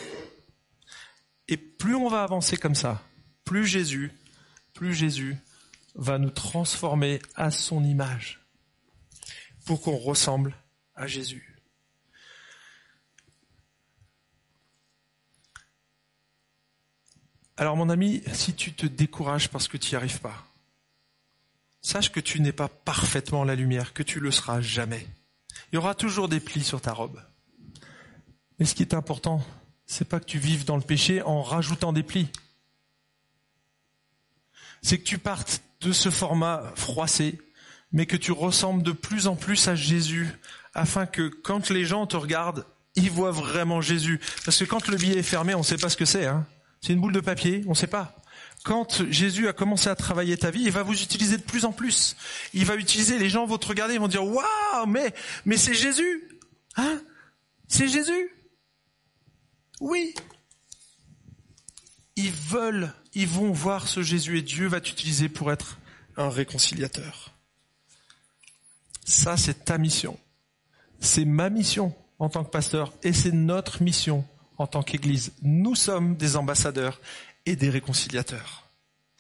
Et 1.49 1.57
plus 1.57 1.95
on 1.95 2.09
va 2.09 2.23
avancer 2.23 2.57
comme 2.57 2.75
ça, 2.75 3.03
plus 3.45 3.67
Jésus, 3.67 4.13
plus 4.75 4.95
Jésus 4.95 5.37
va 5.95 6.19
nous 6.19 6.31
transformer 6.31 7.21
à 7.35 7.51
son 7.51 7.85
image 7.85 8.41
pour 9.65 9.81
qu'on 9.83 9.97
ressemble 9.97 10.55
à 10.95 11.07
Jésus. 11.07 11.52
Alors 17.57 17.77
mon 17.77 17.89
ami, 17.89 18.23
si 18.33 18.55
tu 18.55 18.73
te 18.73 18.87
décourages 18.87 19.49
parce 19.49 19.69
que 19.69 19.77
tu 19.77 19.91
n'y 19.91 19.97
arrives 19.97 20.21
pas, 20.21 20.47
Sache 21.83 22.13
que 22.13 22.21
tu 22.21 22.41
n'es 22.41 22.53
pas 22.53 22.69
parfaitement 22.69 23.43
la 23.43 23.57
lumière, 23.57 23.93
que 23.93 24.05
tu 24.05 24.21
le 24.21 24.31
seras 24.31 24.61
jamais. 24.61 25.05
Il 25.71 25.75
y 25.75 25.79
aura 25.79 25.97
toujours 25.97 26.29
des 26.29 26.39
plis 26.39 26.63
sur 26.63 26.81
ta 26.81 26.93
robe. 26.93 27.21
Mais 28.59 28.67
ce 28.67 28.77
qui 28.77 28.83
est 28.83 28.95
important, 28.95 29.45
c'est 29.85 30.09
pas 30.09 30.21
que 30.21 30.25
tu 30.25 30.39
vives 30.39 30.65
dans 30.65 30.77
le 30.77 30.83
péché 30.83 31.23
en 31.23 31.43
rajoutant 31.43 31.93
des 31.93 32.05
plis. 32.05 32.29
C'est 34.81 34.99
que 34.99 35.05
tu 35.05 35.19
partes 35.19 35.63
de 35.81 35.91
ce 35.91 36.09
format 36.09 36.73
froissé, 36.77 37.41
mais 37.91 38.07
que 38.07 38.17
tu 38.17 38.31
ressembles 38.31 38.85
de 38.85 38.93
plus 38.93 39.27
en 39.27 39.35
plus 39.35 39.67
à 39.67 39.75
Jésus, 39.75 40.29
afin 40.75 41.05
que 41.05 41.29
quand 41.29 41.69
les 41.69 41.85
gens 41.85 42.07
te 42.07 42.17
regardent, 42.17 42.65
ils 42.95 43.11
voient 43.11 43.33
vraiment 43.33 43.81
Jésus. 43.81 44.21
Parce 44.45 44.59
que 44.59 44.65
quand 44.65 44.87
le 44.87 44.97
billet 44.97 45.19
est 45.19 45.25
fermé, 45.25 45.55
on 45.55 45.59
ne 45.59 45.65
sait 45.65 45.77
pas 45.77 45.89
ce 45.89 45.97
que 45.97 46.05
c'est. 46.05 46.27
Hein. 46.27 46.47
C'est 46.83 46.93
une 46.93 47.01
boule 47.01 47.13
de 47.13 47.21
papier, 47.21 47.63
on 47.67 47.71
ne 47.71 47.75
sait 47.75 47.87
pas 47.87 48.23
quand 48.65 49.11
Jésus 49.11 49.49
a 49.49 49.53
commencé 49.53 49.89
à 49.89 49.97
travailler 49.97 50.37
ta 50.37 50.51
vie, 50.51 50.63
il 50.63 50.71
va 50.71 50.83
vous 50.83 51.01
utiliser 51.01 51.37
de 51.37 51.43
plus 51.43 51.65
en 51.65 51.73
plus. 51.73 52.17
Il 52.55 52.65
va 52.65 52.77
utiliser, 52.77 53.19
les 53.19 53.29
gens 53.29 53.45
vont 53.45 53.59
te 53.59 53.67
regarder, 53.67 53.95
ils 53.95 54.01
vont 54.01 54.09
dire, 54.09 54.25
waouh, 54.25 54.87
mais, 54.87 55.13
mais 55.45 55.57
c'est 55.57 55.75
Jésus! 55.75 56.29
Hein? 56.77 57.01
C'est 57.67 57.89
Jésus! 57.89 58.31
Oui! 59.81 60.15
Ils 62.15 62.31
veulent, 62.31 62.93
ils 63.15 63.27
vont 63.27 63.51
voir 63.53 63.89
ce 63.89 64.03
Jésus 64.03 64.39
et 64.39 64.43
Dieu 64.43 64.69
va 64.69 64.81
t'utiliser 64.81 65.29
pour 65.29 65.51
être 65.51 65.79
un 66.17 66.29
réconciliateur. 66.29 67.33
Ça, 69.05 69.37
c'est 69.37 69.65
ta 69.65 69.79
mission. 69.79 70.19
C'est 71.01 71.25
ma 71.25 71.51
mission 71.51 71.95
en 72.21 72.29
tant 72.29 72.45
que 72.45 72.51
pasteur 72.51 72.93
et 73.03 73.13
c'est 73.13 73.33
notre 73.33 73.83
mission 73.83 74.25
en 74.63 74.67
tant 74.67 74.83
qu'Église. 74.83 75.33
Nous 75.43 75.75
sommes 75.75 76.17
des 76.17 76.37
ambassadeurs 76.37 77.01
et 77.47 77.57
des 77.57 77.69
réconciliateurs. 77.69 78.62